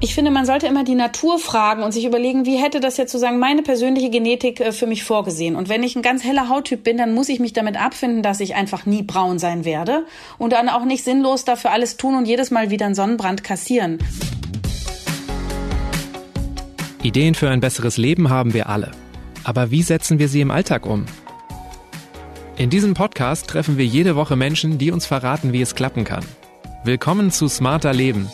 Ich 0.00 0.14
finde, 0.14 0.30
man 0.30 0.44
sollte 0.44 0.66
immer 0.66 0.84
die 0.84 0.96
Natur 0.96 1.38
fragen 1.38 1.82
und 1.82 1.92
sich 1.92 2.04
überlegen, 2.04 2.44
wie 2.44 2.56
hätte 2.56 2.80
das 2.80 2.96
jetzt 2.96 3.12
sozusagen 3.12 3.38
meine 3.38 3.62
persönliche 3.62 4.10
Genetik 4.10 4.60
äh, 4.60 4.72
für 4.72 4.86
mich 4.86 5.04
vorgesehen. 5.04 5.56
Und 5.56 5.68
wenn 5.68 5.82
ich 5.82 5.96
ein 5.96 6.02
ganz 6.02 6.24
heller 6.24 6.48
Hauttyp 6.48 6.82
bin, 6.82 6.98
dann 6.98 7.14
muss 7.14 7.28
ich 7.28 7.40
mich 7.40 7.52
damit 7.52 7.80
abfinden, 7.80 8.22
dass 8.22 8.40
ich 8.40 8.54
einfach 8.54 8.86
nie 8.86 9.02
braun 9.02 9.38
sein 9.38 9.64
werde 9.64 10.04
und 10.36 10.52
dann 10.52 10.68
auch 10.68 10.84
nicht 10.84 11.04
sinnlos 11.04 11.44
dafür 11.44 11.70
alles 11.70 11.96
tun 11.96 12.16
und 12.16 12.26
jedes 12.26 12.50
Mal 12.50 12.70
wieder 12.70 12.86
einen 12.86 12.94
Sonnenbrand 12.94 13.44
kassieren. 13.44 13.98
Ideen 17.02 17.34
für 17.34 17.48
ein 17.50 17.60
besseres 17.60 17.96
Leben 17.96 18.30
haben 18.30 18.52
wir 18.52 18.68
alle. 18.68 18.90
Aber 19.44 19.70
wie 19.70 19.82
setzen 19.82 20.18
wir 20.18 20.28
sie 20.28 20.40
im 20.40 20.50
Alltag 20.50 20.86
um? 20.86 21.06
In 22.56 22.70
diesem 22.70 22.94
Podcast 22.94 23.48
treffen 23.48 23.78
wir 23.78 23.86
jede 23.86 24.16
Woche 24.16 24.36
Menschen, 24.36 24.78
die 24.78 24.90
uns 24.90 25.06
verraten, 25.06 25.52
wie 25.52 25.60
es 25.60 25.74
klappen 25.74 26.04
kann. 26.04 26.24
Willkommen 26.84 27.30
zu 27.30 27.48
Smarter 27.48 27.92
Leben 27.92 28.28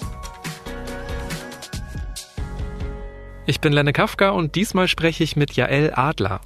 Ich 3.51 3.61
bin 3.61 3.73
Lenne 3.73 3.93
Kafka 3.93 4.31
und 4.31 4.55
diesmal 4.55 4.87
spreche 4.87 5.25
ich 5.25 5.35
mit 5.35 5.57
Jael 5.57 5.93
Adler. 5.93 6.41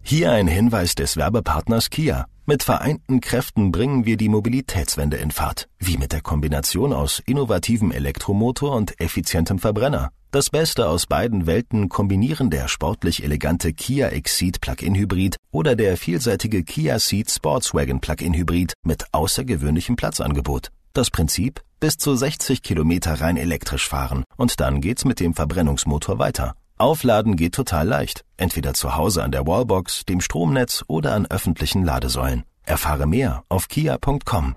Hier 0.00 0.32
ein 0.32 0.46
Hinweis 0.46 0.94
des 0.94 1.18
Werbepartners 1.18 1.90
Kia. 1.90 2.24
Mit 2.46 2.62
vereinten 2.62 3.20
Kräften 3.20 3.70
bringen 3.72 4.06
wir 4.06 4.16
die 4.16 4.30
Mobilitätswende 4.30 5.18
in 5.18 5.32
Fahrt. 5.32 5.68
Wie 5.78 5.98
mit 5.98 6.12
der 6.12 6.22
Kombination 6.22 6.94
aus 6.94 7.22
innovativem 7.26 7.92
Elektromotor 7.92 8.74
und 8.74 8.98
effizientem 8.98 9.58
Verbrenner. 9.58 10.12
Das 10.30 10.48
Beste 10.48 10.88
aus 10.88 11.06
beiden 11.06 11.46
Welten 11.46 11.90
kombinieren 11.90 12.48
der 12.48 12.68
sportlich 12.68 13.22
elegante 13.22 13.74
Kia 13.74 14.08
Exceed 14.08 14.62
Plug-in 14.62 14.94
Hybrid 14.94 15.36
oder 15.50 15.76
der 15.76 15.98
vielseitige 15.98 16.64
Kia 16.64 16.98
Ceed 16.98 17.30
Sportswagen 17.30 18.00
Plug-in 18.00 18.32
Hybrid 18.32 18.72
mit 18.82 19.04
außergewöhnlichem 19.12 19.96
Platzangebot. 19.96 20.70
Das 20.94 21.10
Prinzip? 21.10 21.60
Bis 21.80 21.96
zu 21.96 22.14
60 22.14 22.62
Kilometer 22.62 23.22
rein 23.22 23.38
elektrisch 23.38 23.88
fahren 23.88 24.24
und 24.36 24.60
dann 24.60 24.82
geht's 24.82 25.06
mit 25.06 25.18
dem 25.18 25.32
Verbrennungsmotor 25.32 26.18
weiter. 26.18 26.54
Aufladen 26.76 27.36
geht 27.36 27.54
total 27.54 27.88
leicht. 27.88 28.22
Entweder 28.36 28.74
zu 28.74 28.96
Hause 28.96 29.22
an 29.22 29.32
der 29.32 29.46
Wallbox, 29.46 30.04
dem 30.04 30.20
Stromnetz 30.20 30.84
oder 30.88 31.14
an 31.14 31.24
öffentlichen 31.30 31.82
Ladesäulen. 31.82 32.44
Erfahre 32.64 33.06
mehr 33.06 33.44
auf 33.48 33.68
kia.com. 33.68 34.56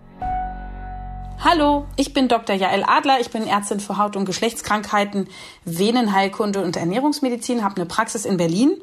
Hallo, 1.40 1.86
ich 1.96 2.14
bin 2.14 2.28
Dr. 2.28 2.58
Jael 2.58 2.84
Adler. 2.86 3.22
Ich 3.22 3.30
bin 3.30 3.48
Ärztin 3.48 3.80
für 3.80 3.98
Haut- 3.98 4.18
und 4.18 4.26
Geschlechtskrankheiten, 4.26 5.30
Venenheilkunde 5.64 6.62
und 6.62 6.76
Ernährungsmedizin, 6.76 7.64
habe 7.64 7.78
eine 7.78 7.86
Praxis 7.86 8.26
in 8.26 8.36
Berlin 8.36 8.82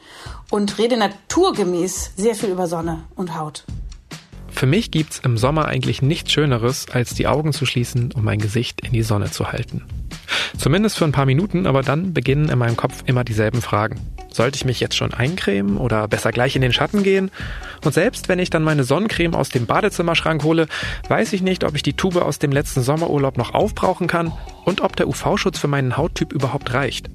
und 0.48 0.78
rede 0.78 0.97
naturgemäß 0.97 2.12
sehr 2.17 2.34
viel 2.34 2.48
über 2.48 2.69
Sonne 2.69 3.05
und 3.17 3.37
Haut. 3.39 3.67
Für 4.51 4.67
mich 4.67 4.91
gibt's 4.91 5.20
im 5.25 5.39
Sommer 5.39 5.67
eigentlich 5.67 6.03
nichts 6.03 6.33
Schöneres, 6.33 6.87
als 6.91 7.15
die 7.15 7.27
Augen 7.27 7.53
zu 7.53 7.67
schließen 7.67 8.12
und 8.12 8.25
mein 8.25 8.39
Gesicht 8.39 8.81
in 8.83 8.93
die 8.93 9.03
Sonne 9.03 9.31
zu 9.31 9.53
halten. 9.53 9.84
Zumindest 10.59 10.98
für 10.98 11.05
ein 11.05 11.12
paar 11.12 11.27
Minuten, 11.27 11.67
aber 11.67 11.83
dann 11.83 12.12
beginnen 12.12 12.48
in 12.48 12.59
meinem 12.59 12.77
Kopf 12.77 13.03
immer 13.06 13.25
dieselben 13.25 13.62
Fragen. 13.62 14.01
Sollte 14.33 14.56
ich 14.56 14.65
mich 14.65 14.78
jetzt 14.78 14.97
schon 14.97 15.12
eincremen 15.12 15.77
oder 15.77 16.06
besser 16.06 16.31
gleich 16.31 16.55
in 16.55 16.62
den 16.62 16.73
Schatten 16.73 17.03
gehen? 17.03 17.31
Und 17.84 17.95
selbst 17.95 18.28
wenn 18.28 18.39
ich 18.39 18.51
dann 18.51 18.62
meine 18.62 18.84
Sonnencreme 18.84 19.34
aus 19.34 19.48
dem 19.48 19.67
Badezimmerschrank 19.67 20.45
hole, 20.45 20.69
weiß 21.09 21.33
ich 21.33 21.43
nicht, 21.43 21.65
ob 21.65 21.75
ich 21.75 21.83
die 21.83 21.95
Tube 21.95 22.17
aus 22.17 22.39
dem 22.39 22.53
letzten 22.53 22.83
Sommerurlaub 22.83 23.39
noch 23.39 23.55
aufbrauchen 23.55 24.06
kann 24.06 24.33
und 24.65 24.83
ob 24.83 24.97
der 24.97 25.09
UV-Schutz 25.09 25.59
für 25.59 25.69
meinen 25.69 25.97
Hauttyp 25.97 26.33
überhaupt 26.33 26.73
reicht. 26.73 27.11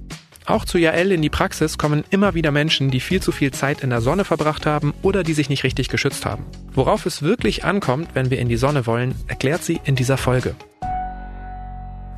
Auch 0.47 0.63
zu 0.63 0.77
Jael 0.77 1.11
in 1.11 1.23
die 1.23 1.31
Praxis 1.31 1.79
kommen 1.79 2.03
immer 2.11 2.35
wieder 2.35 2.51
Menschen, 2.51 2.91
die 2.91 2.99
viel 2.99 3.19
zu 3.19 3.31
viel 3.31 3.51
Zeit 3.51 3.81
in 3.81 3.89
der 3.89 4.01
Sonne 4.01 4.25
verbracht 4.25 4.67
haben 4.67 4.93
oder 5.01 5.23
die 5.23 5.33
sich 5.33 5.49
nicht 5.49 5.63
richtig 5.63 5.89
geschützt 5.89 6.23
haben. 6.23 6.45
Worauf 6.71 7.07
es 7.07 7.23
wirklich 7.23 7.63
ankommt, 7.63 8.09
wenn 8.13 8.29
wir 8.29 8.37
in 8.37 8.47
die 8.47 8.57
Sonne 8.57 8.85
wollen, 8.85 9.15
erklärt 9.27 9.63
sie 9.63 9.81
in 9.85 9.95
dieser 9.95 10.17
Folge. 10.17 10.55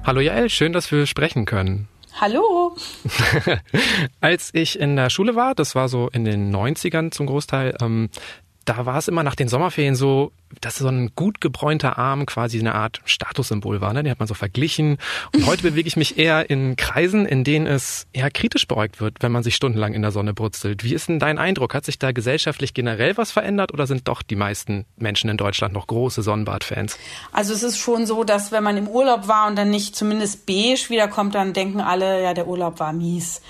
Hallo 0.03 0.20
Jael, 0.20 0.50
schön, 0.50 0.73
dass 0.73 0.92
wir 0.92 1.05
sprechen 1.05 1.45
können. 1.45 1.88
Hallo. 2.20 2.75
Als 4.20 4.50
ich 4.53 4.78
in 4.78 4.98
der 4.98 5.09
Schule 5.09 5.36
war, 5.36 5.55
das 5.55 5.73
war 5.75 5.88
so 5.88 6.09
in 6.11 6.25
den 6.25 6.53
90ern 6.53 7.11
zum 7.11 7.28
Großteil, 7.28 7.76
ähm, 7.82 8.10
da 8.67 8.86
war 8.86 8.98
es 8.98 9.08
immer 9.08 9.23
nach 9.23 9.36
den 9.36 9.48
Sommerferien 9.48 9.95
so, 9.95 10.33
dass 10.60 10.78
so 10.78 10.89
ein 10.89 11.11
gut 11.16 11.39
gebräunter 11.39 11.98
Arm 11.98 12.26
quasi 12.26 12.60
eine 12.60 12.76
Art 12.76 13.02
Statussymbol 13.05 13.80
war. 13.80 13.94
Ne? 13.94 14.04
Den 14.04 14.11
hat 14.11 14.20
man 14.20 14.28
so 14.28 14.33
verglichen. 14.33 14.98
Und 15.33 15.45
heute 15.45 15.64
bewege 15.64 15.88
ich 15.88 15.95
mich 15.95 16.17
eher 16.17 16.50
in 16.50 16.76
Kreisen, 16.76 17.26
in 17.26 17.45
denen 17.45 17.66
es 17.66 18.08
eher 18.11 18.30
kritisch 18.30 18.67
beäugt 18.67 19.00
wird, 19.00 19.17
wenn 19.22 19.32
man 19.32 19.42
sich 19.42 19.55
stundenlang 19.55 19.94
in 19.94 20.02
der 20.02 20.11
Sonne 20.11 20.33
brutzelt. 20.33 20.83
Wie 20.83 20.94
ist 20.94 21.08
denn 21.08 21.17
dein 21.17 21.38
Eindruck? 21.38 21.73
Hat 21.73 21.86
sich 21.86 21.98
da 21.98 22.11
gesellschaftlich 22.11 22.73
generell 22.73 23.16
was 23.16 23.32
verändert 23.32 23.73
oder 23.73 23.88
sind 23.88 24.10
doch 24.10 24.22
die 24.22 24.36
meisten 24.36 24.86
Menschen 24.98 25.30
in 25.30 25.38
Deutschland 25.38 25.73
noch 25.73 25.88
große 25.88 26.22
Sonnenbadfans? 26.22 26.99
Also 27.32 27.54
es 27.54 27.64
ist 27.64 27.78
schon 27.78 28.05
so, 28.05 28.26
dass 28.26 28.52
wenn 28.52 28.66
man 28.66 28.76
im 28.76 28.89
Urlaub 28.89 29.30
war 29.30 29.48
und 29.48 29.55
dann 29.55 29.70
nicht 29.70 29.95
zumindest 29.95 30.45
beige 30.45 30.89
wiederkommt, 30.89 31.36
dann 31.36 31.54
denken 31.54 31.80
alle, 31.80 32.22
ja, 32.22 32.34
der 32.34 32.48
Urlaub 32.48 32.82
war 32.82 32.92
mies. 32.92 33.42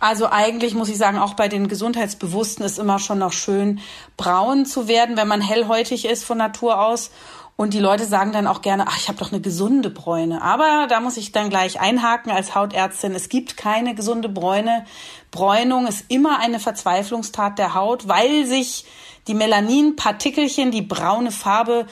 Also 0.00 0.28
eigentlich 0.30 0.74
muss 0.74 0.88
ich 0.88 0.96
sagen, 0.96 1.18
auch 1.18 1.34
bei 1.34 1.48
den 1.48 1.68
Gesundheitsbewussten 1.68 2.64
ist 2.64 2.78
immer 2.78 2.98
schon 2.98 3.18
noch 3.18 3.32
schön, 3.32 3.80
braun 4.16 4.64
zu 4.64 4.86
werden, 4.86 5.16
wenn 5.16 5.28
man 5.28 5.40
hellhäutig 5.40 6.04
ist 6.04 6.24
von 6.24 6.38
Natur 6.38 6.80
aus. 6.80 7.10
Und 7.56 7.74
die 7.74 7.80
Leute 7.80 8.04
sagen 8.04 8.30
dann 8.30 8.46
auch 8.46 8.62
gerne, 8.62 8.86
ach, 8.86 8.96
ich 8.98 9.08
habe 9.08 9.18
doch 9.18 9.32
eine 9.32 9.40
gesunde 9.40 9.90
Bräune. 9.90 10.42
Aber 10.42 10.86
da 10.88 11.00
muss 11.00 11.16
ich 11.16 11.32
dann 11.32 11.50
gleich 11.50 11.80
einhaken 11.80 12.30
als 12.30 12.54
Hautärztin. 12.54 13.16
Es 13.16 13.28
gibt 13.28 13.56
keine 13.56 13.96
gesunde 13.96 14.28
Bräune. 14.28 14.86
Bräunung 15.32 15.88
ist 15.88 16.04
immer 16.06 16.38
eine 16.38 16.60
Verzweiflungstat 16.60 17.58
der 17.58 17.74
Haut, 17.74 18.06
weil 18.06 18.46
sich 18.46 18.84
die 19.26 19.34
Melaninpartikelchen, 19.34 20.70
die 20.70 20.82
braune 20.82 21.32
Farbe, 21.32 21.86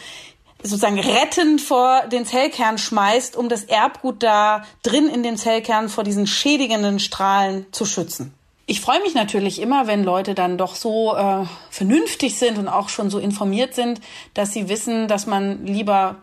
sozusagen 0.66 0.98
rettend 0.98 1.60
vor 1.60 2.02
den 2.10 2.26
Zellkern 2.26 2.78
schmeißt, 2.78 3.36
um 3.36 3.48
das 3.48 3.64
Erbgut 3.64 4.22
da 4.22 4.64
drin 4.82 5.08
in 5.08 5.22
dem 5.22 5.36
Zellkern 5.36 5.88
vor 5.88 6.04
diesen 6.04 6.26
schädigenden 6.26 6.98
Strahlen 6.98 7.66
zu 7.72 7.84
schützen. 7.84 8.34
Ich 8.66 8.80
freue 8.80 9.00
mich 9.00 9.14
natürlich 9.14 9.60
immer, 9.60 9.86
wenn 9.86 10.02
Leute 10.02 10.34
dann 10.34 10.58
doch 10.58 10.74
so 10.74 11.14
äh, 11.16 11.44
vernünftig 11.70 12.36
sind 12.36 12.58
und 12.58 12.66
auch 12.66 12.88
schon 12.88 13.10
so 13.10 13.18
informiert 13.20 13.74
sind, 13.74 14.00
dass 14.34 14.52
sie 14.52 14.68
wissen, 14.68 15.06
dass 15.06 15.26
man 15.26 15.64
lieber 15.64 16.16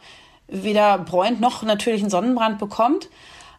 weder 0.48 0.98
bräunt 0.98 1.40
noch 1.40 1.64
natürlich 1.64 2.02
einen 2.02 2.10
Sonnenbrand 2.10 2.60
bekommt. 2.60 3.10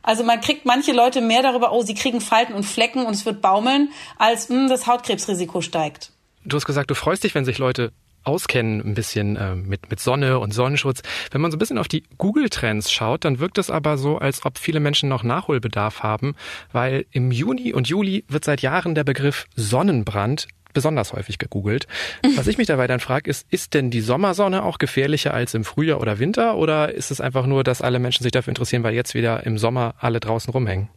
Also 0.02 0.22
man 0.22 0.42
kriegt 0.42 0.66
manche 0.66 0.92
Leute 0.92 1.22
mehr 1.22 1.42
darüber, 1.42 1.72
oh, 1.72 1.80
sie 1.82 1.94
kriegen 1.94 2.20
Falten 2.20 2.52
und 2.52 2.64
Flecken 2.64 3.06
und 3.06 3.14
es 3.14 3.24
wird 3.24 3.40
baumeln, 3.40 3.90
als 4.18 4.50
mh, 4.50 4.56
hm, 4.56 4.68
das 4.68 4.86
Hautkrebsrisiko 4.86 5.62
steigt. 5.62 6.12
Du 6.44 6.56
hast 6.56 6.66
gesagt, 6.66 6.90
du 6.90 6.94
freust 6.94 7.24
dich, 7.24 7.34
wenn 7.34 7.46
sich 7.46 7.56
Leute 7.56 7.90
auskennen 8.24 8.80
ein 8.80 8.94
bisschen 8.94 9.36
äh, 9.36 9.54
mit, 9.54 9.90
mit 9.90 10.00
Sonne 10.00 10.38
und 10.38 10.52
Sonnenschutz. 10.52 11.02
Wenn 11.30 11.40
man 11.40 11.50
so 11.50 11.56
ein 11.56 11.58
bisschen 11.58 11.78
auf 11.78 11.88
die 11.88 12.04
Google-Trends 12.18 12.90
schaut, 12.90 13.24
dann 13.24 13.38
wirkt 13.38 13.58
es 13.58 13.70
aber 13.70 13.98
so, 13.98 14.18
als 14.18 14.44
ob 14.44 14.58
viele 14.58 14.80
Menschen 14.80 15.08
noch 15.08 15.22
Nachholbedarf 15.22 16.02
haben, 16.02 16.34
weil 16.72 17.06
im 17.10 17.30
Juni 17.30 17.72
und 17.72 17.88
Juli 17.88 18.24
wird 18.28 18.44
seit 18.44 18.62
Jahren 18.62 18.94
der 18.94 19.04
Begriff 19.04 19.46
Sonnenbrand 19.56 20.48
besonders 20.74 21.12
häufig 21.12 21.38
gegoogelt. 21.38 21.86
Was 22.36 22.48
ich 22.48 22.58
mich 22.58 22.66
dabei 22.66 22.86
dann 22.86 23.00
frage, 23.00 23.30
ist, 23.30 23.46
ist 23.50 23.72
denn 23.72 23.90
die 23.90 24.00
Sommersonne 24.00 24.64
auch 24.64 24.78
gefährlicher 24.78 25.32
als 25.32 25.54
im 25.54 25.64
Frühjahr 25.64 26.00
oder 26.00 26.18
Winter 26.18 26.56
oder 26.56 26.92
ist 26.92 27.10
es 27.10 27.20
einfach 27.20 27.46
nur, 27.46 27.64
dass 27.64 27.80
alle 27.80 27.98
Menschen 27.98 28.24
sich 28.24 28.32
dafür 28.32 28.50
interessieren, 28.50 28.82
weil 28.82 28.94
jetzt 28.94 29.14
wieder 29.14 29.46
im 29.46 29.56
Sommer 29.56 29.94
alle 29.98 30.20
draußen 30.20 30.52
rumhängen? 30.52 30.88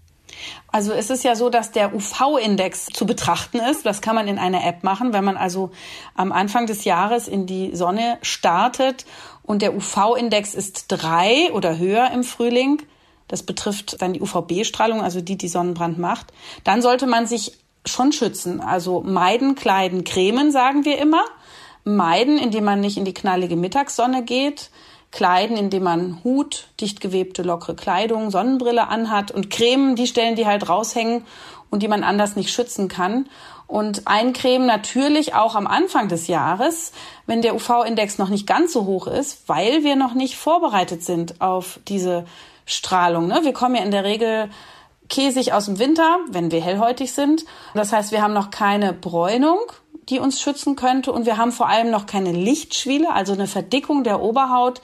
Also 0.71 0.91
es 0.93 1.09
ist 1.09 1.23
ja 1.23 1.35
so, 1.35 1.49
dass 1.49 1.71
der 1.71 1.95
UV-Index 1.95 2.87
zu 2.87 3.05
betrachten 3.05 3.59
ist. 3.59 3.85
Das 3.85 4.01
kann 4.01 4.15
man 4.15 4.27
in 4.27 4.37
einer 4.37 4.65
App 4.65 4.83
machen, 4.83 5.13
wenn 5.13 5.23
man 5.23 5.37
also 5.37 5.71
am 6.15 6.31
Anfang 6.31 6.67
des 6.67 6.83
Jahres 6.83 7.27
in 7.27 7.45
die 7.45 7.75
Sonne 7.75 8.17
startet 8.21 9.05
und 9.43 9.61
der 9.61 9.75
UV-Index 9.75 10.53
ist 10.53 10.85
drei 10.89 11.51
oder 11.53 11.77
höher 11.77 12.11
im 12.11 12.23
Frühling. 12.23 12.81
Das 13.27 13.43
betrifft 13.43 14.01
dann 14.01 14.13
die 14.13 14.21
UVB-Strahlung, 14.21 15.01
also 15.01 15.21
die, 15.21 15.37
die 15.37 15.47
Sonnenbrand 15.47 15.97
macht. 15.97 16.27
Dann 16.63 16.81
sollte 16.81 17.07
man 17.07 17.27
sich 17.27 17.53
schon 17.85 18.11
schützen. 18.11 18.61
Also 18.61 19.01
meiden, 19.01 19.55
kleiden, 19.55 20.03
cremen, 20.03 20.51
sagen 20.51 20.85
wir 20.85 20.97
immer. 20.97 21.23
Meiden, 21.83 22.37
indem 22.37 22.65
man 22.65 22.81
nicht 22.81 22.97
in 22.97 23.05
die 23.05 23.13
knallige 23.13 23.55
Mittagssonne 23.55 24.23
geht 24.23 24.69
kleiden, 25.11 25.57
indem 25.57 25.83
man 25.83 26.23
Hut, 26.23 26.67
dicht 26.79 27.01
gewebte, 27.01 27.43
lockere 27.43 27.75
Kleidung, 27.75 28.29
Sonnenbrille 28.29 28.87
anhat 28.87 29.31
und 29.31 29.49
Cremen, 29.49 29.95
die 29.95 30.07
Stellen, 30.07 30.35
die 30.35 30.45
halt 30.45 30.69
raushängen 30.69 31.25
und 31.69 31.83
die 31.83 31.87
man 31.87 32.03
anders 32.03 32.35
nicht 32.35 32.51
schützen 32.51 32.87
kann. 32.87 33.27
Und 33.67 34.07
eincremen 34.07 34.65
natürlich 34.65 35.33
auch 35.33 35.55
am 35.55 35.67
Anfang 35.67 36.07
des 36.07 36.27
Jahres, 36.27 36.93
wenn 37.25 37.41
der 37.41 37.53
UV-Index 37.53 38.17
noch 38.17 38.29
nicht 38.29 38.47
ganz 38.47 38.71
so 38.71 38.85
hoch 38.85 39.07
ist, 39.07 39.49
weil 39.49 39.83
wir 39.83 39.97
noch 39.97 40.13
nicht 40.13 40.37
vorbereitet 40.37 41.03
sind 41.03 41.41
auf 41.41 41.79
diese 41.87 42.25
Strahlung. 42.65 43.27
Ne? 43.27 43.41
Wir 43.43 43.53
kommen 43.53 43.75
ja 43.75 43.83
in 43.83 43.91
der 43.91 44.05
Regel 44.05 44.49
käsig 45.09 45.53
aus 45.53 45.65
dem 45.65 45.79
Winter, 45.79 46.19
wenn 46.29 46.51
wir 46.51 46.61
hellhäutig 46.61 47.13
sind. 47.13 47.45
Das 47.73 47.91
heißt, 47.91 48.11
wir 48.11 48.21
haben 48.21 48.33
noch 48.33 48.51
keine 48.51 48.93
Bräunung, 48.93 49.59
die 50.09 50.19
uns 50.19 50.41
schützen 50.41 50.75
könnte. 50.75 51.11
Und 51.11 51.25
wir 51.25 51.37
haben 51.37 51.51
vor 51.51 51.67
allem 51.67 51.89
noch 51.89 52.05
keine 52.05 52.31
Lichtschwiele, 52.31 53.11
also 53.13 53.33
eine 53.33 53.47
Verdickung 53.47 54.03
der 54.03 54.21
Oberhaut, 54.21 54.81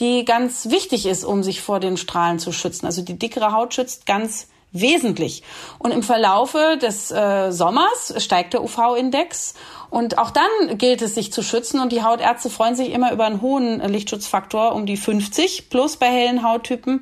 die 0.00 0.24
ganz 0.24 0.70
wichtig 0.70 1.06
ist, 1.06 1.24
um 1.24 1.42
sich 1.42 1.60
vor 1.60 1.80
den 1.80 1.96
Strahlen 1.96 2.38
zu 2.38 2.52
schützen. 2.52 2.86
Also 2.86 3.02
die 3.02 3.18
dickere 3.18 3.52
Haut 3.52 3.74
schützt 3.74 4.06
ganz 4.06 4.48
wesentlich. 4.72 5.42
Und 5.78 5.92
im 5.92 6.02
Verlaufe 6.02 6.78
des 6.80 7.10
äh, 7.10 7.50
Sommers 7.50 8.14
steigt 8.18 8.52
der 8.52 8.62
UV-Index 8.62 9.54
und 9.88 10.18
auch 10.18 10.30
dann 10.30 10.76
gilt 10.76 11.00
es, 11.00 11.14
sich 11.14 11.32
zu 11.32 11.42
schützen. 11.42 11.80
Und 11.80 11.92
die 11.92 12.02
Hautärzte 12.02 12.50
freuen 12.50 12.76
sich 12.76 12.92
immer 12.92 13.12
über 13.12 13.24
einen 13.24 13.40
hohen 13.40 13.80
Lichtschutzfaktor 13.80 14.74
um 14.74 14.84
die 14.84 14.96
50 14.96 15.70
plus 15.70 15.96
bei 15.96 16.06
hellen 16.06 16.42
Hauttypen, 16.42 17.00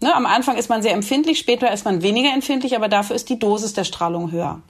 Ne, 0.00 0.14
am 0.14 0.26
Anfang 0.26 0.56
ist 0.56 0.68
man 0.68 0.80
sehr 0.80 0.92
empfindlich, 0.92 1.40
später 1.40 1.72
ist 1.72 1.84
man 1.84 2.02
weniger 2.02 2.32
empfindlich, 2.32 2.76
aber 2.76 2.88
dafür 2.88 3.16
ist 3.16 3.28
die 3.30 3.38
Dosis 3.38 3.72
der 3.72 3.82
Strahlung 3.82 4.30
höher. 4.30 4.62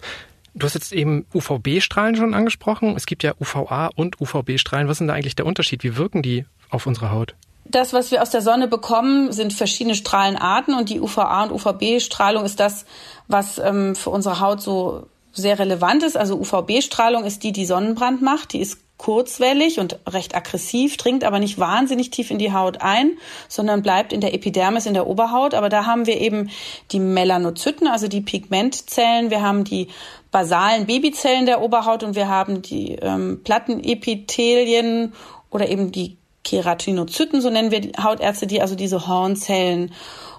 Du 0.59 0.67
hast 0.67 0.75
jetzt 0.75 0.93
eben 0.93 1.25
UVB-Strahlen 1.35 2.17
schon 2.17 2.35
angesprochen. 2.35 2.95
Es 2.97 3.07
gibt 3.07 3.23
ja 3.23 3.35
UVA 3.41 3.91
und 3.95 4.21
UVB-Strahlen. 4.21 4.89
Was 4.89 4.95
ist 4.95 4.99
denn 5.01 5.09
da 5.09 5.15
eigentlich 5.15 5.37
der 5.37 5.47
Unterschied? 5.47 5.85
Wie 5.85 5.97
wirken 5.97 6.21
die 6.21 6.47
auf 6.71 6.87
unsere 6.87 7.13
Haut? 7.13 7.37
Das, 7.65 7.93
was 7.93 8.11
wir 8.11 8.23
aus 8.23 8.31
der 8.31 8.41
Sonne 8.41 8.67
bekommen, 8.67 9.31
sind 9.31 9.53
verschiedene 9.53 9.95
Strahlenarten 9.95 10.75
und 10.75 10.89
die 10.89 11.01
UVA 11.01 11.45
und 11.45 11.53
UVB-Strahlung 11.53 12.45
ist 12.45 12.59
das, 12.59 12.87
was 13.29 13.59
ähm, 13.59 13.95
für 13.95 14.11
unsere 14.11 14.41
Haut 14.41 14.61
so 14.61 15.07
sehr 15.33 15.59
relevant 15.59 16.03
ist. 16.03 16.17
Also 16.17 16.37
UVB-Strahlung 16.41 17.25
ist 17.25 17.45
die, 17.45 17.53
die 17.53 17.67
Sonnenbrand 17.67 18.23
macht. 18.23 18.53
Die 18.53 18.61
ist 18.61 18.79
kurzwellig 18.99 19.79
und 19.79 20.01
recht 20.09 20.35
aggressiv, 20.35 20.97
dringt 20.97 21.23
aber 21.25 21.39
nicht 21.39 21.59
wahnsinnig 21.59 22.11
tief 22.11 22.31
in 22.31 22.39
die 22.39 22.53
Haut 22.53 22.83
ein, 22.83 23.13
sondern 23.49 23.83
bleibt 23.83 24.13
in 24.13 24.21
der 24.21 24.35
Epidermis, 24.35 24.87
in 24.87 24.95
der 24.95 25.07
Oberhaut. 25.07 25.55
Aber 25.55 25.69
da 25.69 25.87
haben 25.87 26.07
wir 26.07 26.21
eben 26.21 26.51
die 26.91 26.99
Melanozyten, 26.99 27.87
also 27.87 28.09
die 28.09 28.21
Pigmentzellen. 28.21 29.31
Wir 29.31 29.41
haben 29.41 29.63
die 29.63 29.89
basalen 30.31 30.87
Babyzellen 30.87 31.47
der 31.47 31.63
Oberhaut 31.63 32.03
und 32.03 32.15
wir 32.15 32.29
haben 32.29 32.63
die 32.63 32.97
ähm, 32.97 33.41
Plattenepithelien 33.45 35.15
oder 35.51 35.69
eben 35.69 35.93
die 35.93 36.19
Keratinozyten, 36.45 37.41
so 37.41 37.51
nennen 37.51 37.71
wir 37.71 37.81
die 37.81 37.93
Hautärzte 38.03 38.47
die, 38.47 38.61
also 38.63 38.75
diese 38.75 39.07
Hornzellen. 39.07 39.93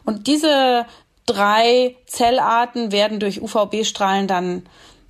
Und 0.06 0.28
diese 0.28 0.86
drei 1.26 1.96
Zellarten 2.06 2.92
werden 2.92 3.20
durch 3.20 3.42
UVB-Strahlen 3.42 4.28
dann 4.28 4.64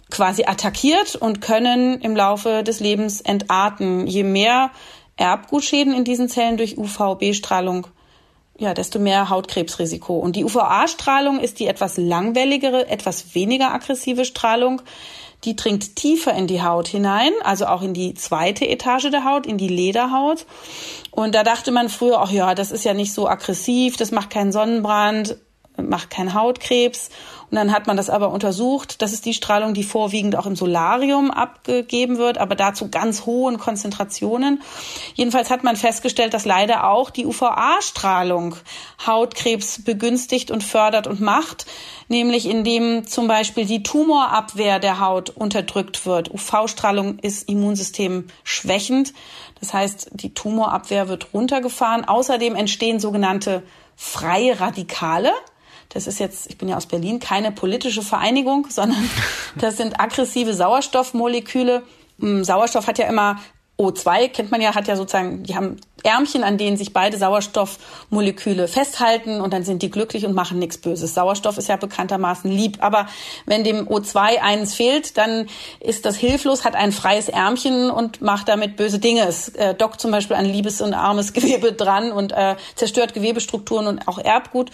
quasi 0.09 0.43
attackiert 0.45 1.15
und 1.15 1.39
können 1.39 2.01
im 2.01 2.15
Laufe 2.15 2.63
des 2.63 2.79
Lebens 2.79 3.21
entarten. 3.21 4.07
Je 4.07 4.23
mehr 4.23 4.71
Erbgutschäden 5.15 5.93
in 5.93 6.03
diesen 6.03 6.29
Zellen 6.29 6.57
durch 6.57 6.77
UVB-Strahlung, 6.77 7.87
ja, 8.59 8.73
desto 8.73 8.99
mehr 8.99 9.29
Hautkrebsrisiko. 9.29 10.17
Und 10.17 10.35
die 10.35 10.43
UVA-Strahlung 10.43 11.39
ist 11.39 11.59
die 11.59 11.67
etwas 11.67 11.97
langwelligere, 11.97 12.87
etwas 12.89 13.33
weniger 13.33 13.73
aggressive 13.73 14.25
Strahlung. 14.25 14.81
Die 15.45 15.55
dringt 15.55 15.95
tiefer 15.95 16.33
in 16.33 16.47
die 16.47 16.61
Haut 16.61 16.89
hinein, 16.89 17.31
also 17.43 17.65
auch 17.65 17.81
in 17.81 17.93
die 17.93 18.13
zweite 18.13 18.67
Etage 18.67 19.09
der 19.09 19.23
Haut, 19.23 19.47
in 19.47 19.57
die 19.57 19.69
Lederhaut. 19.69 20.45
Und 21.11 21.33
da 21.33 21.43
dachte 21.43 21.71
man 21.71 21.87
früher, 21.87 22.19
ach 22.19 22.31
ja, 22.31 22.53
das 22.53 22.71
ist 22.71 22.83
ja 22.83 22.93
nicht 22.93 23.13
so 23.13 23.29
aggressiv, 23.29 23.95
das 23.95 24.11
macht 24.11 24.29
keinen 24.29 24.51
Sonnenbrand, 24.51 25.37
macht 25.77 26.09
keinen 26.09 26.33
Hautkrebs. 26.33 27.09
Und 27.51 27.55
dann 27.55 27.71
hat 27.71 27.87
man 27.87 27.97
das 27.97 28.09
aber 28.09 28.31
untersucht. 28.31 29.01
Das 29.01 29.11
ist 29.11 29.25
die 29.25 29.33
Strahlung, 29.33 29.73
die 29.73 29.83
vorwiegend 29.83 30.35
auch 30.35 30.45
im 30.45 30.55
Solarium 30.55 31.31
abgegeben 31.31 32.17
wird, 32.17 32.37
aber 32.37 32.55
dazu 32.55 32.89
ganz 32.89 33.25
hohen 33.25 33.57
Konzentrationen. 33.57 34.61
Jedenfalls 35.15 35.49
hat 35.49 35.63
man 35.63 35.75
festgestellt, 35.75 36.33
dass 36.33 36.45
leider 36.45 36.87
auch 36.87 37.09
die 37.09 37.25
UVA-Strahlung 37.25 38.55
Hautkrebs 39.05 39.83
begünstigt 39.83 40.51
und 40.51 40.63
fördert 40.63 41.07
und 41.07 41.21
macht, 41.21 41.65
nämlich 42.07 42.47
indem 42.47 43.07
zum 43.07 43.27
Beispiel 43.27 43.65
die 43.65 43.81
Tumorabwehr 43.81 44.79
der 44.79 44.99
Haut 44.99 45.31
unterdrückt 45.31 46.05
wird. 46.05 46.31
UV-Strahlung 46.31 47.17
ist 47.19 47.49
Immunsystem 47.49 48.27
schwächend. 48.43 49.13
Das 49.59 49.73
heißt, 49.73 50.11
die 50.13 50.33
Tumorabwehr 50.33 51.09
wird 51.09 51.33
runtergefahren. 51.33 52.05
Außerdem 52.05 52.55
entstehen 52.55 52.99
sogenannte 52.99 53.63
freie 53.95 54.59
Radikale. 54.59 55.33
Das 55.89 56.07
ist 56.07 56.19
jetzt, 56.19 56.49
ich 56.49 56.57
bin 56.57 56.69
ja 56.69 56.77
aus 56.77 56.85
Berlin, 56.85 57.19
keine 57.19 57.51
politische 57.51 58.01
Vereinigung, 58.01 58.67
sondern 58.69 59.09
das 59.55 59.77
sind 59.77 59.99
aggressive 59.99 60.53
Sauerstoffmoleküle. 60.53 61.83
Mm, 62.17 62.43
Sauerstoff 62.43 62.87
hat 62.87 62.99
ja 62.99 63.07
immer 63.07 63.39
O2 63.79 64.27
kennt 64.27 64.51
man 64.51 64.59
ja, 64.59 64.75
hat 64.75 64.89
ja 64.89 64.97
sozusagen, 64.97 65.43
die 65.43 65.55
haben 65.55 65.77
Ärmchen, 66.03 66.43
an 66.43 66.57
denen 66.57 66.75
sich 66.75 66.91
beide 66.91 67.17
Sauerstoffmoleküle 67.17 68.67
festhalten 68.67 69.39
und 69.39 69.53
dann 69.53 69.63
sind 69.63 69.81
die 69.81 69.89
glücklich 69.89 70.25
und 70.25 70.33
machen 70.33 70.59
nichts 70.59 70.77
Böses. 70.77 71.13
Sauerstoff 71.13 71.57
ist 71.57 71.69
ja 71.69 71.77
bekanntermaßen 71.77 72.51
lieb, 72.51 72.77
aber 72.81 73.07
wenn 73.45 73.63
dem 73.63 73.87
O2 73.87 74.41
eines 74.41 74.73
fehlt, 74.73 75.17
dann 75.17 75.47
ist 75.79 76.05
das 76.05 76.17
hilflos, 76.17 76.65
hat 76.65 76.75
ein 76.75 76.91
freies 76.91 77.29
Ärmchen 77.29 77.89
und 77.89 78.21
macht 78.21 78.49
damit 78.49 78.75
böse 78.75 78.99
Dinge. 78.99 79.25
Es 79.25 79.49
äh, 79.49 79.73
dockt 79.73 80.01
zum 80.01 80.11
Beispiel 80.11 80.35
an 80.35 80.45
liebes 80.45 80.81
und 80.81 80.93
armes 80.93 81.31
Gewebe 81.31 81.71
dran 81.73 82.11
und 82.11 82.33
äh, 82.33 82.57
zerstört 82.75 83.13
Gewebestrukturen 83.13 83.87
und 83.87 84.07
auch 84.09 84.19
Erbgut. 84.19 84.71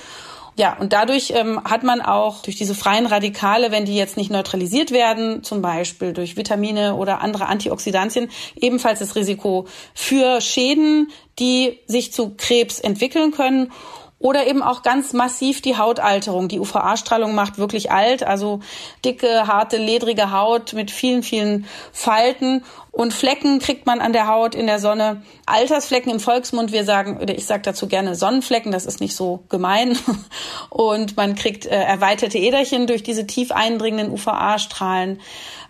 Ja, 0.57 0.77
und 0.77 0.93
dadurch 0.93 1.31
ähm, 1.35 1.61
hat 1.65 1.83
man 1.83 2.01
auch 2.01 2.41
durch 2.41 2.55
diese 2.55 2.75
freien 2.75 3.05
Radikale, 3.05 3.71
wenn 3.71 3.83
die 3.83 3.95
jetzt 3.95 4.15
nicht 4.15 4.31
neutralisiert 4.31 4.91
werden, 4.91 5.43
zum 5.43 5.61
Beispiel 5.61 6.13
durch 6.13 6.37
Vitamine 6.37 6.95
oder 6.95 7.21
andere 7.21 7.47
Antioxidantien, 7.47 8.29
ebenfalls 8.55 8.99
das 8.99 9.17
Risiko 9.17 9.67
für 9.93 10.39
Schäden, 10.39 11.11
die 11.39 11.79
sich 11.87 12.13
zu 12.13 12.35
Krebs 12.37 12.79
entwickeln 12.79 13.31
können. 13.31 13.71
Oder 14.25 14.47
eben 14.47 14.63
auch 14.63 14.81
ganz 14.81 15.13
massiv 15.13 15.61
die 15.61 15.77
Hautalterung. 15.77 16.47
Die 16.47 16.59
UVA-Strahlung 16.59 17.35
macht 17.35 17.59
wirklich 17.59 17.91
alt, 17.91 18.23
also 18.23 18.59
dicke, 19.05 19.45
harte, 19.45 19.77
ledrige 19.77 20.31
Haut 20.31 20.73
mit 20.73 20.89
vielen, 20.89 21.21
vielen 21.21 21.67
Falten. 21.91 22.63
Und 22.91 23.13
Flecken 23.13 23.59
kriegt 23.59 23.85
man 23.85 24.01
an 24.01 24.13
der 24.13 24.27
Haut 24.27 24.55
in 24.55 24.65
der 24.65 24.79
Sonne. 24.79 25.21
Altersflecken 25.45 26.11
im 26.11 26.19
Volksmund, 26.19 26.71
wir 26.71 26.85
sagen, 26.85 27.19
oder 27.21 27.35
ich 27.35 27.45
sage 27.45 27.61
dazu 27.61 27.87
gerne 27.87 28.15
Sonnenflecken, 28.15 28.71
das 28.71 28.87
ist 28.87 28.99
nicht 28.99 29.15
so 29.15 29.43
gemein. 29.49 29.95
Und 30.71 31.17
man 31.17 31.35
kriegt 31.35 31.67
äh, 31.67 31.75
erweiterte 31.75 32.39
Äderchen 32.39 32.87
durch 32.87 33.03
diese 33.03 33.27
tief 33.27 33.51
eindringenden 33.51 34.09
UVA-Strahlen. 34.09 35.21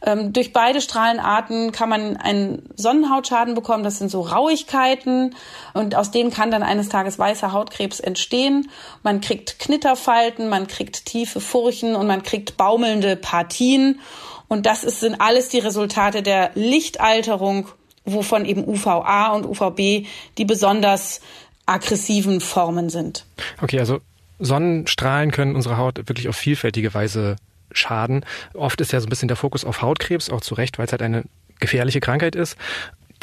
Ähm, 0.05 0.33
durch 0.33 0.53
beide 0.53 0.81
Strahlenarten 0.81 1.71
kann 1.71 1.89
man 1.89 2.15
einen 2.15 2.69
Sonnenhautschaden 2.75 3.55
bekommen. 3.55 3.83
Das 3.83 3.97
sind 3.97 4.11
so 4.11 4.21
Rauigkeiten. 4.21 5.35
Und 5.73 5.95
aus 5.95 6.11
denen 6.11 6.29
kann 6.29 6.51
dann 6.51 6.63
eines 6.63 6.89
Tages 6.89 7.17
weißer 7.17 7.51
Hautkrebs 7.51 7.99
entstehen. 7.99 8.69
Man 9.01 9.19
kriegt 9.19 9.57
Knitterfalten, 9.59 10.47
man 10.47 10.67
kriegt 10.67 11.05
tiefe 11.05 11.41
Furchen 11.41 11.95
und 11.95 12.05
man 12.05 12.21
kriegt 12.21 12.55
baumelnde 12.55 13.15
Partien. 13.15 13.99
Und 14.47 14.67
das 14.67 14.83
ist, 14.83 14.99
sind 14.99 15.19
alles 15.19 15.49
die 15.49 15.59
Resultate 15.59 16.21
der 16.21 16.51
Lichtalterung, 16.53 17.67
wovon 18.05 18.45
eben 18.45 18.63
UVA 18.67 19.33
und 19.33 19.45
UVB 19.45 20.07
die 20.37 20.45
besonders 20.45 21.19
aggressiven 21.65 22.41
Formen 22.41 22.89
sind. 22.91 23.25
Okay, 23.59 23.79
also 23.79 24.01
Sonnenstrahlen 24.37 25.31
können 25.31 25.55
unsere 25.55 25.77
Haut 25.77 25.97
wirklich 25.97 26.29
auf 26.29 26.35
vielfältige 26.35 26.93
Weise 26.93 27.37
schaden. 27.71 28.25
Oft 28.53 28.81
ist 28.81 28.91
ja 28.91 28.99
so 28.99 29.07
ein 29.07 29.09
bisschen 29.09 29.27
der 29.27 29.37
Fokus 29.37 29.65
auf 29.65 29.81
Hautkrebs, 29.81 30.29
auch 30.29 30.41
zu 30.41 30.55
Recht, 30.55 30.77
weil 30.77 30.85
es 30.85 30.91
halt 30.91 31.01
eine 31.01 31.23
gefährliche 31.59 31.99
Krankheit 31.99 32.35
ist 32.35 32.57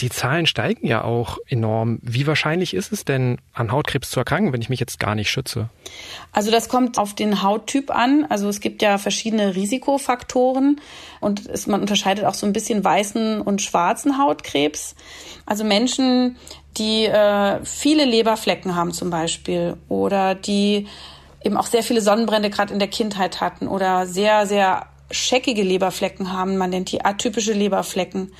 die 0.00 0.08
Zahlen 0.08 0.46
steigen 0.46 0.86
ja 0.86 1.04
auch 1.04 1.38
enorm. 1.46 1.98
Wie 2.02 2.26
wahrscheinlich 2.26 2.74
ist 2.74 2.92
es 2.92 3.04
denn, 3.04 3.38
an 3.52 3.70
Hautkrebs 3.70 4.10
zu 4.10 4.20
erkranken, 4.20 4.52
wenn 4.52 4.62
ich 4.62 4.68
mich 4.68 4.80
jetzt 4.80 4.98
gar 4.98 5.14
nicht 5.14 5.30
schütze? 5.30 5.68
Also 6.32 6.50
das 6.50 6.68
kommt 6.68 6.98
auf 6.98 7.14
den 7.14 7.42
Hauttyp 7.42 7.90
an. 7.90 8.26
Also 8.28 8.48
es 8.48 8.60
gibt 8.60 8.82
ja 8.82 8.98
verschiedene 8.98 9.54
Risikofaktoren 9.54 10.80
und 11.20 11.46
es, 11.46 11.66
man 11.66 11.80
unterscheidet 11.80 12.24
auch 12.24 12.34
so 12.34 12.46
ein 12.46 12.52
bisschen 12.52 12.82
weißen 12.82 13.42
und 13.42 13.60
schwarzen 13.60 14.18
Hautkrebs. 14.18 14.96
Also 15.44 15.62
Menschen, 15.62 16.36
die 16.78 17.04
äh, 17.04 17.62
viele 17.64 18.04
Leberflecken 18.04 18.74
haben 18.74 18.92
zum 18.92 19.10
Beispiel 19.10 19.76
oder 19.88 20.34
die 20.34 20.86
eben 21.44 21.56
auch 21.56 21.66
sehr 21.66 21.82
viele 21.82 22.00
Sonnenbrände 22.00 22.50
gerade 22.50 22.72
in 22.72 22.78
der 22.78 22.88
Kindheit 22.88 23.40
hatten 23.40 23.68
oder 23.68 24.06
sehr, 24.06 24.46
sehr 24.46 24.86
scheckige 25.10 25.62
Leberflecken 25.62 26.32
haben. 26.32 26.56
Man 26.56 26.70
nennt 26.70 26.90
die 26.90 27.04
atypische 27.04 27.52
Leberflecken 27.52 28.32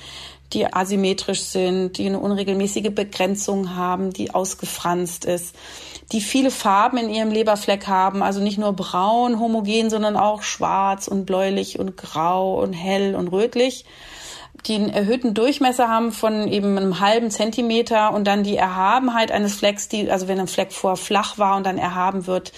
die 0.53 0.71
asymmetrisch 0.71 1.41
sind, 1.41 1.97
die 1.97 2.05
eine 2.05 2.19
unregelmäßige 2.19 2.93
Begrenzung 2.93 3.75
haben, 3.75 4.11
die 4.11 4.33
ausgefranst 4.33 5.25
ist, 5.25 5.55
die 6.11 6.21
viele 6.21 6.51
Farben 6.51 6.97
in 6.97 7.09
ihrem 7.09 7.31
Leberfleck 7.31 7.87
haben, 7.87 8.21
also 8.21 8.41
nicht 8.41 8.57
nur 8.57 8.73
braun, 8.73 9.39
homogen, 9.39 9.89
sondern 9.89 10.15
auch 10.15 10.43
schwarz 10.43 11.07
und 11.07 11.25
bläulich 11.25 11.79
und 11.79 11.97
grau 11.97 12.61
und 12.61 12.73
hell 12.73 13.15
und 13.15 13.29
rötlich 13.29 13.85
die 14.67 14.75
einen 14.75 14.89
erhöhten 14.89 15.33
Durchmesser 15.33 15.89
haben 15.89 16.13
von 16.13 16.47
eben 16.47 16.77
einem 16.77 17.01
halben 17.01 17.31
Zentimeter 17.31 18.13
und 18.13 18.25
dann 18.25 18.43
die 18.43 18.55
Erhabenheit 18.55 19.29
eines 19.29 19.55
Flecks, 19.55 19.89
die, 19.89 20.09
also 20.09 20.29
wenn 20.29 20.39
ein 20.39 20.47
Fleck 20.47 20.71
vorher 20.71 20.95
flach 20.95 21.37
war 21.37 21.57
und 21.57 21.65
dann 21.65 21.77
erhaben 21.77 22.27
wird, 22.27 22.53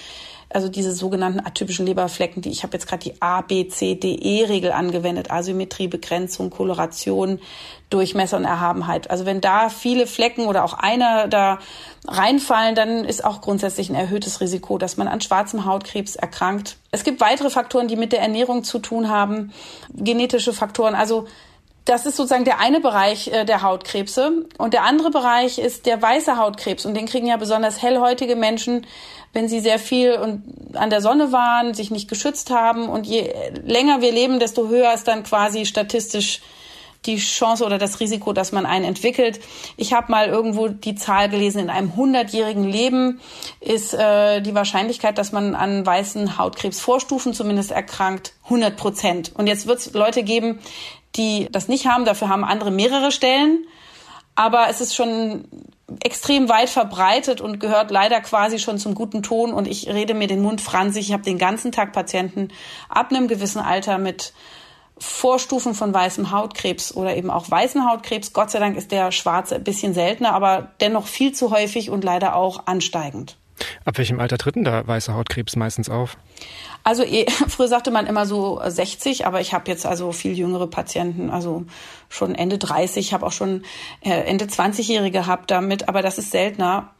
also 0.49 0.69
diese 0.69 0.93
sogenannten 0.93 1.39
atypischen 1.39 1.85
Leberflecken, 1.85 2.41
die 2.41 2.49
ich 2.49 2.63
habe 2.63 2.73
jetzt 2.73 2.87
gerade 2.87 3.03
die 3.03 3.21
A, 3.21 3.41
B, 3.41 3.67
C, 3.67 3.95
D, 3.95 4.15
E-Regel 4.15 4.71
angewendet, 4.71 5.31
Asymmetrie, 5.31 5.87
Begrenzung, 5.87 6.49
Koloration, 6.49 7.39
Durchmesser 7.89 8.37
und 8.37 8.45
Erhabenheit. 8.45 9.09
Also 9.09 9.25
wenn 9.25 9.41
da 9.41 9.69
viele 9.69 10.07
Flecken 10.07 10.47
oder 10.47 10.63
auch 10.63 10.73
einer 10.73 11.27
da 11.27 11.59
reinfallen, 12.07 12.75
dann 12.75 13.05
ist 13.05 13.23
auch 13.23 13.41
grundsätzlich 13.41 13.89
ein 13.89 13.95
erhöhtes 13.95 14.41
Risiko, 14.41 14.77
dass 14.77 14.97
man 14.97 15.07
an 15.07 15.21
schwarzem 15.21 15.65
Hautkrebs 15.65 16.15
erkrankt. 16.15 16.77
Es 16.91 17.03
gibt 17.03 17.21
weitere 17.21 17.49
Faktoren, 17.49 17.87
die 17.87 17.95
mit 17.95 18.11
der 18.11 18.21
Ernährung 18.21 18.63
zu 18.63 18.79
tun 18.79 19.09
haben, 19.09 19.51
genetische 19.93 20.53
Faktoren. 20.53 20.95
Also 20.95 21.27
das 21.85 22.07
ist 22.07 22.17
sozusagen 22.17 22.45
der 22.45 22.59
eine 22.59 22.79
Bereich 22.79 23.27
äh, 23.27 23.45
der 23.45 23.61
Hautkrebse. 23.61 24.45
Und 24.57 24.73
der 24.73 24.83
andere 24.83 25.11
Bereich 25.11 25.59
ist 25.59 25.85
der 25.85 26.01
weiße 26.01 26.37
Hautkrebs. 26.37 26.85
Und 26.85 26.95
den 26.95 27.05
kriegen 27.05 27.27
ja 27.27 27.37
besonders 27.37 27.81
hellhäutige 27.81 28.35
Menschen, 28.35 28.87
wenn 29.33 29.47
sie 29.47 29.59
sehr 29.59 29.79
viel 29.79 30.41
an 30.73 30.89
der 30.89 31.01
Sonne 31.01 31.31
waren, 31.31 31.73
sich 31.73 31.91
nicht 31.91 32.09
geschützt 32.09 32.49
haben. 32.49 32.89
Und 32.89 33.05
je 33.05 33.31
länger 33.63 34.01
wir 34.01 34.11
leben, 34.11 34.39
desto 34.39 34.67
höher 34.67 34.93
ist 34.93 35.07
dann 35.07 35.23
quasi 35.23 35.65
statistisch 35.65 36.41
die 37.05 37.17
Chance 37.17 37.63
oder 37.63 37.77
das 37.77 37.99
Risiko, 37.99 38.33
dass 38.33 38.51
man 38.51 38.65
einen 38.65 38.85
entwickelt. 38.85 39.39
Ich 39.77 39.93
habe 39.93 40.11
mal 40.11 40.27
irgendwo 40.27 40.69
die 40.69 40.95
Zahl 40.95 41.29
gelesen, 41.29 41.59
in 41.59 41.69
einem 41.69 41.95
hundertjährigen 41.95 42.63
Leben 42.63 43.21
ist 43.59 43.93
äh, 43.93 44.41
die 44.41 44.55
Wahrscheinlichkeit, 44.55 45.17
dass 45.17 45.31
man 45.31 45.53
an 45.53 45.85
weißen 45.85 46.37
Hautkrebsvorstufen 46.37 47.33
zumindest 47.33 47.71
erkrankt, 47.71 48.33
100 48.45 48.75
Prozent. 48.75 49.31
Und 49.35 49.47
jetzt 49.47 49.67
wird 49.67 49.79
es 49.79 49.93
Leute 49.93 50.23
geben, 50.23 50.59
die 51.15 51.47
das 51.51 51.67
nicht 51.67 51.87
haben. 51.87 52.05
Dafür 52.05 52.29
haben 52.29 52.43
andere 52.43 52.71
mehrere 52.71 53.11
Stellen. 53.11 53.65
Aber 54.35 54.67
es 54.69 54.81
ist 54.81 54.95
schon 54.95 55.45
extrem 56.03 56.49
weit 56.49 56.69
verbreitet 56.69 57.41
und 57.41 57.59
gehört 57.59 57.89
leider 57.91 58.19
quasi 58.21 58.59
schon 58.59 58.77
zum 58.77 58.95
guten 58.95 59.23
Ton. 59.23 59.53
Und 59.53 59.67
ich 59.67 59.87
rede 59.87 60.13
mir 60.13 60.27
den 60.27 60.41
Mund 60.41 60.61
franzig. 60.61 61.07
Ich 61.07 61.13
habe 61.13 61.23
den 61.23 61.37
ganzen 61.37 61.71
Tag 61.71 61.93
Patienten 61.93 62.49
ab 62.89 63.11
einem 63.11 63.27
gewissen 63.27 63.59
Alter 63.59 63.97
mit 63.97 64.33
Vorstufen 64.97 65.73
von 65.73 65.93
weißem 65.93 66.31
Hautkrebs 66.31 66.95
oder 66.95 67.15
eben 67.15 67.29
auch 67.29 67.49
weißen 67.49 67.89
Hautkrebs. 67.89 68.33
Gott 68.33 68.51
sei 68.51 68.59
Dank 68.59 68.77
ist 68.77 68.91
der 68.91 69.11
schwarze 69.11 69.55
ein 69.55 69.63
bisschen 69.63 69.93
seltener, 69.93 70.33
aber 70.33 70.71
dennoch 70.79 71.07
viel 71.07 71.33
zu 71.33 71.51
häufig 71.51 71.89
und 71.89 72.03
leider 72.03 72.35
auch 72.35 72.65
ansteigend. 72.67 73.37
Ab 73.85 73.97
welchem 73.97 74.19
Alter 74.19 74.37
tritt 74.37 74.55
denn 74.55 74.63
da 74.63 74.85
weißer 74.87 75.13
Hautkrebs 75.13 75.55
meistens 75.55 75.89
auf? 75.89 76.17
Also 76.83 77.03
eh, 77.03 77.25
früher 77.47 77.67
sagte 77.67 77.91
man 77.91 78.07
immer 78.07 78.25
so 78.25 78.61
60, 78.65 79.25
aber 79.25 79.41
ich 79.41 79.53
habe 79.53 79.69
jetzt 79.69 79.85
also 79.85 80.11
viel 80.11 80.37
jüngere 80.37 80.67
Patienten, 80.67 81.29
also 81.29 81.65
schon 82.09 82.35
Ende 82.35 82.57
30, 82.57 83.13
habe 83.13 83.25
auch 83.25 83.31
schon 83.31 83.63
äh, 84.01 84.11
Ende 84.11 84.45
20-Jährige 84.45 85.19
gehabt 85.19 85.51
damit, 85.51 85.89
aber 85.89 86.01
das 86.01 86.17
ist 86.17 86.31
seltener. 86.31 86.91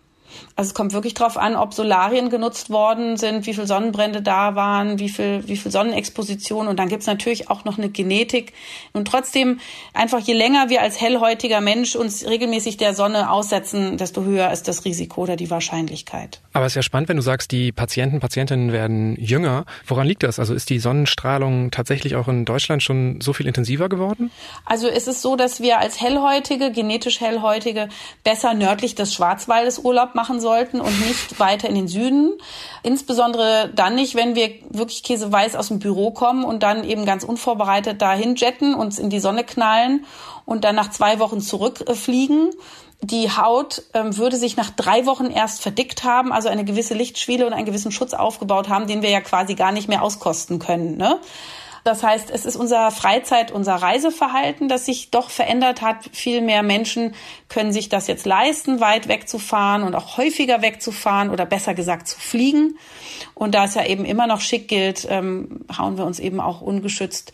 Also 0.58 0.70
es 0.70 0.74
kommt 0.74 0.94
wirklich 0.94 1.14
darauf 1.14 1.38
an, 1.38 1.58
ob 1.58 1.74
Solarien 1.74 2.30
genutzt 2.30 2.70
worden 2.70 3.18
sind, 3.18 3.46
wie 3.46 3.54
viel 3.54 3.68
Sonnenbrände 3.68 4.22
da 4.22 4.56
waren, 4.56 5.00
wie 5.00 5.10
viel, 5.10 5.44
wie 5.48 5.58
viel 5.58 5.70
Sonnenexposition. 5.70 6.70
Und 6.70 6.80
dann 6.80 6.88
gibt's 6.88 7.08
natürlich 7.08 7.50
auch 7.50 7.66
noch 7.66 7.78
eine 7.78 7.90
Genetik. 7.90 8.54
Und 8.94 9.06
trotzdem, 9.10 9.60
einfach 9.94 10.20
je 10.20 10.34
länger 10.34 10.70
wir 10.70 10.82
als 10.82 11.02
hellhäutiger 11.02 11.60
Mensch 11.60 11.98
uns 11.98 12.26
regelmäßig 12.26 12.78
der 12.78 12.94
Sonne 12.94 13.30
aussetzen, 13.30 13.98
desto 13.98 14.24
höher 14.24 14.50
ist 14.52 14.70
das 14.70 14.86
Risiko 14.86 15.24
oder 15.24 15.36
die 15.36 15.50
Wahrscheinlichkeit. 15.50 16.40
Aber 16.54 16.66
es 16.66 16.72
ist 16.72 16.78
ja 16.78 16.84
spannend, 16.84 17.10
wenn 17.10 17.18
du 17.18 17.24
sagst, 17.24 17.52
die 17.52 17.74
Patienten, 17.74 18.22
Patientinnen 18.22 18.72
werden 18.72 19.18
jünger. 19.20 19.66
Woran 19.86 20.08
liegt 20.08 20.24
das? 20.24 20.40
Also 20.40 20.54
ist 20.54 20.70
die 20.70 20.80
Sonnenstrahlung 20.80 21.70
tatsächlich 21.72 22.16
auch 22.16 22.30
in 22.30 22.46
Deutschland 22.46 22.82
schon 22.82 23.20
so 23.20 23.34
viel 23.34 23.48
intensiver 23.48 23.90
geworden? 23.90 24.32
Also 24.64 24.88
es 24.88 25.08
ist 25.08 25.22
so, 25.22 25.36
dass 25.36 25.60
wir 25.60 25.80
als 25.80 26.00
Hellhäutige, 26.00 26.72
genetisch 26.72 27.20
Hellhäutige, 27.20 27.90
besser 28.24 28.54
nördlich 28.54 28.96
des 28.96 29.14
Schwarzwaldes 29.14 29.80
Urlaub 29.80 30.16
machen 30.16 30.40
sollten 30.46 30.80
und 30.80 31.02
nicht 31.02 31.40
weiter 31.40 31.68
in 31.68 31.74
den 31.74 31.88
Süden. 31.88 32.34
Insbesondere 32.84 33.72
dann 33.76 33.96
nicht, 33.96 34.14
wenn 34.14 34.36
wir 34.36 34.52
wirklich 34.70 35.02
käseweiß 35.02 35.56
aus 35.56 35.70
dem 35.70 35.80
Büro 35.80 36.12
kommen 36.12 36.44
und 36.44 36.62
dann 36.62 36.84
eben 36.84 37.06
ganz 37.06 37.24
unvorbereitet 37.24 38.00
dahin 38.00 38.36
jetten, 38.36 38.76
uns 38.76 39.00
in 39.00 39.10
die 39.10 39.20
Sonne 39.20 39.44
knallen 39.44 40.06
und 40.46 40.64
dann 40.64 40.76
nach 40.76 40.92
zwei 40.92 41.18
Wochen 41.18 41.42
zurückfliegen. 41.42 42.52
Die 43.02 43.30
Haut 43.32 43.82
ähm, 43.96 44.16
würde 44.18 44.38
sich 44.38 44.56
nach 44.56 44.70
drei 44.70 45.08
Wochen 45.08 45.26
erst 45.26 45.62
verdickt 45.64 46.04
haben, 46.04 46.32
also 46.32 46.48
eine 46.48 46.64
gewisse 46.64 46.94
Lichtschwele 46.94 47.48
und 47.48 47.54
einen 47.54 47.66
gewissen 47.66 47.92
Schutz 47.92 48.14
aufgebaut 48.14 48.70
haben, 48.70 48.86
den 48.86 49.02
wir 49.02 49.10
ja 49.10 49.22
quasi 49.22 49.56
gar 49.56 49.72
nicht 49.72 49.90
mehr 49.90 50.04
auskosten 50.04 50.60
können. 50.60 50.98
Ne? 50.98 51.20
Das 51.86 52.02
heißt, 52.02 52.32
es 52.32 52.48
ist 52.48 52.56
unser 52.56 52.90
Freizeit, 52.90 53.52
unser 53.52 53.76
Reiseverhalten, 53.76 54.68
das 54.68 54.88
sich 54.88 55.12
doch 55.12 55.30
verändert 55.30 55.84
hat. 55.84 56.10
Viel 56.14 56.42
mehr 56.42 56.64
Menschen 56.64 57.14
können 57.48 57.72
sich 57.72 57.90
das 57.90 58.08
jetzt 58.08 58.26
leisten, 58.26 58.80
weit 58.80 59.08
wegzufahren 59.08 59.84
und 59.84 59.94
auch 59.94 60.18
häufiger 60.18 60.64
wegzufahren 60.64 61.30
oder 61.30 61.46
besser 61.46 61.76
gesagt 61.76 62.08
zu 62.08 62.20
fliegen. 62.20 62.80
Und 63.36 63.54
da 63.54 63.66
es 63.66 63.76
ja 63.76 63.86
eben 63.86 64.04
immer 64.04 64.26
noch 64.26 64.42
schick 64.42 64.68
gilt, 64.68 65.06
ähm, 65.12 65.64
hauen 65.78 66.00
wir 66.00 66.06
uns 66.06 66.18
eben 66.18 66.40
auch 66.40 66.62
ungeschützt 66.62 67.34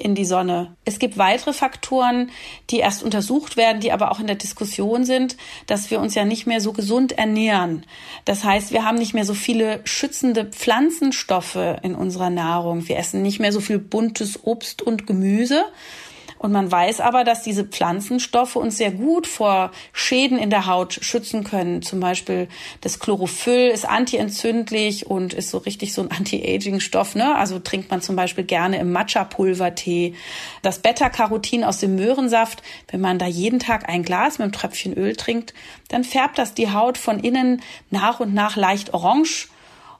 in 0.00 0.14
die 0.14 0.24
Sonne. 0.24 0.76
Es 0.84 0.98
gibt 0.98 1.18
weitere 1.18 1.52
Faktoren, 1.52 2.30
die 2.70 2.78
erst 2.78 3.02
untersucht 3.02 3.56
werden, 3.56 3.80
die 3.80 3.92
aber 3.92 4.10
auch 4.10 4.20
in 4.20 4.26
der 4.26 4.36
Diskussion 4.36 5.04
sind, 5.04 5.36
dass 5.66 5.90
wir 5.90 6.00
uns 6.00 6.14
ja 6.14 6.24
nicht 6.24 6.46
mehr 6.46 6.60
so 6.60 6.72
gesund 6.72 7.12
ernähren. 7.12 7.84
Das 8.24 8.44
heißt, 8.44 8.72
wir 8.72 8.84
haben 8.84 8.98
nicht 8.98 9.14
mehr 9.14 9.24
so 9.24 9.34
viele 9.34 9.80
schützende 9.84 10.44
Pflanzenstoffe 10.44 11.58
in 11.82 11.94
unserer 11.94 12.30
Nahrung. 12.30 12.88
Wir 12.88 12.98
essen 12.98 13.22
nicht 13.22 13.40
mehr 13.40 13.52
so 13.52 13.60
viel 13.60 13.78
buntes 13.78 14.44
Obst 14.44 14.82
und 14.82 15.06
Gemüse, 15.06 15.64
und 16.38 16.52
man 16.52 16.70
weiß 16.70 17.00
aber, 17.00 17.24
dass 17.24 17.42
diese 17.42 17.64
Pflanzenstoffe 17.64 18.56
uns 18.56 18.76
sehr 18.76 18.90
gut 18.90 19.26
vor 19.26 19.70
Schäden 19.92 20.38
in 20.38 20.50
der 20.50 20.66
Haut 20.66 20.98
schützen 21.00 21.44
können. 21.44 21.82
Zum 21.82 22.00
Beispiel 22.00 22.48
das 22.82 22.98
Chlorophyll 22.98 23.68
ist 23.68 23.88
antientzündlich 23.88 25.06
und 25.06 25.32
ist 25.32 25.50
so 25.50 25.58
richtig 25.58 25.94
so 25.94 26.02
ein 26.02 26.10
Anti-Aging-Stoff. 26.10 27.14
Ne? 27.14 27.34
Also 27.36 27.58
trinkt 27.58 27.90
man 27.90 28.02
zum 28.02 28.16
Beispiel 28.16 28.44
gerne 28.44 28.78
im 28.78 28.92
Matcha-Pulvertee. 28.92 30.14
Das 30.62 30.80
Beta-Carotin 30.80 31.64
aus 31.64 31.78
dem 31.78 31.96
Möhrensaft, 31.96 32.62
wenn 32.90 33.00
man 33.00 33.18
da 33.18 33.26
jeden 33.26 33.58
Tag 33.58 33.88
ein 33.88 34.02
Glas 34.02 34.38
mit 34.38 34.44
einem 34.44 34.52
Tröpfchen 34.52 34.94
Öl 34.94 35.16
trinkt, 35.16 35.54
dann 35.88 36.04
färbt 36.04 36.38
das 36.38 36.54
die 36.54 36.70
Haut 36.70 36.98
von 36.98 37.18
innen 37.20 37.62
nach 37.90 38.20
und 38.20 38.34
nach 38.34 38.56
leicht 38.56 38.92
orange. 38.92 39.48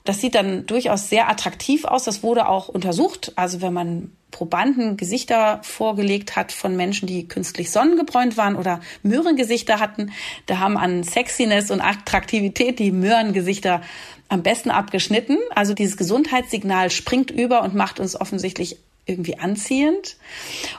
Das 0.07 0.21
sieht 0.21 0.35
dann 0.35 0.67
durchaus 0.67 1.11
sehr 1.11 1.29
attraktiv 1.29 1.85
aus. 1.85 2.05
Das 2.05 2.23
wurde 2.23 2.49
auch 2.49 2.69
untersucht. 2.69 3.33
Also 3.37 3.61
wenn 3.61 3.73
man 3.73 4.13
Probanden 4.31 4.97
Gesichter 4.97 5.61
vorgelegt 5.63 6.37
hat 6.37 6.53
von 6.53 6.77
Menschen, 6.77 7.07
die 7.07 7.27
künstlich 7.27 7.71
sonnengebräunt 7.71 8.37
waren 8.37 8.57
oder 8.57 8.81
Möhrengesichter 9.03 9.81
hatten. 9.81 10.13
Da 10.47 10.59
haben 10.59 10.77
an 10.77 11.05
Sexiness 11.05 11.71
und 11.71 11.81
Attraktivität 11.81 12.79
die 12.79 12.93
Möhrengesichter 12.93 13.83
am 14.29 14.43
besten 14.43 14.71
abgeschnitten. 14.71 15.39
Also 15.55 15.75
dieses 15.75 15.97
Gesundheitssignal 15.97 16.91
springt 16.91 17.31
über 17.31 17.63
und 17.63 17.75
macht 17.75 18.01
uns 18.01 18.21
offensichtlich 18.21 18.79
irgendwie 19.07 19.39
anziehend. 19.39 20.17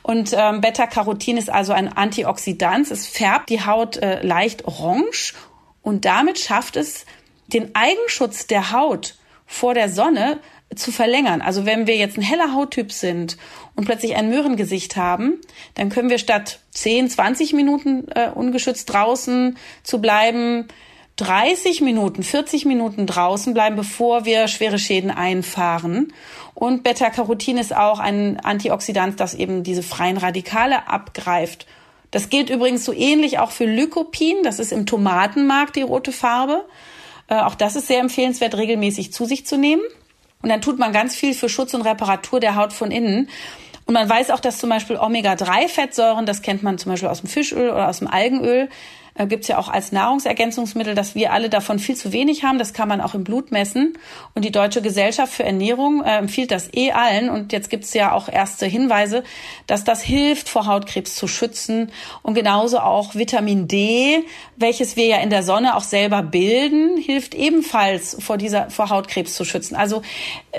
Und 0.04 0.36
ähm, 0.38 0.62
Beta-Carotin 0.62 1.38
ist 1.38 1.50
also 1.50 1.74
ein 1.74 1.88
Antioxidant. 1.92 2.92
Es 2.92 3.08
färbt 3.08 3.50
die 3.50 3.66
Haut 3.66 3.98
äh, 3.98 4.22
leicht 4.22 4.66
orange 4.66 5.34
und 5.82 6.06
damit 6.06 6.38
schafft 6.38 6.76
es, 6.76 7.06
den 7.48 7.74
Eigenschutz 7.76 8.46
der 8.46 8.72
Haut 8.72 9.16
vor 9.48 9.74
der 9.74 9.90
Sonne 9.90 10.40
zu 10.76 10.92
verlängern. 10.92 11.42
Also 11.42 11.66
wenn 11.66 11.88
wir 11.88 11.96
jetzt 11.96 12.18
ein 12.18 12.22
heller 12.22 12.54
Hauttyp 12.54 12.92
sind 12.92 13.38
und 13.76 13.86
plötzlich 13.86 14.16
ein 14.16 14.30
Möhrengesicht 14.30 14.98
haben, 14.98 15.40
dann 15.76 15.90
können 15.90 16.10
wir 16.10 16.20
statt 16.20 16.60
10, 16.72 17.10
20 17.10 17.54
Minuten 17.54 18.08
äh, 18.14 18.30
ungeschützt 18.30 18.92
draußen 18.92 19.58
zu 19.84 20.02
bleiben, 20.02 20.68
30 21.16 21.82
Minuten, 21.82 22.22
40 22.22 22.66
Minuten 22.66 23.08
draußen 23.08 23.54
bleiben, 23.54 23.76
bevor 23.76 24.26
wir 24.26 24.48
schwere 24.48 24.78
Schäden 24.78 25.10
einfahren. 25.10 26.14
Und 26.54 26.84
Beta-Carotin 26.84 27.58
ist 27.58 27.76
auch 27.76 28.00
ein 28.00 28.40
Antioxidant, 28.40 29.20
das 29.20 29.34
eben 29.34 29.64
diese 29.64 29.84
freien 29.84 30.18
Radikale 30.18 30.88
abgreift. 30.88 31.66
Das 32.12 32.30
gilt 32.30 32.50
übrigens 32.50 32.86
so 32.86 32.94
ähnlich 32.94 33.40
auch 33.40 33.52
für 33.52 33.66
Lycopin, 33.66 34.44
das 34.44 34.60
ist 34.60 34.72
im 34.72 34.86
Tomatenmark 34.86 35.74
die 35.74 35.82
rote 35.82 36.12
Farbe. 36.12 36.66
Äh, 37.28 37.42
auch 37.42 37.56
das 37.56 37.76
ist 37.76 37.88
sehr 37.88 38.00
empfehlenswert, 38.00 38.56
regelmäßig 38.56 39.14
zu 39.14 39.26
sich 39.26 39.46
zu 39.46 39.58
nehmen. 39.58 39.82
Und 40.42 40.50
dann 40.50 40.62
tut 40.62 40.80
man 40.80 40.94
ganz 40.94 41.16
viel 41.16 41.34
für 41.34 41.50
Schutz 41.50 41.74
und 41.74 41.82
Reparatur 41.82 42.40
der 42.40 42.56
Haut 42.56 42.74
von 42.74 42.92
innen. 42.92 43.30
Und 43.86 43.94
man 43.94 44.10
weiß 44.10 44.32
auch, 44.32 44.40
dass 44.40 44.60
zum 44.60 44.70
Beispiel 44.70 44.98
Omega-3-Fettsäuren, 44.98 46.26
das 46.26 46.42
kennt 46.42 46.62
man 46.62 46.78
zum 46.78 46.92
Beispiel 46.92 47.10
aus 47.10 47.22
dem 47.22 47.30
Fischöl 47.30 47.70
oder 47.70 47.88
aus 47.88 48.00
dem 48.00 48.08
Algenöl, 48.08 48.70
äh, 49.18 49.28
gibt's 49.28 49.48
ja 49.48 49.58
auch 49.58 49.70
als 49.70 49.92
Nahrungsergänzungsmittel, 49.92 50.96
dass 50.96 51.16
wir 51.16 51.34
alle 51.34 51.50
davon 51.50 51.80
viel 51.80 51.96
zu 51.96 52.14
wenig 52.14 52.44
haben. 52.44 52.60
Das 52.60 52.74
kann 52.74 52.88
man 52.88 53.02
auch 53.02 53.14
im 53.14 53.24
Blut 53.24 53.52
messen. 53.52 53.98
Und 54.36 54.46
die 54.46 54.52
Deutsche 54.52 54.82
Gesellschaft 54.82 55.34
für 55.34 55.44
Ernährung 55.44 56.04
äh, 56.04 56.18
empfiehlt 56.18 56.52
das 56.52 56.74
eh 56.74 56.92
allen. 56.92 57.30
Und 57.30 57.52
jetzt 57.52 57.70
gibt's 57.70 57.94
ja 57.94 58.12
auch 58.12 58.30
erste 58.30 58.66
Hinweise, 58.66 59.24
dass 59.66 59.84
das 59.84 60.02
hilft, 60.02 60.50
vor 60.50 60.66
Hautkrebs 60.66 61.16
zu 61.16 61.28
schützen. 61.28 61.92
Und 62.22 62.34
genauso 62.34 62.80
auch 62.80 63.16
Vitamin 63.16 63.68
D, 63.68 64.24
welches 64.56 64.96
wir 64.96 65.06
ja 65.06 65.18
in 65.18 65.30
der 65.30 65.44
Sonne 65.44 65.76
auch 65.76 65.84
selber 65.84 66.22
bilden, 66.22 66.98
hilft 66.98 67.36
ebenfalls 67.36 68.18
vor 68.20 68.38
dieser, 68.38 68.70
vor 68.70 68.90
Hautkrebs 68.90 69.36
zu 69.36 69.46
schützen. 69.46 69.76
Also 69.76 70.02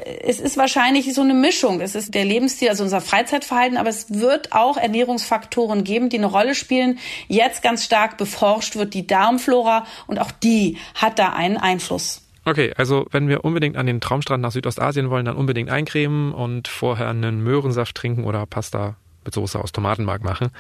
es 0.05 0.41
ist 0.41 0.57
wahrscheinlich 0.57 1.13
so 1.15 1.21
eine 1.21 1.35
Mischung. 1.35 1.81
Es 1.81 1.95
ist 1.95 2.15
der 2.15 2.25
Lebensstil, 2.25 2.71
also 2.71 2.83
unser 2.83 3.01
Freizeitverhalten, 3.01 3.77
aber 3.77 3.89
es 3.89 4.19
wird 4.19 4.53
auch 4.53 4.77
Ernährungsfaktoren 4.77 5.85
geben, 5.85 6.09
die 6.09 6.19
eine 6.19 6.27
Rolle 6.27 6.55
spielen. 6.55 6.99
Jetzt 7.29 7.63
ganz 7.63 7.85
stark 7.85 8.17
bevor 8.17 8.39
erforscht 8.39 8.77
wird, 8.77 8.95
die 8.95 9.07
Darmflora 9.07 9.85
und 10.07 10.19
auch 10.19 10.31
die 10.31 10.79
hat 10.95 11.19
da 11.19 11.33
einen 11.33 11.57
Einfluss. 11.57 12.23
Okay, 12.45 12.73
also 12.77 13.07
wenn 13.11 13.29
wir 13.29 13.45
unbedingt 13.45 13.77
an 13.77 13.87
den 13.87 14.01
Traumstrand 14.01 14.43
nach 14.43 14.53
Südostasien 14.53 15.11
wollen, 15.11 15.27
dann 15.27 15.37
unbedingt 15.37 15.71
eincremen 15.71 16.33
und 16.33 16.69
vorher 16.69 17.09
einen 17.09 17.43
Möhrensaft 17.43 17.95
trinken 17.97 18.25
oder 18.25 18.47
Pasta 18.47 18.97
mit 19.25 19.35
Soße 19.35 19.59
aus 19.59 19.73
Tomatenmark 19.73 20.23
machen. 20.23 20.51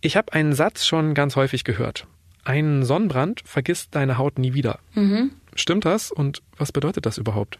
Ich 0.00 0.16
habe 0.16 0.32
einen 0.32 0.54
Satz 0.54 0.86
schon 0.86 1.12
ganz 1.12 1.36
häufig 1.36 1.64
gehört. 1.64 2.06
Ein 2.44 2.84
Sonnenbrand 2.84 3.42
vergisst 3.44 3.94
deine 3.94 4.16
Haut 4.16 4.38
nie 4.38 4.54
wieder. 4.54 4.78
Mhm. 4.94 5.32
Stimmt 5.54 5.84
das? 5.84 6.10
Und 6.10 6.40
was 6.58 6.72
bedeutet 6.72 7.06
das 7.06 7.18
überhaupt? 7.18 7.58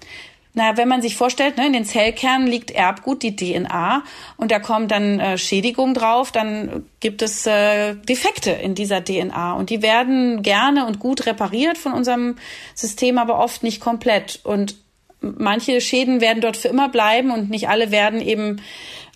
Na, 0.55 0.77
wenn 0.77 0.89
man 0.89 1.03
sich 1.03 1.15
vorstellt, 1.15 1.57
ne, 1.57 1.67
in 1.67 1.73
den 1.73 1.85
Zellkernen 1.85 2.49
liegt 2.49 2.71
Erbgut, 2.71 3.23
die 3.23 3.37
DNA, 3.37 4.03
und 4.39 4.51
da 4.51 4.59
kommt 4.59 4.91
dann 4.91 5.21
äh, 5.21 5.39
Schädigung 5.39 5.95
drauf, 5.95 6.33
dann 6.33 6.87
gibt 7.01 7.23
es 7.23 7.47
äh, 7.47 7.95
Defekte 7.95 8.51
in 8.51 8.75
dieser 8.75 9.05
DNA 9.05 9.53
und 9.53 9.71
die 9.71 9.83
werden 9.83 10.43
gerne 10.43 10.87
und 10.87 10.99
gut 10.99 11.27
repariert 11.27 11.79
von 11.79 11.93
unserem 11.93 12.37
System, 12.75 13.19
aber 13.19 13.39
oft 13.39 13.63
nicht 13.63 13.81
komplett. 13.81 14.41
Und 14.43 14.77
manche 15.21 15.81
Schäden 15.81 16.21
werden 16.21 16.41
dort 16.41 16.57
für 16.57 16.69
immer 16.69 16.89
bleiben 16.89 17.31
und 17.31 17.51
nicht 17.51 17.69
alle 17.69 17.91
werden 17.91 18.21
eben 18.21 18.61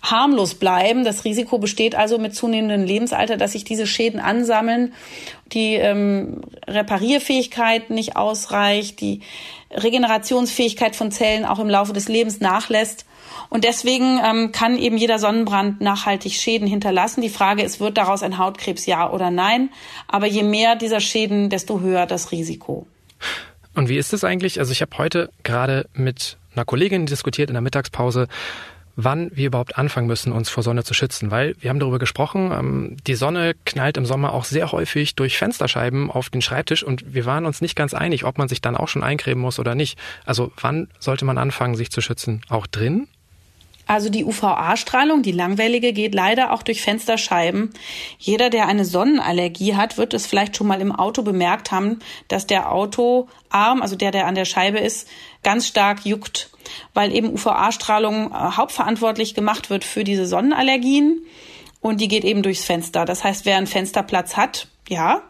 harmlos 0.01 0.55
bleiben. 0.55 1.05
Das 1.05 1.23
Risiko 1.23 1.57
besteht 1.57 1.95
also 1.95 2.17
mit 2.17 2.35
zunehmendem 2.35 2.83
Lebensalter, 2.83 3.37
dass 3.37 3.53
sich 3.53 3.63
diese 3.63 3.87
Schäden 3.87 4.19
ansammeln, 4.19 4.93
die 5.53 5.75
ähm, 5.75 6.41
Reparierfähigkeit 6.67 7.89
nicht 7.89 8.17
ausreicht, 8.17 8.99
die 8.99 9.21
Regenerationsfähigkeit 9.75 10.95
von 10.95 11.11
Zellen 11.11 11.45
auch 11.45 11.59
im 11.59 11.69
Laufe 11.69 11.93
des 11.93 12.07
Lebens 12.07 12.39
nachlässt. 12.39 13.05
Und 13.49 13.63
deswegen 13.63 14.19
ähm, 14.23 14.51
kann 14.51 14.77
eben 14.77 14.97
jeder 14.97 15.19
Sonnenbrand 15.19 15.81
nachhaltig 15.81 16.33
Schäden 16.33 16.67
hinterlassen. 16.67 17.21
Die 17.21 17.29
Frage 17.29 17.63
ist, 17.63 17.79
wird 17.79 17.97
daraus 17.97 18.23
ein 18.23 18.37
Hautkrebs 18.37 18.85
ja 18.85 19.09
oder 19.11 19.31
nein? 19.31 19.69
Aber 20.07 20.27
je 20.27 20.43
mehr 20.43 20.75
dieser 20.75 20.99
Schäden, 20.99 21.49
desto 21.49 21.79
höher 21.79 22.05
das 22.05 22.31
Risiko. 22.31 22.87
Und 23.75 23.89
wie 23.89 23.97
ist 23.97 24.13
es 24.13 24.23
eigentlich? 24.23 24.59
Also 24.59 24.71
ich 24.71 24.81
habe 24.81 24.97
heute 24.97 25.29
gerade 25.43 25.87
mit 25.93 26.37
einer 26.55 26.65
Kollegin 26.65 27.05
diskutiert 27.05 27.49
in 27.49 27.53
der 27.53 27.61
Mittagspause, 27.61 28.27
wann 28.95 29.31
wir 29.33 29.47
überhaupt 29.47 29.77
anfangen 29.77 30.07
müssen, 30.07 30.31
uns 30.31 30.49
vor 30.49 30.63
Sonne 30.63 30.83
zu 30.83 30.93
schützen. 30.93 31.31
Weil 31.31 31.55
wir 31.59 31.69
haben 31.69 31.79
darüber 31.79 31.99
gesprochen, 31.99 32.51
ähm, 32.51 32.97
die 33.07 33.15
Sonne 33.15 33.55
knallt 33.65 33.97
im 33.97 34.05
Sommer 34.05 34.33
auch 34.33 34.45
sehr 34.45 34.71
häufig 34.71 35.15
durch 35.15 35.37
Fensterscheiben 35.37 36.11
auf 36.11 36.29
den 36.29 36.41
Schreibtisch 36.41 36.83
und 36.83 37.13
wir 37.13 37.25
waren 37.25 37.45
uns 37.45 37.61
nicht 37.61 37.75
ganz 37.75 37.93
einig, 37.93 38.25
ob 38.25 38.37
man 38.37 38.47
sich 38.47 38.61
dann 38.61 38.75
auch 38.77 38.87
schon 38.87 39.03
eincremen 39.03 39.41
muss 39.41 39.59
oder 39.59 39.75
nicht. 39.75 39.97
Also 40.25 40.51
wann 40.59 40.87
sollte 40.99 41.25
man 41.25 41.37
anfangen, 41.37 41.75
sich 41.75 41.91
zu 41.91 42.01
schützen? 42.01 42.41
Auch 42.49 42.67
drin? 42.67 43.07
Also 43.85 44.09
die 44.09 44.23
UVA-Strahlung, 44.23 45.23
die 45.23 45.31
langwellige, 45.31 45.91
geht 45.93 46.15
leider 46.15 46.53
auch 46.53 46.63
durch 46.63 46.81
Fensterscheiben. 46.81 47.73
Jeder, 48.17 48.49
der 48.49 48.67
eine 48.67 48.85
Sonnenallergie 48.85 49.75
hat, 49.75 49.97
wird 49.97 50.13
es 50.13 50.25
vielleicht 50.25 50.55
schon 50.55 50.67
mal 50.67 50.81
im 50.81 50.93
Auto 50.93 51.21
bemerkt 51.21 51.71
haben, 51.71 51.99
dass 52.29 52.47
der 52.47 52.71
Autoarm, 52.71 53.81
also 53.81 53.95
der, 53.95 54.11
der 54.11 54.27
an 54.27 54.35
der 54.35 54.45
Scheibe 54.45 54.79
ist, 54.79 55.07
ganz 55.43 55.67
stark 55.67 56.05
juckt, 56.05 56.49
weil 56.93 57.13
eben 57.13 57.33
UVA-Strahlung 57.33 58.31
äh, 58.31 58.33
hauptverantwortlich 58.33 59.33
gemacht 59.35 59.69
wird 59.69 59.83
für 59.83 60.03
diese 60.03 60.25
Sonnenallergien 60.25 61.21
und 61.81 61.99
die 61.99 62.07
geht 62.07 62.23
eben 62.23 62.41
durchs 62.41 62.63
Fenster. 62.63 63.03
Das 63.03 63.23
heißt, 63.23 63.45
wer 63.45 63.57
einen 63.57 63.67
Fensterplatz 63.67 64.37
hat, 64.37 64.67
ja, 64.87 65.21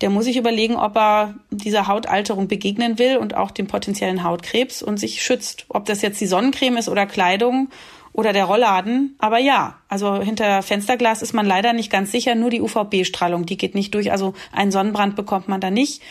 der 0.00 0.10
muss 0.10 0.24
sich 0.24 0.36
überlegen, 0.36 0.76
ob 0.76 0.96
er 0.96 1.34
dieser 1.50 1.86
Hautalterung 1.86 2.48
begegnen 2.48 2.98
will 2.98 3.18
und 3.18 3.34
auch 3.34 3.50
dem 3.50 3.66
potenziellen 3.66 4.24
Hautkrebs 4.24 4.82
und 4.82 4.98
sich 4.98 5.22
schützt. 5.22 5.66
Ob 5.68 5.84
das 5.84 6.02
jetzt 6.02 6.20
die 6.20 6.26
Sonnencreme 6.26 6.78
ist 6.78 6.88
oder 6.88 7.06
Kleidung 7.06 7.68
oder 8.12 8.32
der 8.32 8.44
Rollladen. 8.44 9.16
Aber 9.18 9.38
ja, 9.38 9.78
also 9.88 10.20
hinter 10.20 10.62
Fensterglas 10.62 11.22
ist 11.22 11.32
man 11.32 11.46
leider 11.46 11.72
nicht 11.72 11.90
ganz 11.90 12.12
sicher. 12.12 12.34
Nur 12.34 12.50
die 12.50 12.60
UVB-Strahlung, 12.60 13.46
die 13.46 13.56
geht 13.56 13.74
nicht 13.74 13.94
durch. 13.94 14.12
Also 14.12 14.34
einen 14.52 14.70
Sonnenbrand 14.70 15.16
bekommt 15.16 15.48
man 15.48 15.60
da 15.60 15.70
nicht. 15.70 16.02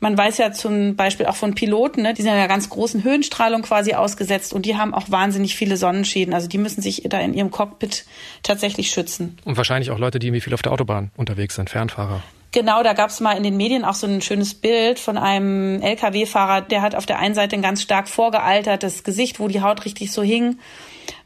Man 0.00 0.18
weiß 0.18 0.38
ja 0.38 0.52
zum 0.52 0.96
Beispiel 0.96 1.24
auch 1.26 1.36
von 1.36 1.54
Piloten, 1.54 2.02
ne, 2.02 2.12
die 2.12 2.22
sind 2.22 2.34
ja 2.34 2.46
ganz 2.46 2.68
großen 2.68 3.04
Höhenstrahlung 3.04 3.62
quasi 3.62 3.94
ausgesetzt 3.94 4.52
und 4.52 4.66
die 4.66 4.76
haben 4.76 4.92
auch 4.92 5.10
wahnsinnig 5.10 5.56
viele 5.56 5.76
Sonnenschäden. 5.78 6.34
Also 6.34 6.46
die 6.46 6.58
müssen 6.58 6.82
sich 6.82 7.04
da 7.08 7.20
in 7.20 7.32
ihrem 7.32 7.50
Cockpit 7.50 8.04
tatsächlich 8.42 8.90
schützen. 8.90 9.38
Und 9.44 9.56
wahrscheinlich 9.56 9.90
auch 9.90 9.98
Leute, 9.98 10.18
die 10.18 10.26
irgendwie 10.26 10.42
viel 10.42 10.52
auf 10.52 10.62
der 10.62 10.72
Autobahn 10.72 11.10
unterwegs 11.16 11.54
sind, 11.54 11.70
Fernfahrer. 11.70 12.22
Genau, 12.52 12.82
da 12.82 12.92
gab 12.92 13.10
es 13.10 13.18
mal 13.20 13.32
in 13.32 13.42
den 13.42 13.56
Medien 13.56 13.84
auch 13.84 13.94
so 13.94 14.06
ein 14.06 14.20
schönes 14.20 14.54
Bild 14.54 15.00
von 15.00 15.18
einem 15.18 15.80
Lkw-Fahrer, 15.82 16.60
der 16.60 16.82
hat 16.82 16.94
auf 16.94 17.04
der 17.04 17.18
einen 17.18 17.34
Seite 17.34 17.56
ein 17.56 17.62
ganz 17.62 17.82
stark 17.82 18.08
vorgealtertes 18.08 19.02
Gesicht, 19.02 19.40
wo 19.40 19.48
die 19.48 19.60
Haut 19.60 19.84
richtig 19.84 20.12
so 20.12 20.22
hing, 20.22 20.58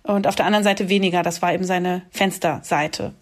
und 0.02 0.26
auf 0.26 0.36
der 0.36 0.46
anderen 0.46 0.64
Seite 0.64 0.88
weniger. 0.88 1.22
Das 1.22 1.42
war 1.42 1.52
eben 1.52 1.64
seine 1.64 2.02
Fensterseite. 2.10 3.14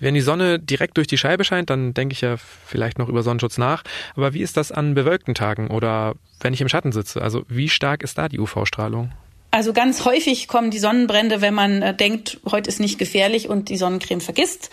Wenn 0.00 0.14
die 0.14 0.20
Sonne 0.20 0.58
direkt 0.58 0.96
durch 0.96 1.06
die 1.06 1.18
Scheibe 1.18 1.44
scheint, 1.44 1.70
dann 1.70 1.94
denke 1.94 2.12
ich 2.12 2.20
ja 2.20 2.36
vielleicht 2.36 2.98
noch 2.98 3.08
über 3.08 3.22
Sonnenschutz 3.22 3.58
nach. 3.58 3.84
Aber 4.16 4.34
wie 4.34 4.42
ist 4.42 4.56
das 4.56 4.72
an 4.72 4.94
bewölkten 4.94 5.34
Tagen 5.34 5.68
oder 5.68 6.14
wenn 6.40 6.52
ich 6.52 6.60
im 6.60 6.68
Schatten 6.68 6.92
sitze? 6.92 7.22
Also 7.22 7.44
wie 7.48 7.68
stark 7.68 8.02
ist 8.02 8.18
da 8.18 8.28
die 8.28 8.40
UV-Strahlung? 8.40 9.12
Also 9.50 9.72
ganz 9.72 10.04
häufig 10.04 10.48
kommen 10.48 10.72
die 10.72 10.80
Sonnenbrände, 10.80 11.40
wenn 11.40 11.54
man 11.54 11.80
äh, 11.80 11.94
denkt, 11.94 12.40
heute 12.50 12.68
ist 12.68 12.80
nicht 12.80 12.98
gefährlich 12.98 13.48
und 13.48 13.68
die 13.68 13.76
Sonnencreme 13.76 14.20
vergisst 14.20 14.70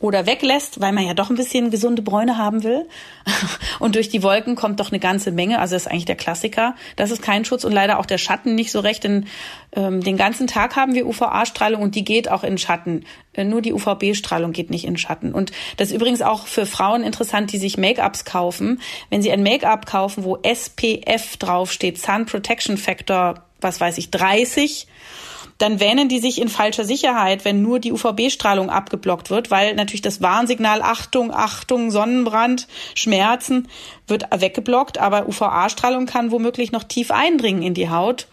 oder 0.00 0.24
weglässt, 0.24 0.80
weil 0.80 0.92
man 0.92 1.04
ja 1.04 1.12
doch 1.12 1.28
ein 1.28 1.36
bisschen 1.36 1.70
gesunde 1.70 2.00
Bräune 2.00 2.38
haben 2.38 2.64
will. 2.64 2.88
Und 3.78 3.96
durch 3.96 4.08
die 4.08 4.22
Wolken 4.22 4.56
kommt 4.56 4.80
doch 4.80 4.90
eine 4.90 4.98
ganze 4.98 5.30
Menge. 5.30 5.58
Also 5.58 5.74
das 5.74 5.82
ist 5.82 5.92
eigentlich 5.92 6.06
der 6.06 6.16
Klassiker. 6.16 6.74
Das 6.96 7.10
ist 7.10 7.20
kein 7.22 7.44
Schutz 7.44 7.64
und 7.64 7.72
leider 7.72 7.98
auch 7.98 8.06
der 8.06 8.18
Schatten 8.18 8.54
nicht 8.54 8.72
so 8.72 8.80
recht. 8.80 9.04
Denn 9.04 9.26
ähm, 9.76 10.02
den 10.02 10.16
ganzen 10.16 10.46
Tag 10.46 10.74
haben 10.74 10.94
wir 10.94 11.06
UVA-Strahlung 11.06 11.82
und 11.82 11.94
die 11.94 12.04
geht 12.04 12.30
auch 12.30 12.44
in 12.44 12.56
Schatten. 12.56 13.04
Äh, 13.34 13.44
nur 13.44 13.60
die 13.60 13.74
UVB-Strahlung 13.74 14.52
geht 14.52 14.70
nicht 14.70 14.86
in 14.86 14.96
Schatten. 14.96 15.34
Und 15.34 15.52
das 15.76 15.88
ist 15.88 15.94
übrigens 15.94 16.22
auch 16.22 16.46
für 16.46 16.64
Frauen 16.64 17.02
interessant, 17.02 17.52
die 17.52 17.58
sich 17.58 17.76
Make-ups 17.76 18.24
kaufen. 18.24 18.80
Wenn 19.10 19.20
sie 19.20 19.30
ein 19.30 19.42
Make-up 19.42 19.84
kaufen, 19.84 20.24
wo 20.24 20.38
SPF 20.42 21.36
draufsteht, 21.36 21.98
Sun 21.98 22.24
Protection 22.24 22.78
Factor, 22.78 23.44
was 23.60 23.80
weiß 23.80 23.98
ich, 23.98 24.10
30, 24.10 24.86
dann 25.60 25.78
wähnen 25.78 26.08
die 26.08 26.20
sich 26.20 26.40
in 26.40 26.48
falscher 26.48 26.86
Sicherheit, 26.86 27.44
wenn 27.44 27.60
nur 27.60 27.80
die 27.80 27.92
UVB-Strahlung 27.92 28.70
abgeblockt 28.70 29.28
wird, 29.28 29.50
weil 29.50 29.74
natürlich 29.74 30.00
das 30.00 30.22
Warnsignal 30.22 30.80
Achtung, 30.80 31.30
Achtung, 31.34 31.90
Sonnenbrand, 31.90 32.66
Schmerzen 32.94 33.68
wird 34.06 34.24
weggeblockt, 34.34 34.96
aber 34.96 35.28
UVA-Strahlung 35.28 36.06
kann 36.06 36.30
womöglich 36.30 36.72
noch 36.72 36.84
tief 36.84 37.10
eindringen 37.10 37.62
in 37.62 37.74
die 37.74 37.90
Haut 37.90 38.26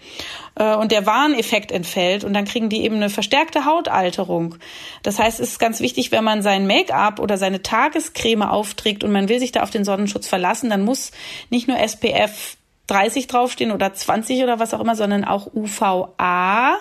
äh, 0.55 0.73
und 0.73 0.93
der 0.93 1.05
Warneffekt 1.05 1.73
entfällt 1.73 2.23
und 2.23 2.33
dann 2.33 2.45
kriegen 2.45 2.69
die 2.69 2.85
eben 2.85 2.95
eine 2.95 3.09
verstärkte 3.09 3.65
Hautalterung. 3.65 4.55
Das 5.03 5.19
heißt, 5.19 5.41
es 5.41 5.49
ist 5.49 5.59
ganz 5.59 5.81
wichtig, 5.81 6.13
wenn 6.13 6.23
man 6.23 6.41
sein 6.41 6.65
Make-up 6.65 7.19
oder 7.19 7.37
seine 7.37 7.61
Tagescreme 7.61 8.43
aufträgt 8.43 9.03
und 9.03 9.11
man 9.11 9.27
will 9.27 9.39
sich 9.39 9.51
da 9.51 9.63
auf 9.63 9.69
den 9.69 9.83
Sonnenschutz 9.83 10.27
verlassen, 10.27 10.69
dann 10.69 10.85
muss 10.85 11.11
nicht 11.49 11.67
nur 11.67 11.77
SPF 11.77 12.55
30 12.87 13.27
draufstehen 13.27 13.73
oder 13.73 13.93
20 13.93 14.43
oder 14.43 14.59
was 14.59 14.73
auch 14.73 14.79
immer, 14.79 14.95
sondern 14.95 15.25
auch 15.25 15.53
UVA 15.53 16.77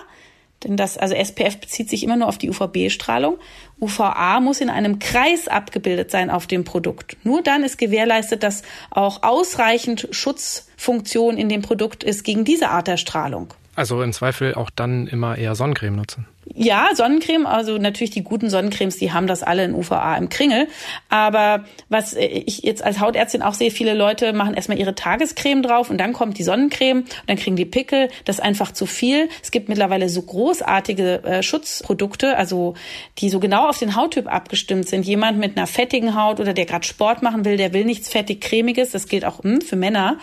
denn 0.67 0.77
das, 0.77 0.97
also 0.97 1.15
SPF 1.15 1.57
bezieht 1.59 1.89
sich 1.89 2.03
immer 2.03 2.15
nur 2.15 2.27
auf 2.27 2.37
die 2.37 2.49
UVB-Strahlung. 2.49 3.37
UVA 3.79 4.39
muss 4.39 4.61
in 4.61 4.69
einem 4.69 4.99
Kreis 4.99 5.47
abgebildet 5.47 6.11
sein 6.11 6.29
auf 6.29 6.47
dem 6.47 6.63
Produkt. 6.63 7.17
Nur 7.23 7.41
dann 7.41 7.63
ist 7.63 7.77
gewährleistet, 7.77 8.43
dass 8.43 8.63
auch 8.89 9.23
ausreichend 9.23 10.07
Schutzfunktion 10.11 11.37
in 11.37 11.49
dem 11.49 11.61
Produkt 11.61 12.03
ist 12.03 12.23
gegen 12.23 12.45
diese 12.45 12.69
Art 12.69 12.87
der 12.87 12.97
Strahlung. 12.97 13.53
Also 13.75 14.01
im 14.01 14.13
Zweifel 14.13 14.55
auch 14.55 14.69
dann 14.69 15.07
immer 15.07 15.37
eher 15.37 15.55
Sonnencreme 15.55 15.95
nutzen. 15.95 16.25
Ja, 16.55 16.89
Sonnencreme, 16.93 17.45
also 17.45 17.77
natürlich 17.77 18.11
die 18.11 18.23
guten 18.23 18.49
Sonnencremes, 18.49 18.97
die 18.97 19.11
haben 19.11 19.27
das 19.27 19.43
alle 19.43 19.65
in 19.65 19.73
UVA 19.73 20.15
im 20.17 20.29
Kringel. 20.29 20.67
Aber 21.09 21.65
was 21.89 22.13
ich 22.13 22.63
jetzt 22.63 22.83
als 22.83 22.99
Hautärztin 22.99 23.41
auch 23.41 23.53
sehe, 23.53 23.71
viele 23.71 23.93
Leute 23.93 24.33
machen 24.33 24.53
erstmal 24.53 24.77
ihre 24.77 24.95
Tagescreme 24.95 25.61
drauf 25.61 25.89
und 25.89 25.97
dann 25.97 26.13
kommt 26.13 26.37
die 26.37 26.43
Sonnencreme 26.43 26.99
und 26.99 27.09
dann 27.27 27.37
kriegen 27.37 27.55
die 27.55 27.65
Pickel. 27.65 28.09
Das 28.25 28.37
ist 28.37 28.43
einfach 28.43 28.71
zu 28.71 28.85
viel. 28.85 29.29
Es 29.43 29.51
gibt 29.51 29.69
mittlerweile 29.69 30.09
so 30.09 30.21
großartige 30.21 31.23
äh, 31.23 31.43
Schutzprodukte, 31.43 32.37
also 32.37 32.75
die 33.17 33.29
so 33.29 33.39
genau 33.39 33.67
auf 33.67 33.79
den 33.79 33.95
Hauttyp 33.95 34.27
abgestimmt 34.27 34.87
sind. 34.87 35.05
Jemand 35.05 35.37
mit 35.39 35.57
einer 35.57 35.67
fettigen 35.67 36.15
Haut 36.15 36.39
oder 36.39 36.53
der 36.53 36.65
gerade 36.65 36.85
Sport 36.85 37.23
machen 37.23 37.45
will, 37.45 37.57
der 37.57 37.73
will 37.73 37.85
nichts 37.85 38.09
fettig 38.09 38.41
cremiges. 38.41 38.91
Das 38.91 39.07
gilt 39.07 39.25
auch 39.25 39.43
hm, 39.43 39.61
für 39.61 39.75
Männer. 39.75 40.17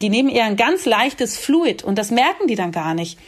Die 0.00 0.10
nehmen 0.10 0.28
eher 0.28 0.44
ein 0.44 0.56
ganz 0.56 0.86
leichtes 0.86 1.38
Fluid 1.38 1.82
und 1.82 1.96
das 1.98 2.10
merken 2.10 2.46
die 2.46 2.56
dann 2.56 2.72
gar 2.72 2.94
nicht. 2.94 3.18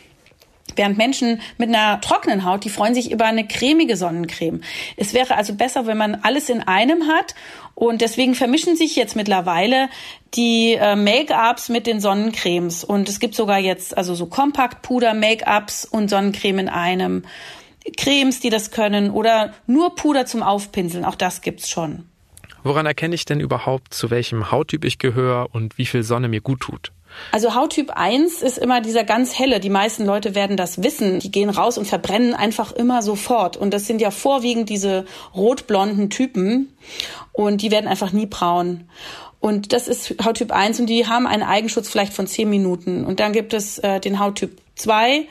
Während 0.77 0.99
Menschen 0.99 1.41
mit 1.59 1.69
einer 1.69 2.01
trockenen 2.01 2.45
Haut, 2.45 2.65
die 2.65 2.71
freuen 2.71 2.95
sich 2.95 3.11
über 3.11 3.25
eine 3.25 3.47
cremige 3.47 3.97
Sonnencreme. 3.97 4.61
Es 4.97 5.15
wäre 5.15 5.37
also 5.37 5.55
besser, 5.55 5.87
wenn 5.87 5.97
man 5.97 6.17
alles 6.17 6.49
in 6.49 6.61
einem 6.61 7.09
hat. 7.09 7.35
Und 7.75 8.01
deswegen 8.01 8.35
vermischen 8.35 8.77
sich 8.77 8.95
jetzt 8.95 9.17
mittlerweile 9.17 9.89
die 10.35 10.75
äh, 10.75 10.95
Make-ups 10.97 11.69
mit 11.69 11.87
den 11.87 12.01
Sonnencremes. 12.01 12.85
Und 12.85 13.09
es 13.09 13.19
gibt 13.21 13.35
sogar 13.35 13.59
jetzt 13.59 13.97
also 13.97 14.15
so 14.15 14.27
Kompaktpuder, 14.27 15.15
Make-ups 15.15 15.85
und 15.85 16.09
Sonnencreme 16.09 16.61
in 16.61 16.69
einem. 16.69 17.25
Cremes, 17.97 18.41
die 18.41 18.51
das 18.51 18.71
können 18.71 19.11
oder 19.11 19.53
nur 19.67 19.95
Puder 19.95 20.27
zum 20.27 20.43
Aufpinseln. 20.43 21.05
Auch 21.05 21.17
das 21.17 21.43
gibt's 21.43 21.69
schon. 21.69 22.09
Woran 22.63 22.87
erkenne 22.87 23.15
ich 23.15 23.27
denn 23.27 23.41
überhaupt, 23.41 23.93
zu 23.93 24.11
welchem 24.11 24.51
Hauttyp 24.51 24.85
ich 24.85 24.99
gehöre 24.99 25.49
und 25.53 25.77
wie 25.77 25.85
viel 25.85 26.03
Sonne 26.03 26.29
mir 26.29 26.41
gut 26.41 26.61
tut? 26.61 26.93
Also 27.33 27.55
Hauttyp 27.55 27.91
1 27.95 28.43
ist 28.43 28.59
immer 28.59 28.81
dieser 28.81 29.05
ganz 29.05 29.39
helle. 29.39 29.61
Die 29.61 29.71
meisten 29.71 30.05
Leute 30.05 30.35
werden 30.35 30.57
das 30.57 30.83
wissen. 30.83 31.19
Die 31.19 31.33
gehen 31.33 31.51
raus 31.51 31.79
und 31.79 31.87
verbrennen 31.87 32.35
einfach 32.35 32.73
immer 32.73 33.03
sofort. 33.03 33.57
Und 33.57 33.75
das 33.75 33.87
sind 33.87 34.01
ja 34.01 34.11
vorwiegend 34.11 34.69
diese 34.69 35.05
rotblonden 35.35 36.11
Typen. 36.11 36.77
Und 37.33 37.63
die 37.63 37.71
werden 37.71 37.89
einfach 37.89 38.13
nie 38.13 38.27
braun. 38.27 38.89
Und 39.41 39.73
das 39.73 39.89
ist 39.89 40.15
Hauttyp 40.25 40.53
1 40.53 40.81
und 40.81 40.87
die 40.87 41.07
haben 41.07 41.27
einen 41.27 41.43
Eigenschutz 41.43 41.89
vielleicht 41.89 42.15
von 42.15 42.27
10 42.27 42.49
Minuten. 42.49 43.05
Und 43.05 43.21
dann 43.21 43.33
gibt 43.33 43.53
es 43.53 43.79
äh, 43.79 44.01
den 44.01 44.19
Hauttyp 44.19 44.59
2. 44.77 45.27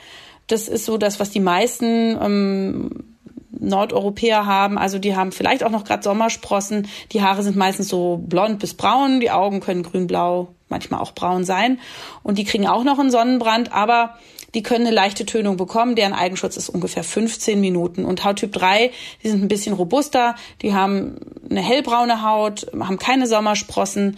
Das 0.46 0.68
ist 0.68 0.84
so 0.84 0.98
das, 0.98 1.18
was 1.18 1.30
die 1.30 1.40
meisten 1.40 2.16
ähm, 2.22 3.04
Nordeuropäer 3.58 4.46
haben. 4.46 4.78
Also 4.78 4.98
die 4.98 5.16
haben 5.16 5.32
vielleicht 5.32 5.64
auch 5.64 5.70
noch 5.70 5.84
gerade 5.84 6.02
Sommersprossen. 6.02 6.86
Die 7.12 7.22
Haare 7.22 7.42
sind 7.42 7.56
meistens 7.56 7.88
so 7.88 8.22
blond 8.24 8.58
bis 8.58 8.74
braun. 8.74 9.20
Die 9.20 9.30
Augen 9.30 9.60
können 9.60 9.82
grün-blau 9.82 10.53
manchmal 10.74 11.00
auch 11.00 11.12
braun 11.12 11.44
sein. 11.44 11.78
Und 12.24 12.36
die 12.38 12.44
kriegen 12.44 12.66
auch 12.66 12.82
noch 12.82 12.98
einen 12.98 13.12
Sonnenbrand, 13.12 13.72
aber 13.72 14.18
die 14.54 14.62
können 14.62 14.86
eine 14.86 14.94
leichte 14.94 15.24
Tönung 15.24 15.56
bekommen. 15.56 15.94
Deren 15.94 16.12
Eigenschutz 16.12 16.56
ist 16.56 16.68
ungefähr 16.68 17.04
15 17.04 17.60
Minuten. 17.60 18.04
Und 18.04 18.24
Hauttyp 18.24 18.52
3, 18.52 18.90
die 19.22 19.28
sind 19.28 19.42
ein 19.42 19.48
bisschen 19.48 19.74
robuster. 19.74 20.34
Die 20.62 20.74
haben 20.74 21.16
eine 21.48 21.60
hellbraune 21.60 22.22
Haut, 22.22 22.66
haben 22.78 22.98
keine 22.98 23.26
Sommersprossen. 23.26 24.16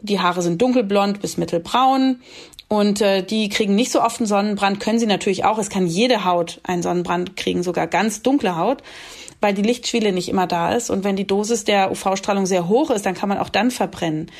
Die 0.00 0.20
Haare 0.20 0.42
sind 0.42 0.60
dunkelblond 0.62 1.20
bis 1.20 1.36
mittelbraun. 1.36 2.20
Und 2.68 3.00
äh, 3.00 3.22
die 3.22 3.48
kriegen 3.48 3.74
nicht 3.74 3.90
so 3.90 4.02
oft 4.02 4.20
einen 4.20 4.26
Sonnenbrand, 4.26 4.80
können 4.80 4.98
sie 4.98 5.06
natürlich 5.06 5.44
auch. 5.44 5.58
Es 5.58 5.70
kann 5.70 5.86
jede 5.86 6.24
Haut 6.24 6.60
einen 6.64 6.82
Sonnenbrand 6.82 7.36
kriegen, 7.36 7.62
sogar 7.62 7.86
ganz 7.86 8.20
dunkle 8.22 8.56
Haut 8.56 8.82
weil 9.40 9.54
die 9.54 9.62
Lichtschwelle 9.62 10.12
nicht 10.12 10.28
immer 10.28 10.46
da 10.46 10.72
ist. 10.72 10.90
Und 10.90 11.04
wenn 11.04 11.16
die 11.16 11.26
Dosis 11.26 11.64
der 11.64 11.90
UV-Strahlung 11.90 12.46
sehr 12.46 12.68
hoch 12.68 12.90
ist, 12.90 13.06
dann 13.06 13.14
kann 13.14 13.28
man 13.28 13.38
auch 13.38 13.48
dann 13.48 13.70
verbrennen. 13.70 14.30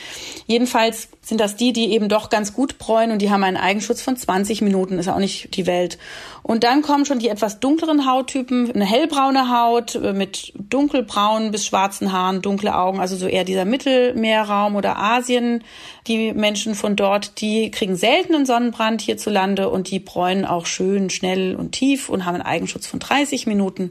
Jedenfalls 0.47 1.09
sind 1.23 1.41
das 1.41 1.57
die, 1.57 1.73
die 1.73 1.93
eben 1.93 2.09
doch 2.09 2.31
ganz 2.31 2.53
gut 2.53 2.79
bräunen 2.79 3.13
und 3.13 3.23
die 3.23 3.31
haben 3.31 3.45
einen 3.45 3.57
Eigenschutz 3.57 4.03
von 4.03 4.17
20 4.17 4.63
Minuten, 4.63 4.99
ist 4.99 5.09
auch 5.09 5.19
nicht 5.19 5.57
die 5.57 5.67
Welt. 5.67 5.99
Und 6.43 6.65
dann 6.65 6.83
kommen 6.83 7.05
schon 7.05 7.19
die 7.19 7.29
etwas 7.29 7.61
dunkleren 7.61 8.11
Hauttypen, 8.11 8.73
eine 8.73 8.87
hellbraune 8.87 9.51
Haut 9.55 9.95
äh, 9.95 10.15
mit 10.15 10.55
dunkelbraunen 10.57 11.51
bis 11.51 11.67
schwarzen 11.67 12.13
Haaren, 12.13 12.41
dunkle 12.41 12.75
Augen, 12.75 13.01
also 13.01 13.17
so 13.17 13.27
eher 13.27 13.45
dieser 13.45 13.67
Mittelmeerraum 13.67 14.75
oder 14.75 14.99
Asien. 14.99 15.63
Die 16.07 16.33
Menschen 16.33 16.75
von 16.75 16.97
dort, 16.97 17.41
die 17.41 17.71
kriegen 17.71 17.97
seltenen 17.97 18.47
Sonnenbrand 18.47 19.03
hierzulande 19.03 19.69
und 19.69 19.91
die 19.91 20.01
bräunen 20.01 20.47
auch 20.47 20.65
schön 20.65 21.11
schnell 21.11 21.55
und 21.55 21.73
tief 21.73 22.09
und 22.09 22.25
haben 22.25 22.37
einen 22.37 22.47
Eigenschutz 22.47 22.87
von 22.87 22.99
30 22.99 23.47
Minuten. 23.47 23.91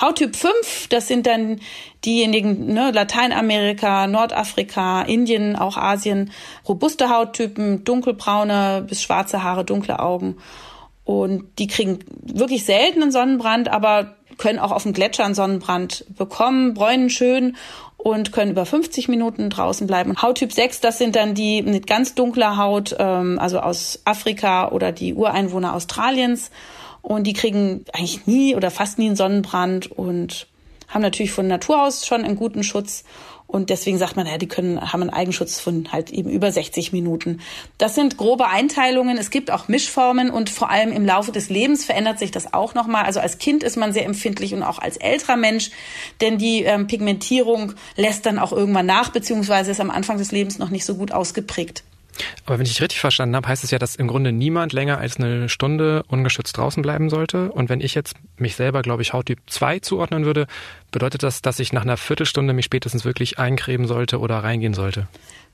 Hauttyp 0.00 0.36
5, 0.36 0.88
das 0.88 1.08
sind 1.08 1.26
dann 1.26 1.60
diejenigen, 2.04 2.72
ne, 2.72 2.92
Lateinamerika, 2.92 4.06
Nordafrika, 4.06 5.02
Indien, 5.02 5.56
auch 5.56 5.76
Asien, 5.76 6.30
robuste 6.68 7.10
Hauttypen, 7.10 7.84
dunkelbraune 7.84 8.84
bis 8.88 9.02
schwarze 9.02 9.42
Haare, 9.42 9.64
dunkle 9.64 9.98
Augen. 9.98 10.36
Und 11.04 11.44
die 11.58 11.66
kriegen 11.66 11.98
wirklich 12.22 12.64
seltenen 12.64 13.10
Sonnenbrand, 13.10 13.68
aber 13.68 14.14
können 14.36 14.58
auch 14.58 14.70
auf 14.70 14.84
dem 14.84 14.92
Gletscher 14.92 15.24
einen 15.24 15.34
Sonnenbrand 15.34 16.04
bekommen, 16.16 16.74
bräunen 16.74 17.10
schön 17.10 17.56
und 17.96 18.30
können 18.30 18.52
über 18.52 18.64
50 18.64 19.08
Minuten 19.08 19.50
draußen 19.50 19.86
bleiben. 19.86 20.10
Und 20.10 20.22
Hauttyp 20.22 20.52
6, 20.52 20.80
das 20.80 20.98
sind 20.98 21.16
dann 21.16 21.34
die 21.34 21.62
mit 21.62 21.88
ganz 21.88 22.14
dunkler 22.14 22.56
Haut, 22.56 22.94
ähm, 22.98 23.38
also 23.40 23.58
aus 23.58 24.00
Afrika 24.04 24.68
oder 24.70 24.92
die 24.92 25.14
Ureinwohner 25.14 25.74
Australiens 25.74 26.50
und 27.02 27.26
die 27.26 27.32
kriegen 27.32 27.84
eigentlich 27.92 28.26
nie 28.26 28.54
oder 28.54 28.70
fast 28.70 28.98
nie 28.98 29.06
einen 29.06 29.16
Sonnenbrand 29.16 29.90
und 29.90 30.46
haben 30.88 31.02
natürlich 31.02 31.32
von 31.32 31.46
Natur 31.46 31.82
aus 31.82 32.06
schon 32.06 32.24
einen 32.24 32.36
guten 32.36 32.62
Schutz. 32.62 33.04
Und 33.46 33.70
deswegen 33.70 33.96
sagt 33.96 34.14
man, 34.14 34.26
ja, 34.26 34.36
die 34.36 34.46
können, 34.46 34.92
haben 34.92 35.00
einen 35.00 35.10
Eigenschutz 35.10 35.58
von 35.58 35.90
halt 35.90 36.10
eben 36.10 36.28
über 36.28 36.52
60 36.52 36.92
Minuten. 36.92 37.40
Das 37.78 37.94
sind 37.94 38.18
grobe 38.18 38.48
Einteilungen. 38.48 39.16
Es 39.16 39.30
gibt 39.30 39.50
auch 39.50 39.68
Mischformen 39.68 40.28
und 40.28 40.50
vor 40.50 40.68
allem 40.68 40.92
im 40.92 41.06
Laufe 41.06 41.32
des 41.32 41.48
Lebens 41.48 41.86
verändert 41.86 42.18
sich 42.18 42.30
das 42.30 42.52
auch 42.52 42.74
nochmal. 42.74 43.06
Also 43.06 43.20
als 43.20 43.38
Kind 43.38 43.62
ist 43.62 43.78
man 43.78 43.94
sehr 43.94 44.04
empfindlich 44.04 44.52
und 44.52 44.62
auch 44.62 44.78
als 44.78 44.98
älterer 44.98 45.36
Mensch, 45.36 45.70
denn 46.20 46.36
die 46.36 46.62
ähm, 46.64 46.88
Pigmentierung 46.88 47.72
lässt 47.96 48.26
dann 48.26 48.38
auch 48.38 48.52
irgendwann 48.52 48.84
nach, 48.84 49.08
beziehungsweise 49.12 49.70
ist 49.70 49.80
am 49.80 49.90
Anfang 49.90 50.18
des 50.18 50.30
Lebens 50.30 50.58
noch 50.58 50.68
nicht 50.68 50.84
so 50.84 50.96
gut 50.96 51.12
ausgeprägt. 51.12 51.84
Aber 52.46 52.58
wenn 52.58 52.66
ich 52.66 52.80
richtig 52.80 53.00
verstanden 53.00 53.36
habe, 53.36 53.48
heißt 53.48 53.64
es 53.64 53.70
ja, 53.70 53.78
dass 53.78 53.96
im 53.96 54.08
Grunde 54.08 54.32
niemand 54.32 54.72
länger 54.72 54.98
als 54.98 55.18
eine 55.18 55.48
Stunde 55.48 56.04
ungeschützt 56.08 56.56
draußen 56.56 56.82
bleiben 56.82 57.10
sollte. 57.10 57.52
Und 57.52 57.68
wenn 57.68 57.80
ich 57.80 57.94
jetzt 57.94 58.16
mich 58.36 58.56
selber, 58.56 58.82
glaube 58.82 59.02
ich, 59.02 59.12
Hauttyp 59.12 59.38
2 59.46 59.80
zuordnen 59.80 60.24
würde, 60.24 60.46
bedeutet 60.90 61.22
das, 61.22 61.42
dass 61.42 61.60
ich 61.60 61.72
nach 61.72 61.82
einer 61.82 61.96
Viertelstunde 61.96 62.52
mich 62.52 62.64
spätestens 62.64 63.04
wirklich 63.04 63.38
eincremen 63.38 63.86
sollte 63.86 64.18
oder 64.18 64.38
reingehen 64.38 64.74
sollte? 64.74 65.08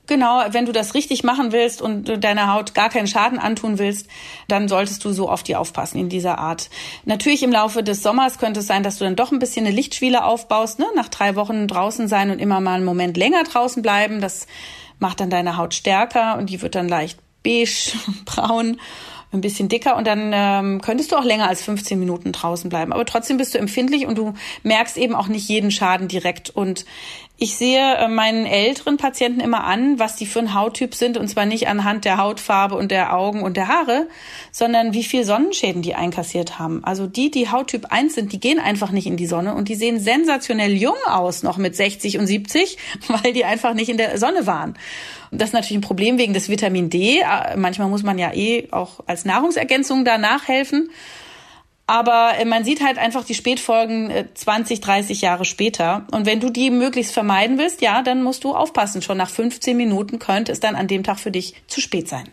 Genau, 0.07 0.43
wenn 0.51 0.65
du 0.65 0.71
das 0.71 0.93
richtig 0.93 1.23
machen 1.23 1.51
willst 1.51 1.81
und 1.81 2.23
deiner 2.23 2.53
Haut 2.53 2.75
gar 2.75 2.89
keinen 2.89 3.07
Schaden 3.07 3.39
antun 3.39 3.79
willst, 3.79 4.07
dann 4.47 4.67
solltest 4.67 5.03
du 5.03 5.11
so 5.11 5.29
auf 5.29 5.41
die 5.41 5.55
aufpassen 5.55 5.99
in 5.99 6.09
dieser 6.09 6.37
Art. 6.37 6.69
Natürlich 7.05 7.41
im 7.41 7.51
Laufe 7.51 7.81
des 7.81 8.03
Sommers 8.03 8.37
könnte 8.37 8.59
es 8.59 8.67
sein, 8.67 8.83
dass 8.83 8.99
du 8.99 9.03
dann 9.03 9.15
doch 9.15 9.31
ein 9.31 9.39
bisschen 9.39 9.65
eine 9.65 9.75
Lichtschwiele 9.75 10.23
aufbaust, 10.23 10.77
ne? 10.77 10.85
nach 10.95 11.09
drei 11.09 11.35
Wochen 11.35 11.67
draußen 11.67 12.07
sein 12.07 12.29
und 12.29 12.39
immer 12.39 12.59
mal 12.59 12.75
einen 12.75 12.85
Moment 12.85 13.17
länger 13.17 13.43
draußen 13.43 13.81
bleiben. 13.81 14.21
Das 14.21 14.45
macht 14.99 15.19
dann 15.19 15.29
deine 15.29 15.57
Haut 15.57 15.73
stärker 15.73 16.37
und 16.37 16.49
die 16.49 16.61
wird 16.61 16.75
dann 16.75 16.87
leicht 16.87 17.19
beige, 17.43 17.93
braun, 18.25 18.79
ein 19.31 19.41
bisschen 19.41 19.69
dicker 19.69 19.97
und 19.97 20.07
dann 20.07 20.31
ähm, 20.33 20.81
könntest 20.81 21.11
du 21.11 21.17
auch 21.17 21.23
länger 21.23 21.47
als 21.47 21.61
15 21.61 21.99
Minuten 21.99 22.31
draußen 22.31 22.69
bleiben. 22.69 22.93
Aber 22.93 23.05
trotzdem 23.05 23.37
bist 23.37 23.53
du 23.53 23.57
empfindlich 23.57 24.05
und 24.05 24.17
du 24.17 24.33
merkst 24.63 24.97
eben 24.97 25.13
auch 25.13 25.27
nicht 25.27 25.47
jeden 25.49 25.71
Schaden 25.71 26.07
direkt. 26.07 26.49
Und 26.49 26.85
ich 27.37 27.57
sehe 27.57 27.95
äh, 27.97 28.07
meinen 28.07 28.45
älteren 28.45 28.95
Patienten 28.95 29.41
immer 29.41 29.65
an, 29.65 29.99
was 29.99 30.15
die 30.15 30.25
für 30.25 30.39
ein 30.39 30.53
Hauttyp 30.53 30.95
sind 30.95 31.17
und 31.17 31.27
zwar 31.27 31.45
nicht 31.45 31.67
anhand 31.67 32.05
der 32.05 32.17
Hautfarbe 32.17 32.75
und 32.75 32.91
der 32.91 33.13
Augen 33.13 33.43
und 33.43 33.57
der 33.57 33.67
Haare, 33.67 34.07
sondern 34.51 34.93
wie 34.93 35.03
viel 35.03 35.25
Sonnenschäden 35.25 35.81
die 35.81 35.95
einkassiert 35.95 36.59
haben. 36.59 36.83
Also 36.85 37.07
die, 37.07 37.31
die 37.31 37.49
Hauttyp 37.49 37.87
1 37.91 38.15
sind, 38.15 38.31
die 38.31 38.39
gehen 38.39 38.59
einfach 38.59 38.91
nicht 38.91 39.05
in 39.05 39.17
die 39.17 39.27
Sonne 39.27 39.53
und 39.53 39.67
die 39.67 39.75
sehen 39.75 39.99
sensationell 39.99 40.73
jung 40.73 40.95
aus, 41.07 41.43
noch 41.43 41.57
mit 41.57 41.75
60 41.75 42.17
und 42.19 42.27
70, 42.27 42.77
weil 43.07 43.33
die 43.33 43.43
einfach 43.43 43.73
nicht 43.73 43.89
in 43.89 43.97
der 43.97 44.17
Sonne 44.17 44.47
waren. 44.47 44.75
Das 45.31 45.49
ist 45.49 45.53
natürlich 45.53 45.79
ein 45.79 45.81
Problem 45.81 46.17
wegen 46.17 46.33
des 46.33 46.47
Vitamin 46.47 46.89
D. 46.89 47.19
Äh, 47.19 47.57
manchmal 47.57 47.89
muss 47.89 48.03
man 48.03 48.17
ja 48.17 48.33
eh 48.33 48.69
auch 48.71 49.01
als 49.07 49.25
Nahrungsergänzung 49.25 50.05
da 50.05 50.17
nachhelfen. 50.17 50.89
Aber 51.87 52.31
äh, 52.37 52.45
man 52.45 52.63
sieht 52.63 52.83
halt 52.83 52.97
einfach 52.97 53.23
die 53.23 53.35
Spätfolgen 53.35 54.11
20, 54.33 54.79
äh, 54.79 54.81
30 54.81 55.21
Jahre 55.21 55.45
später. 55.45 56.07
Und 56.11 56.25
wenn 56.25 56.39
du 56.39 56.49
die 56.49 56.71
möglichst 56.71 57.13
vermeiden 57.13 57.57
willst, 57.57 57.81
ja, 57.81 58.01
dann 58.01 58.23
musst 58.23 58.43
du 58.43 58.55
aufpassen. 58.55 59.01
Schon 59.01 59.17
nach 59.17 59.29
15 59.29 59.77
Minuten 59.77 60.19
könnte 60.19 60.51
es 60.51 60.59
dann 60.59 60.75
an 60.75 60.87
dem 60.87 61.03
Tag 61.03 61.19
für 61.19 61.31
dich 61.31 61.55
zu 61.67 61.81
spät 61.81 62.07
sein. 62.07 62.29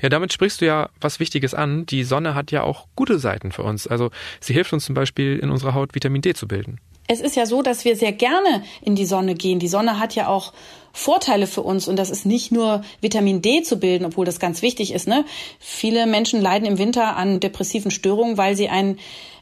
Ja, 0.00 0.08
damit 0.08 0.32
sprichst 0.32 0.60
du 0.60 0.66
ja 0.66 0.90
was 1.00 1.20
Wichtiges 1.20 1.54
an. 1.54 1.86
Die 1.86 2.04
Sonne 2.04 2.34
hat 2.34 2.50
ja 2.50 2.62
auch 2.62 2.86
gute 2.96 3.18
Seiten 3.18 3.52
für 3.52 3.62
uns. 3.62 3.86
Also 3.86 4.10
sie 4.40 4.52
hilft 4.52 4.72
uns 4.72 4.84
zum 4.84 4.94
Beispiel 4.94 5.38
in 5.38 5.50
unserer 5.50 5.74
Haut 5.74 5.94
Vitamin 5.94 6.22
D 6.22 6.34
zu 6.34 6.48
bilden. 6.48 6.78
Es 7.10 7.20
ist 7.20 7.34
ja 7.34 7.44
so, 7.44 7.60
dass 7.60 7.84
wir 7.84 7.96
sehr 7.96 8.12
gerne 8.12 8.62
in 8.82 8.94
die 8.94 9.04
Sonne 9.04 9.34
gehen. 9.34 9.58
Die 9.58 9.66
Sonne 9.66 9.98
hat 9.98 10.14
ja 10.14 10.28
auch 10.28 10.52
Vorteile 10.92 11.48
für 11.48 11.62
uns 11.62 11.88
und 11.88 11.96
das 11.96 12.08
ist 12.08 12.24
nicht 12.24 12.52
nur 12.52 12.82
Vitamin 13.00 13.42
D 13.42 13.62
zu 13.64 13.80
bilden, 13.80 14.04
obwohl 14.04 14.24
das 14.24 14.38
ganz 14.38 14.62
wichtig 14.62 14.92
ist. 14.92 15.08
Ne? 15.08 15.24
Viele 15.58 16.06
Menschen 16.06 16.40
leiden 16.40 16.68
im 16.68 16.78
Winter 16.78 17.16
an 17.16 17.40
depressiven 17.40 17.90
Störungen, 17.90 18.38
weil 18.38 18.54
sie 18.54 18.68
ein 18.68 18.96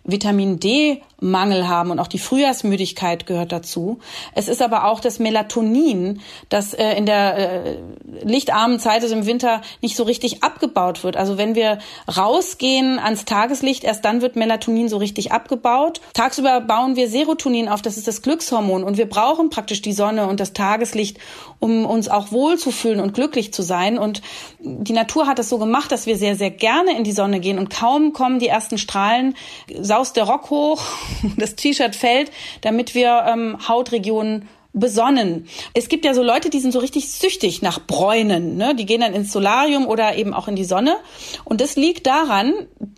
Vitamin 0.05 0.61
D-Mangel 0.61 1.69
haben 1.69 1.91
und 1.91 1.99
auch 1.99 2.07
die 2.07 2.19
Frühjahrsmüdigkeit 2.19 3.27
gehört 3.27 3.53
dazu. 3.53 3.99
Es 4.35 4.49
ist 4.49 4.63
aber 4.63 4.85
auch 4.85 5.01
das 5.01 5.19
Melatonin, 5.19 6.21
das 6.49 6.75
äh, 6.75 6.95
in 6.95 7.07
der 7.07 7.37
äh, 7.37 7.77
lichtarmen 8.23 8.79
Zeit, 8.79 9.03
also 9.03 9.15
im 9.15 9.27
Winter, 9.27 9.63
nicht 9.83 9.97
so 9.97 10.05
richtig 10.05 10.43
abgebaut 10.43 11.05
wird. 11.05 11.17
Also 11.17 11.39
wenn 11.39 11.55
wir 11.55 11.79
rausgehen 12.15 12.99
ans 12.99 13.25
Tageslicht, 13.25 13.85
erst 13.85 14.05
dann 14.05 14.23
wird 14.23 14.37
Melatonin 14.37 14.89
so 14.89 14.97
richtig 14.97 15.33
abgebaut. 15.33 16.01
Tagsüber 16.15 16.61
bauen 16.61 16.97
wir 16.97 17.09
Serotonin 17.09 17.69
auf, 17.69 17.83
das 17.83 17.97
ist 17.97 18.09
das 18.09 18.23
Glückshormon 18.23 18.85
und 18.85 18.97
wir 18.97 19.09
brauchen 19.09 19.51
praktisch 19.51 19.83
die 19.83 19.93
Sonne 19.93 20.27
und 20.27 20.41
das 20.41 20.53
Tageslicht, 20.53 21.19
um 21.61 21.85
uns 21.85 22.09
auch 22.09 22.33
wohlzufühlen 22.33 23.01
und 23.01 23.15
glücklich 23.15 23.53
zu 23.53 23.63
sein. 23.63 23.99
Und 23.99 24.23
die 24.61 24.93
Natur 24.93 25.27
hat 25.27 25.39
es 25.39 25.49
so 25.49 25.59
gemacht, 25.59 25.91
dass 25.93 26.07
wir 26.07 26.17
sehr, 26.17 26.37
sehr 26.37 26.51
gerne 26.51 26.97
in 26.97 27.05
die 27.05 27.13
Sonne 27.13 27.41
gehen 27.41 27.59
und 27.59 27.71
kaum 27.71 28.13
kommen 28.13 28.39
die 28.39 28.49
ersten 28.49 28.79
Strahlen, 28.79 29.35
saust 29.81 30.17
der 30.17 30.25
Rock 30.25 30.51
hoch, 30.51 30.83
das 31.37 31.57
T-Shirt 31.57 31.97
fällt, 31.97 32.31
damit 32.61 32.95
wir 32.95 33.25
ähm, 33.27 33.57
Hautregionen 33.69 34.49
besonnen. 34.73 35.49
Es 35.75 35.89
gibt 35.89 36.05
ja 36.05 36.15
so 36.15 36.23
Leute, 36.23 36.51
die 36.51 36.61
sind 36.61 36.73
so 36.73 36.79
richtig 36.79 37.11
süchtig 37.11 37.63
nach 37.63 37.81
Bräunen. 37.81 38.57
Ne? 38.57 38.75
Die 38.75 38.87
gehen 38.87 39.01
dann 39.01 39.15
ins 39.15 39.33
Solarium 39.33 39.87
oder 39.87 40.17
eben 40.17 40.35
auch 40.35 40.49
in 40.49 40.57
die 40.57 40.65
Sonne. 40.65 40.97
Und 41.45 41.61
das 41.61 41.77
liegt 41.77 42.07
daran, 42.07 42.53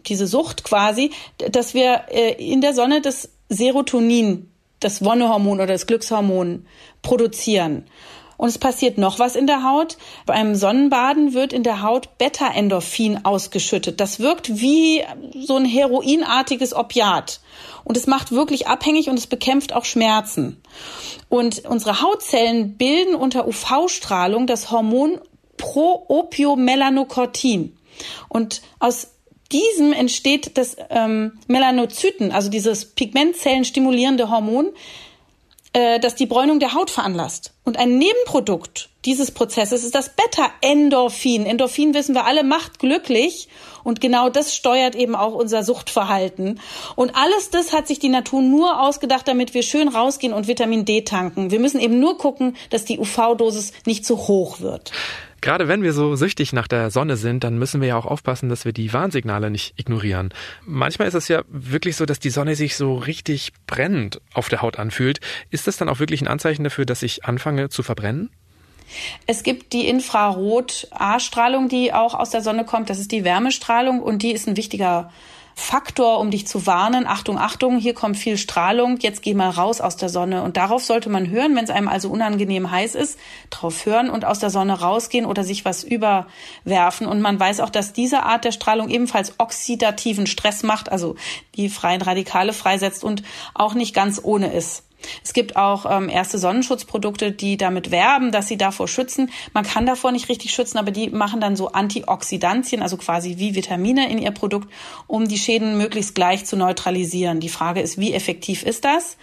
diese 0.06 0.26
Sucht 0.26 0.64
quasi, 0.64 1.10
dass 1.38 1.74
wir 1.74 2.02
äh, 2.10 2.32
in 2.32 2.60
der 2.60 2.74
Sonne 2.74 3.00
das 3.00 3.30
Serotonin, 3.48 4.50
das 4.80 5.04
Wonnehormon 5.04 5.58
oder 5.58 5.66
das 5.66 5.86
Glückshormon 5.86 6.66
produzieren. 7.02 7.84
Und 8.40 8.48
es 8.48 8.56
passiert 8.56 8.96
noch 8.96 9.18
was 9.18 9.36
in 9.36 9.46
der 9.46 9.64
Haut. 9.64 9.98
Beim 10.24 10.54
Sonnenbaden 10.54 11.34
wird 11.34 11.52
in 11.52 11.62
der 11.62 11.82
Haut 11.82 12.16
Beta-Endorphin 12.16 13.26
ausgeschüttet. 13.26 14.00
Das 14.00 14.18
wirkt 14.18 14.62
wie 14.62 15.04
so 15.34 15.56
ein 15.56 15.66
heroinartiges 15.66 16.74
Opiat. 16.74 17.40
Und 17.84 17.98
es 17.98 18.06
macht 18.06 18.32
wirklich 18.32 18.66
abhängig 18.66 19.10
und 19.10 19.18
es 19.18 19.26
bekämpft 19.26 19.74
auch 19.74 19.84
Schmerzen. 19.84 20.62
Und 21.28 21.66
unsere 21.66 22.00
Hautzellen 22.00 22.78
bilden 22.78 23.14
unter 23.14 23.46
UV-Strahlung 23.46 24.46
das 24.46 24.70
Hormon 24.70 25.20
Proopiomelanocortin. 25.58 27.76
Und 28.30 28.62
aus 28.78 29.08
diesem 29.52 29.92
entsteht 29.92 30.56
das 30.56 30.78
ähm, 30.88 31.38
Melanozyten, 31.46 32.32
also 32.32 32.48
dieses 32.48 32.86
Pigmentzellen 32.86 33.66
stimulierende 33.66 34.30
Hormon, 34.30 34.70
äh, 35.72 36.00
das 36.00 36.14
die 36.14 36.26
Bräunung 36.26 36.60
der 36.60 36.74
Haut 36.74 36.90
veranlasst. 36.90 37.52
Und 37.64 37.78
ein 37.78 37.98
Nebenprodukt 37.98 38.88
dieses 39.04 39.30
Prozesses 39.30 39.84
ist 39.84 39.94
das 39.94 40.10
Beta-Endorphin. 40.10 41.46
Endorphin 41.46 41.94
wissen 41.94 42.14
wir 42.14 42.26
alle 42.26 42.44
macht 42.44 42.78
glücklich 42.78 43.48
und 43.82 44.00
genau 44.00 44.28
das 44.28 44.54
steuert 44.54 44.94
eben 44.94 45.14
auch 45.14 45.32
unser 45.32 45.62
Suchtverhalten. 45.62 46.60
Und 46.96 47.16
alles 47.16 47.50
das 47.50 47.72
hat 47.72 47.86
sich 47.86 47.98
die 47.98 48.08
Natur 48.08 48.42
nur 48.42 48.80
ausgedacht, 48.80 49.26
damit 49.26 49.54
wir 49.54 49.62
schön 49.62 49.88
rausgehen 49.88 50.32
und 50.32 50.48
Vitamin 50.48 50.84
D 50.84 51.02
tanken. 51.02 51.50
Wir 51.50 51.60
müssen 51.60 51.80
eben 51.80 51.98
nur 51.98 52.18
gucken, 52.18 52.56
dass 52.68 52.84
die 52.84 52.98
UV-Dosis 52.98 53.72
nicht 53.86 54.04
zu 54.04 54.28
hoch 54.28 54.60
wird. 54.60 54.92
Gerade 55.40 55.68
wenn 55.68 55.82
wir 55.82 55.92
so 55.92 56.16
süchtig 56.16 56.52
nach 56.52 56.68
der 56.68 56.90
Sonne 56.90 57.16
sind, 57.16 57.44
dann 57.44 57.58
müssen 57.58 57.80
wir 57.80 57.88
ja 57.88 57.96
auch 57.96 58.06
aufpassen, 58.06 58.48
dass 58.48 58.64
wir 58.64 58.72
die 58.72 58.92
Warnsignale 58.92 59.50
nicht 59.50 59.78
ignorieren. 59.78 60.34
Manchmal 60.64 61.08
ist 61.08 61.14
es 61.14 61.28
ja 61.28 61.42
wirklich 61.48 61.96
so, 61.96 62.06
dass 62.06 62.18
die 62.18 62.30
Sonne 62.30 62.54
sich 62.56 62.76
so 62.76 62.96
richtig 62.96 63.52
brennend 63.66 64.20
auf 64.34 64.48
der 64.48 64.62
Haut 64.62 64.78
anfühlt. 64.78 65.20
Ist 65.50 65.66
das 65.66 65.76
dann 65.76 65.88
auch 65.88 65.98
wirklich 65.98 66.20
ein 66.20 66.28
Anzeichen 66.28 66.64
dafür, 66.64 66.84
dass 66.84 67.02
ich 67.02 67.24
anfange 67.24 67.68
zu 67.68 67.82
verbrennen? 67.82 68.30
Es 69.26 69.42
gibt 69.42 69.72
die 69.72 69.88
Infrarot-A-Strahlung, 69.88 71.68
die 71.68 71.92
auch 71.92 72.14
aus 72.14 72.30
der 72.30 72.42
Sonne 72.42 72.64
kommt. 72.64 72.90
Das 72.90 72.98
ist 72.98 73.12
die 73.12 73.24
Wärmestrahlung 73.24 74.02
und 74.02 74.22
die 74.22 74.32
ist 74.32 74.48
ein 74.48 74.56
wichtiger 74.56 75.12
Faktor, 75.54 76.18
um 76.18 76.30
dich 76.30 76.46
zu 76.46 76.66
warnen. 76.66 77.06
Achtung, 77.06 77.38
Achtung, 77.38 77.78
hier 77.78 77.94
kommt 77.94 78.16
viel 78.16 78.36
Strahlung, 78.36 78.98
jetzt 79.00 79.22
geh 79.22 79.34
mal 79.34 79.50
raus 79.50 79.80
aus 79.80 79.96
der 79.96 80.08
Sonne. 80.08 80.42
Und 80.42 80.56
darauf 80.56 80.84
sollte 80.84 81.10
man 81.10 81.28
hören, 81.30 81.54
wenn 81.56 81.64
es 81.64 81.70
einem 81.70 81.88
also 81.88 82.10
unangenehm 82.10 82.70
heiß 82.70 82.94
ist, 82.94 83.18
drauf 83.50 83.86
hören 83.86 84.10
und 84.10 84.24
aus 84.24 84.38
der 84.38 84.50
Sonne 84.50 84.80
rausgehen 84.80 85.26
oder 85.26 85.44
sich 85.44 85.64
was 85.64 85.84
überwerfen. 85.84 87.06
Und 87.06 87.20
man 87.20 87.38
weiß 87.38 87.60
auch, 87.60 87.70
dass 87.70 87.92
diese 87.92 88.22
Art 88.22 88.44
der 88.44 88.52
Strahlung 88.52 88.88
ebenfalls 88.88 89.34
oxidativen 89.38 90.26
Stress 90.26 90.62
macht, 90.62 90.90
also 90.90 91.16
die 91.56 91.68
freien 91.68 92.02
Radikale 92.02 92.52
freisetzt 92.52 93.04
und 93.04 93.22
auch 93.54 93.74
nicht 93.74 93.94
ganz 93.94 94.20
ohne 94.22 94.52
ist. 94.52 94.84
Es 95.24 95.32
gibt 95.32 95.56
auch 95.56 95.86
ähm, 95.90 96.08
erste 96.08 96.38
Sonnenschutzprodukte, 96.38 97.32
die 97.32 97.56
damit 97.56 97.90
werben, 97.90 98.32
dass 98.32 98.48
sie 98.48 98.56
davor 98.56 98.88
schützen. 98.88 99.30
Man 99.52 99.64
kann 99.64 99.86
davor 99.86 100.12
nicht 100.12 100.28
richtig 100.28 100.52
schützen, 100.52 100.78
aber 100.78 100.90
die 100.90 101.10
machen 101.10 101.40
dann 101.40 101.56
so 101.56 101.68
Antioxidantien, 101.68 102.82
also 102.82 102.96
quasi 102.96 103.38
wie 103.38 103.54
Vitamine 103.54 104.10
in 104.10 104.18
ihr 104.18 104.32
Produkt, 104.32 104.68
um 105.06 105.28
die 105.28 105.38
Schäden 105.38 105.78
möglichst 105.78 106.14
gleich 106.14 106.44
zu 106.44 106.56
neutralisieren. 106.56 107.40
Die 107.40 107.48
Frage 107.48 107.80
ist, 107.80 107.98
wie 107.98 108.12
effektiv 108.12 108.62
ist 108.62 108.84
das? 108.84 109.16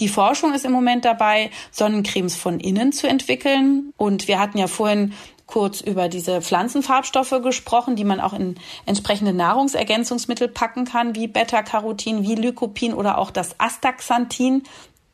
Die 0.00 0.08
Forschung 0.08 0.54
ist 0.54 0.64
im 0.64 0.72
Moment 0.72 1.04
dabei, 1.04 1.50
Sonnencremes 1.70 2.34
von 2.34 2.60
innen 2.60 2.92
zu 2.92 3.06
entwickeln. 3.06 3.92
Und 3.96 4.26
wir 4.26 4.38
hatten 4.38 4.58
ja 4.58 4.66
vorhin 4.66 5.12
kurz 5.46 5.82
über 5.82 6.08
diese 6.08 6.40
Pflanzenfarbstoffe 6.40 7.42
gesprochen, 7.42 7.94
die 7.94 8.04
man 8.04 8.20
auch 8.20 8.32
in 8.32 8.56
entsprechende 8.86 9.34
Nahrungsergänzungsmittel 9.34 10.48
packen 10.48 10.86
kann, 10.86 11.14
wie 11.14 11.26
Beta-Carotin, 11.26 12.22
wie 12.22 12.36
Lycopin 12.36 12.94
oder 12.94 13.18
auch 13.18 13.30
das 13.30 13.60
Astaxanthin. 13.60 14.62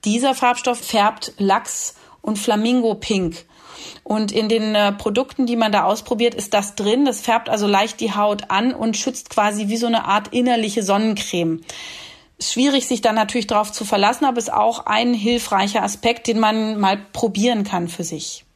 Dieser 0.08 0.34
Farbstoff 0.34 0.78
färbt 0.78 1.34
Lachs 1.36 1.94
und 2.22 2.38
Flamingo 2.38 2.94
pink. 2.94 3.44
Und 4.04 4.32
in 4.32 4.48
den 4.48 4.74
äh, 4.74 4.90
Produkten, 4.90 5.44
die 5.44 5.54
man 5.54 5.70
da 5.70 5.82
ausprobiert, 5.82 6.34
ist 6.34 6.54
das 6.54 6.74
drin. 6.74 7.04
Das 7.04 7.20
färbt 7.20 7.50
also 7.50 7.66
leicht 7.66 8.00
die 8.00 8.14
Haut 8.14 8.50
an 8.50 8.72
und 8.72 8.96
schützt 8.96 9.28
quasi 9.28 9.68
wie 9.68 9.76
so 9.76 9.86
eine 9.86 10.06
Art 10.06 10.28
innerliche 10.28 10.82
Sonnencreme. 10.82 11.60
Schwierig, 12.40 12.86
sich 12.86 13.02
da 13.02 13.12
natürlich 13.12 13.48
drauf 13.48 13.70
zu 13.70 13.84
verlassen, 13.84 14.24
aber 14.24 14.38
ist 14.38 14.50
auch 14.50 14.86
ein 14.86 15.12
hilfreicher 15.12 15.82
Aspekt, 15.82 16.26
den 16.26 16.40
man 16.40 16.80
mal 16.80 16.96
probieren 17.12 17.64
kann 17.64 17.88
für 17.88 18.04
sich. 18.04 18.46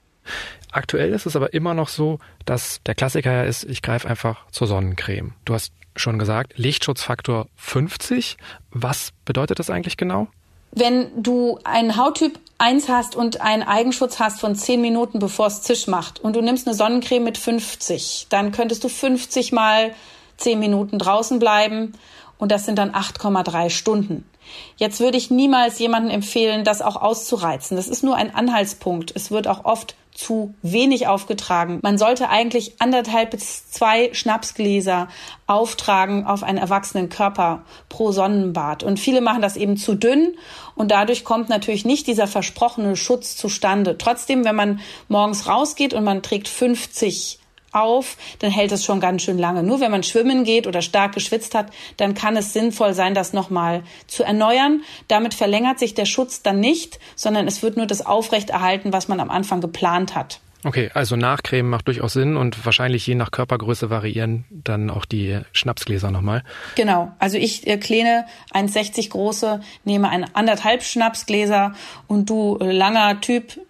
Aktuell 0.70 1.12
ist 1.12 1.26
es 1.26 1.36
aber 1.36 1.52
immer 1.52 1.74
noch 1.74 1.88
so, 1.88 2.18
dass 2.46 2.80
der 2.86 2.94
Klassiker 2.94 3.30
ja 3.30 3.42
ist, 3.42 3.64
ich 3.64 3.82
greife 3.82 4.08
einfach 4.08 4.46
zur 4.52 4.68
Sonnencreme. 4.68 5.34
Du 5.44 5.52
hast 5.52 5.74
schon 5.96 6.18
gesagt, 6.18 6.54
Lichtschutzfaktor 6.56 7.48
50. 7.56 8.38
Was 8.70 9.12
bedeutet 9.26 9.58
das 9.58 9.68
eigentlich 9.68 9.98
genau? 9.98 10.28
Wenn 10.72 11.22
du 11.22 11.58
einen 11.64 11.96
Hauttyp 11.96 12.40
1 12.58 12.88
hast 12.88 13.14
und 13.14 13.40
einen 13.40 13.62
Eigenschutz 13.62 14.18
hast 14.18 14.40
von 14.40 14.54
10 14.54 14.80
Minuten, 14.80 15.18
bevor 15.18 15.46
es 15.46 15.62
Zisch 15.62 15.86
macht 15.86 16.20
und 16.20 16.34
du 16.34 16.40
nimmst 16.40 16.66
eine 16.66 16.74
Sonnencreme 16.74 17.24
mit 17.24 17.38
50, 17.38 18.26
dann 18.30 18.52
könntest 18.52 18.82
du 18.82 18.88
50 18.88 19.52
mal 19.52 19.94
10 20.38 20.58
Minuten 20.58 20.98
draußen 20.98 21.38
bleiben 21.38 21.92
und 22.38 22.50
das 22.50 22.64
sind 22.64 22.78
dann 22.78 22.92
8,3 22.92 23.70
Stunden. 23.70 24.28
Jetzt 24.76 25.00
würde 25.00 25.18
ich 25.18 25.30
niemals 25.30 25.78
jemandem 25.78 26.10
empfehlen, 26.10 26.64
das 26.64 26.82
auch 26.82 26.96
auszureizen. 26.96 27.76
Das 27.76 27.88
ist 27.88 28.02
nur 28.02 28.16
ein 28.16 28.34
Anhaltspunkt. 28.34 29.12
Es 29.14 29.30
wird 29.30 29.46
auch 29.48 29.64
oft 29.64 29.94
zu 30.14 30.54
wenig 30.62 31.06
aufgetragen. 31.06 31.80
Man 31.82 31.98
sollte 31.98 32.28
eigentlich 32.28 32.80
anderthalb 32.80 33.30
bis 33.30 33.70
zwei 33.70 34.12
Schnapsgläser 34.12 35.08
auftragen 35.46 36.26
auf 36.26 36.42
einen 36.42 36.58
erwachsenen 36.58 37.08
Körper 37.08 37.62
pro 37.88 38.12
Sonnenbad. 38.12 38.82
Und 38.82 39.00
viele 39.00 39.20
machen 39.20 39.42
das 39.42 39.56
eben 39.56 39.76
zu 39.76 39.94
dünn 39.94 40.36
und 40.74 40.90
dadurch 40.90 41.24
kommt 41.24 41.48
natürlich 41.48 41.84
nicht 41.84 42.06
dieser 42.06 42.26
versprochene 42.26 42.96
Schutz 42.96 43.36
zustande. 43.36 43.96
Trotzdem, 43.98 44.44
wenn 44.44 44.56
man 44.56 44.80
morgens 45.08 45.46
rausgeht 45.48 45.94
und 45.94 46.04
man 46.04 46.22
trägt 46.22 46.48
50 46.48 47.38
auf, 47.72 48.16
dann 48.38 48.50
hält 48.50 48.72
es 48.72 48.84
schon 48.84 49.00
ganz 49.00 49.22
schön 49.22 49.38
lange. 49.38 49.62
Nur 49.62 49.80
wenn 49.80 49.90
man 49.90 50.02
schwimmen 50.02 50.44
geht 50.44 50.66
oder 50.66 50.82
stark 50.82 51.14
geschwitzt 51.14 51.54
hat, 51.54 51.72
dann 51.96 52.14
kann 52.14 52.36
es 52.36 52.52
sinnvoll 52.52 52.94
sein, 52.94 53.14
das 53.14 53.32
nochmal 53.32 53.82
zu 54.06 54.22
erneuern. 54.22 54.82
Damit 55.08 55.34
verlängert 55.34 55.78
sich 55.78 55.94
der 55.94 56.06
Schutz 56.06 56.42
dann 56.42 56.60
nicht, 56.60 56.98
sondern 57.16 57.46
es 57.46 57.62
wird 57.62 57.76
nur 57.76 57.86
das 57.86 58.04
aufrechterhalten, 58.04 58.92
was 58.92 59.08
man 59.08 59.20
am 59.20 59.30
Anfang 59.30 59.60
geplant 59.60 60.14
hat. 60.14 60.40
Okay, 60.64 60.90
also 60.94 61.16
Nachcremen 61.16 61.70
macht 61.70 61.88
durchaus 61.88 62.12
Sinn 62.12 62.36
und 62.36 62.64
wahrscheinlich 62.64 63.04
je 63.06 63.16
nach 63.16 63.32
Körpergröße 63.32 63.90
variieren 63.90 64.44
dann 64.50 64.90
auch 64.90 65.04
die 65.04 65.40
Schnapsgläser 65.52 66.12
nochmal. 66.12 66.44
Genau, 66.76 67.12
also 67.18 67.36
ich 67.36 67.66
äh, 67.66 67.78
kleine 67.78 68.26
1,60 68.52 69.10
große 69.10 69.60
nehme 69.84 70.08
ein 70.08 70.24
anderthalb 70.34 70.84
Schnapsgläser 70.84 71.74
und 72.06 72.30
du 72.30 72.58
äh, 72.60 72.70
langer 72.70 73.20
Typ 73.20 73.60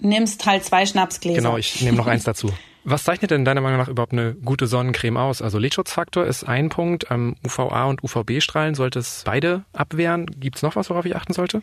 nimmst 0.00 0.46
halt 0.46 0.64
zwei 0.64 0.86
Schnapsgläser. 0.86 1.42
Genau, 1.42 1.58
ich 1.58 1.82
nehme 1.82 1.98
noch 1.98 2.06
eins 2.06 2.24
dazu. 2.24 2.50
Was 2.90 3.04
zeichnet 3.04 3.30
denn 3.30 3.44
deiner 3.44 3.60
Meinung 3.60 3.78
nach 3.78 3.88
überhaupt 3.88 4.14
eine 4.14 4.32
gute 4.32 4.66
Sonnencreme 4.66 5.18
aus? 5.18 5.42
Also 5.42 5.58
Lichtschutzfaktor 5.58 6.24
ist 6.24 6.44
ein 6.44 6.70
Punkt. 6.70 7.04
Ähm, 7.10 7.36
UVA 7.44 7.84
und 7.84 8.02
UVB-Strahlen 8.02 8.74
sollte 8.74 8.98
es 9.00 9.24
beide 9.26 9.64
abwehren. 9.74 10.24
Gibt 10.24 10.56
es 10.56 10.62
noch 10.62 10.74
was, 10.74 10.88
worauf 10.88 11.04
ich 11.04 11.14
achten 11.14 11.34
sollte? 11.34 11.60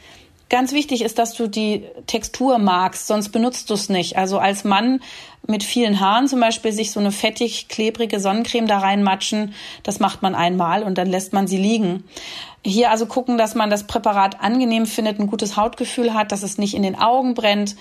Ganz 0.49 0.71
wichtig 0.71 1.01
ist, 1.01 1.17
dass 1.17 1.33
du 1.33 1.47
die 1.47 1.83
Textur 2.05 2.59
magst, 2.59 3.07
sonst 3.07 3.29
benutzt 3.29 3.71
du 3.71 3.73
es 3.73 3.89
nicht. 3.89 4.17
Also 4.17 4.37
als 4.37 4.63
Mann 4.63 5.01
mit 5.47 5.63
vielen 5.63 5.99
Haaren 5.99 6.27
zum 6.27 6.39
Beispiel 6.39 6.71
sich 6.71 6.91
so 6.91 6.99
eine 6.99 7.11
fettig, 7.11 7.69
klebrige 7.69 8.19
Sonnencreme 8.19 8.67
da 8.67 8.77
reinmatschen, 8.77 9.55
das 9.81 9.99
macht 9.99 10.21
man 10.21 10.35
einmal 10.35 10.83
und 10.83 10.99
dann 10.99 11.07
lässt 11.07 11.33
man 11.33 11.47
sie 11.47 11.57
liegen. 11.57 12.03
Hier 12.63 12.91
also 12.91 13.07
gucken, 13.07 13.39
dass 13.39 13.55
man 13.55 13.71
das 13.71 13.87
Präparat 13.87 14.41
angenehm 14.41 14.85
findet, 14.85 15.19
ein 15.19 15.27
gutes 15.27 15.57
Hautgefühl 15.57 16.13
hat, 16.13 16.31
dass 16.31 16.43
es 16.43 16.59
nicht 16.59 16.75
in 16.75 16.83
den 16.83 16.95
Augen 16.95 17.33
brennt 17.33 17.75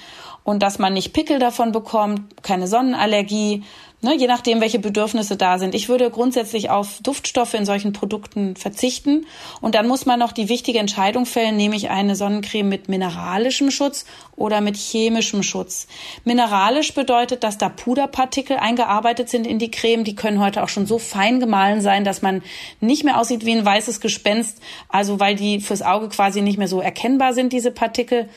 und 0.44 0.62
dass 0.62 0.78
man 0.78 0.92
nicht 0.92 1.12
Pickel 1.12 1.38
davon 1.38 1.72
bekommt, 1.72 2.42
keine 2.42 2.68
Sonnenallergie, 2.68 3.64
ne, 4.02 4.14
je 4.14 4.26
nachdem, 4.26 4.60
welche 4.60 4.78
Bedürfnisse 4.78 5.36
da 5.36 5.58
sind. 5.58 5.74
Ich 5.74 5.88
würde 5.88 6.10
grundsätzlich 6.10 6.68
auf 6.68 6.98
Duftstoffe 7.02 7.54
in 7.54 7.64
solchen 7.64 7.94
Produkten 7.94 8.54
verzichten. 8.54 9.26
Und 9.62 9.74
dann 9.74 9.88
muss 9.88 10.04
man 10.04 10.18
noch 10.18 10.32
die 10.32 10.50
wichtige 10.50 10.78
Entscheidung 10.78 11.24
fällen, 11.24 11.56
nehme 11.56 11.74
ich 11.74 11.88
eine 11.88 12.14
Sonnencreme 12.14 12.68
mit 12.68 12.88
mineralischem 12.90 13.70
Schutz 13.70 14.04
oder 14.36 14.60
mit 14.60 14.76
chemischem 14.76 15.42
Schutz. 15.42 15.88
Mineralisch 16.24 16.92
bedeutet, 16.92 17.42
dass 17.42 17.56
da 17.56 17.70
Puderpartikel 17.70 18.58
eingearbeitet 18.58 19.30
sind 19.30 19.46
in 19.46 19.58
die 19.58 19.70
Creme. 19.70 20.04
Die 20.04 20.14
können 20.14 20.40
heute 20.40 20.62
auch 20.62 20.68
schon 20.68 20.86
so 20.86 20.98
fein 20.98 21.40
gemahlen 21.40 21.80
sein, 21.80 22.04
dass 22.04 22.20
man 22.20 22.42
nicht 22.80 23.02
mehr 23.02 23.18
aussieht 23.18 23.46
wie 23.46 23.52
ein 23.52 23.64
weißes 23.64 24.00
Gespenst. 24.02 24.60
Also 24.90 25.18
weil 25.18 25.34
die 25.36 25.60
fürs 25.60 25.80
Auge 25.80 26.10
quasi 26.10 26.42
nicht 26.42 26.58
mehr 26.58 26.68
so 26.68 26.80
erkennbar 26.80 27.32
sind, 27.32 27.54
diese 27.54 27.70
Partikel. 27.70 28.28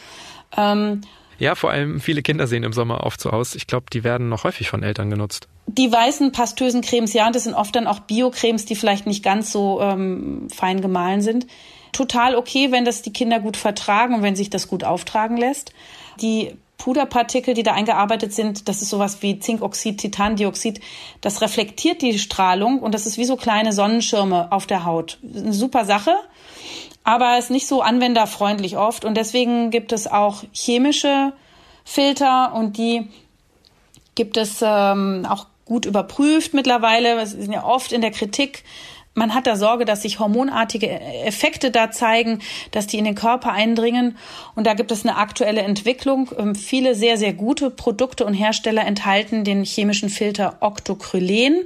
Ähm, 0.56 1.02
ja, 1.40 1.56
vor 1.56 1.72
allem 1.72 2.00
viele 2.00 2.22
Kinder 2.22 2.48
sehen 2.48 2.64
im 2.64 2.74
Sommer 2.74 3.04
oft 3.04 3.22
so 3.22 3.30
aus. 3.30 3.56
Ich 3.56 3.68
glaube, 3.68 3.88
die 3.92 4.04
werden 4.04 4.30
noch 4.30 4.44
häufig 4.44 4.70
von 4.70 4.84
Eltern 4.84 5.10
genutzt. 5.10 5.48
Die 5.68 5.92
weißen 5.92 6.32
pastösen 6.32 6.82
Cremes, 6.82 7.14
ja, 7.14 7.28
und 7.28 7.36
das 7.36 7.44
sind 7.44 7.54
oft 7.54 7.76
dann 7.76 7.88
auch 7.88 8.00
Bio-Cremes, 8.00 8.66
die 8.66 8.76
vielleicht 8.76 9.06
nicht 9.06 9.24
ganz 9.24 9.52
so 9.52 9.82
ähm, 9.82 10.48
fein 10.54 10.82
gemahlen 10.82 11.22
sind. 11.22 11.46
Total 11.92 12.36
okay, 12.36 12.72
wenn 12.72 12.86
das 12.86 13.02
die 13.02 13.14
Kinder 13.14 13.40
gut 13.40 13.58
vertragen 13.58 14.16
und 14.16 14.24
wenn 14.24 14.36
sich 14.36 14.50
das 14.50 14.68
gut 14.68 14.84
auftragen 14.84 15.38
lässt. 15.38 15.74
Die 16.22 16.54
Puderpartikel, 16.78 17.54
die 17.54 17.64
da 17.64 17.74
eingearbeitet 17.74 18.34
sind, 18.34 18.70
das 18.70 18.82
ist 18.82 18.90
sowas 18.90 19.22
wie 19.22 19.40
Zinkoxid, 19.40 20.00
Titandioxid, 20.00 20.80
das 21.22 21.42
reflektiert 21.42 22.02
die 22.02 22.20
Strahlung 22.20 22.80
und 22.80 22.94
das 22.94 23.06
ist 23.06 23.18
wie 23.18 23.26
so 23.26 23.36
kleine 23.36 23.74
Sonnenschirme 23.74 24.52
auf 24.52 24.68
der 24.68 24.86
Haut. 24.86 25.20
Eine 25.24 25.54
super 25.54 25.86
Sache 25.86 26.16
aber 27.08 27.38
ist 27.38 27.50
nicht 27.50 27.68
so 27.68 27.82
anwenderfreundlich 27.82 28.76
oft. 28.76 29.06
Und 29.06 29.16
deswegen 29.16 29.72
gibt 29.72 29.94
es 29.94 30.08
auch 30.08 30.44
chemische 30.52 31.32
Filter 31.86 32.54
und 32.54 32.78
die 32.78 33.08
gibt 34.14 34.36
es 34.36 34.60
ähm, 34.62 35.26
auch 35.30 35.46
gut 35.64 35.86
überprüft 35.86 36.54
mittlerweile. 36.54 37.16
Wir 37.16 37.26
sind 37.26 37.54
ja 37.54 37.64
oft 37.64 37.94
in 37.94 38.02
der 38.02 38.12
Kritik. 38.12 38.66
Man 39.14 39.34
hat 39.34 39.48
da 39.48 39.56
Sorge, 39.56 39.86
dass 39.86 40.02
sich 40.02 40.20
hormonartige 40.20 40.90
Effekte 41.00 41.72
da 41.72 41.92
zeigen, 41.92 42.40
dass 42.72 42.88
die 42.88 42.98
in 42.98 43.06
den 43.06 43.16
Körper 43.16 43.54
eindringen. 43.54 44.18
Und 44.56 44.68
da 44.68 44.74
gibt 44.74 44.92
es 44.92 45.06
eine 45.06 45.16
aktuelle 45.16 45.62
Entwicklung. 45.62 46.30
Ähm, 46.38 46.56
viele 46.56 46.94
sehr, 46.94 47.16
sehr 47.16 47.32
gute 47.32 47.70
Produkte 47.70 48.26
und 48.26 48.34
Hersteller 48.34 48.86
enthalten 48.86 49.46
den 49.46 49.64
chemischen 49.64 50.10
Filter 50.10 50.58
Octocrylen. 50.60 51.64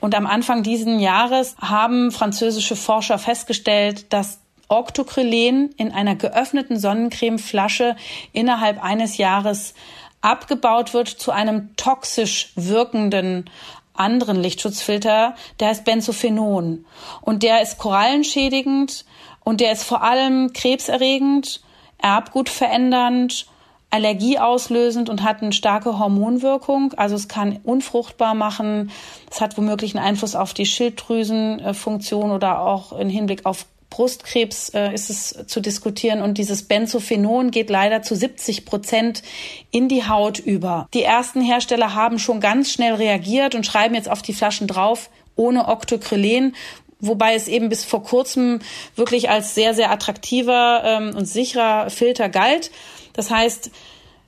Und 0.00 0.14
am 0.14 0.26
Anfang 0.26 0.62
diesen 0.62 1.00
Jahres 1.00 1.54
haben 1.60 2.12
französische 2.12 2.76
Forscher 2.76 3.18
festgestellt, 3.18 4.10
dass 4.10 4.38
Octocrylen 4.70 5.70
in 5.76 5.92
einer 5.92 6.14
geöffneten 6.14 6.78
Sonnencremeflasche 6.78 7.96
innerhalb 8.32 8.82
eines 8.82 9.18
Jahres 9.18 9.74
abgebaut 10.20 10.94
wird 10.94 11.08
zu 11.08 11.32
einem 11.32 11.74
toxisch 11.76 12.52
wirkenden 12.54 13.50
anderen 13.94 14.40
Lichtschutzfilter, 14.40 15.34
der 15.58 15.68
heißt 15.68 15.84
Benzophenon. 15.84 16.86
Und 17.20 17.42
der 17.42 17.62
ist 17.62 17.78
korallenschädigend 17.78 19.04
und 19.44 19.60
der 19.60 19.72
ist 19.72 19.82
vor 19.82 20.02
allem 20.02 20.52
krebserregend, 20.52 21.60
erbgutverändernd, 21.98 23.46
allergieauslösend 23.90 25.08
und 25.10 25.24
hat 25.24 25.42
eine 25.42 25.52
starke 25.52 25.98
Hormonwirkung. 25.98 26.94
Also 26.94 27.16
es 27.16 27.28
kann 27.28 27.58
unfruchtbar 27.64 28.34
machen. 28.34 28.90
Es 29.30 29.40
hat 29.40 29.58
womöglich 29.58 29.96
einen 29.96 30.06
Einfluss 30.06 30.36
auf 30.36 30.54
die 30.54 30.66
Schilddrüsenfunktion 30.66 32.30
oder 32.30 32.60
auch 32.60 32.92
im 32.92 33.08
Hinblick 33.08 33.44
auf 33.44 33.66
Brustkrebs 33.90 34.70
äh, 34.70 34.94
ist 34.94 35.10
es 35.10 35.46
zu 35.46 35.60
diskutieren 35.60 36.22
und 36.22 36.38
dieses 36.38 36.62
Benzophenon 36.62 37.50
geht 37.50 37.68
leider 37.68 38.02
zu 38.02 38.14
70 38.14 38.64
Prozent 38.64 39.22
in 39.70 39.88
die 39.88 40.08
Haut 40.08 40.38
über. 40.38 40.88
Die 40.94 41.02
ersten 41.02 41.40
Hersteller 41.40 41.94
haben 41.94 42.18
schon 42.18 42.40
ganz 42.40 42.70
schnell 42.70 42.94
reagiert 42.94 43.54
und 43.54 43.66
schreiben 43.66 43.94
jetzt 43.94 44.10
auf 44.10 44.22
die 44.22 44.32
Flaschen 44.32 44.68
drauf, 44.68 45.10
ohne 45.36 45.68
Octocrylen, 45.68 46.54
wobei 47.00 47.34
es 47.34 47.48
eben 47.48 47.68
bis 47.68 47.84
vor 47.84 48.02
kurzem 48.02 48.60
wirklich 48.94 49.28
als 49.28 49.54
sehr, 49.54 49.74
sehr 49.74 49.90
attraktiver 49.90 50.82
ähm, 50.84 51.16
und 51.16 51.26
sicherer 51.26 51.90
Filter 51.90 52.28
galt. 52.28 52.70
Das 53.12 53.30
heißt, 53.30 53.70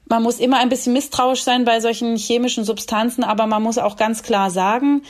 man 0.07 0.22
muss 0.22 0.40
immer 0.40 0.59
ein 0.59 0.68
bisschen 0.68 0.92
misstrauisch 0.92 1.42
sein 1.42 1.64
bei 1.64 1.81
solchen 1.81 2.16
chemischen 2.16 2.64
Substanzen, 2.64 3.25
aber 3.25 3.46
man 3.46 3.62
muss 3.62 3.79
auch 3.79 3.96
ganz 3.96 4.22
klar 4.22 4.51
sagen, 4.51 5.03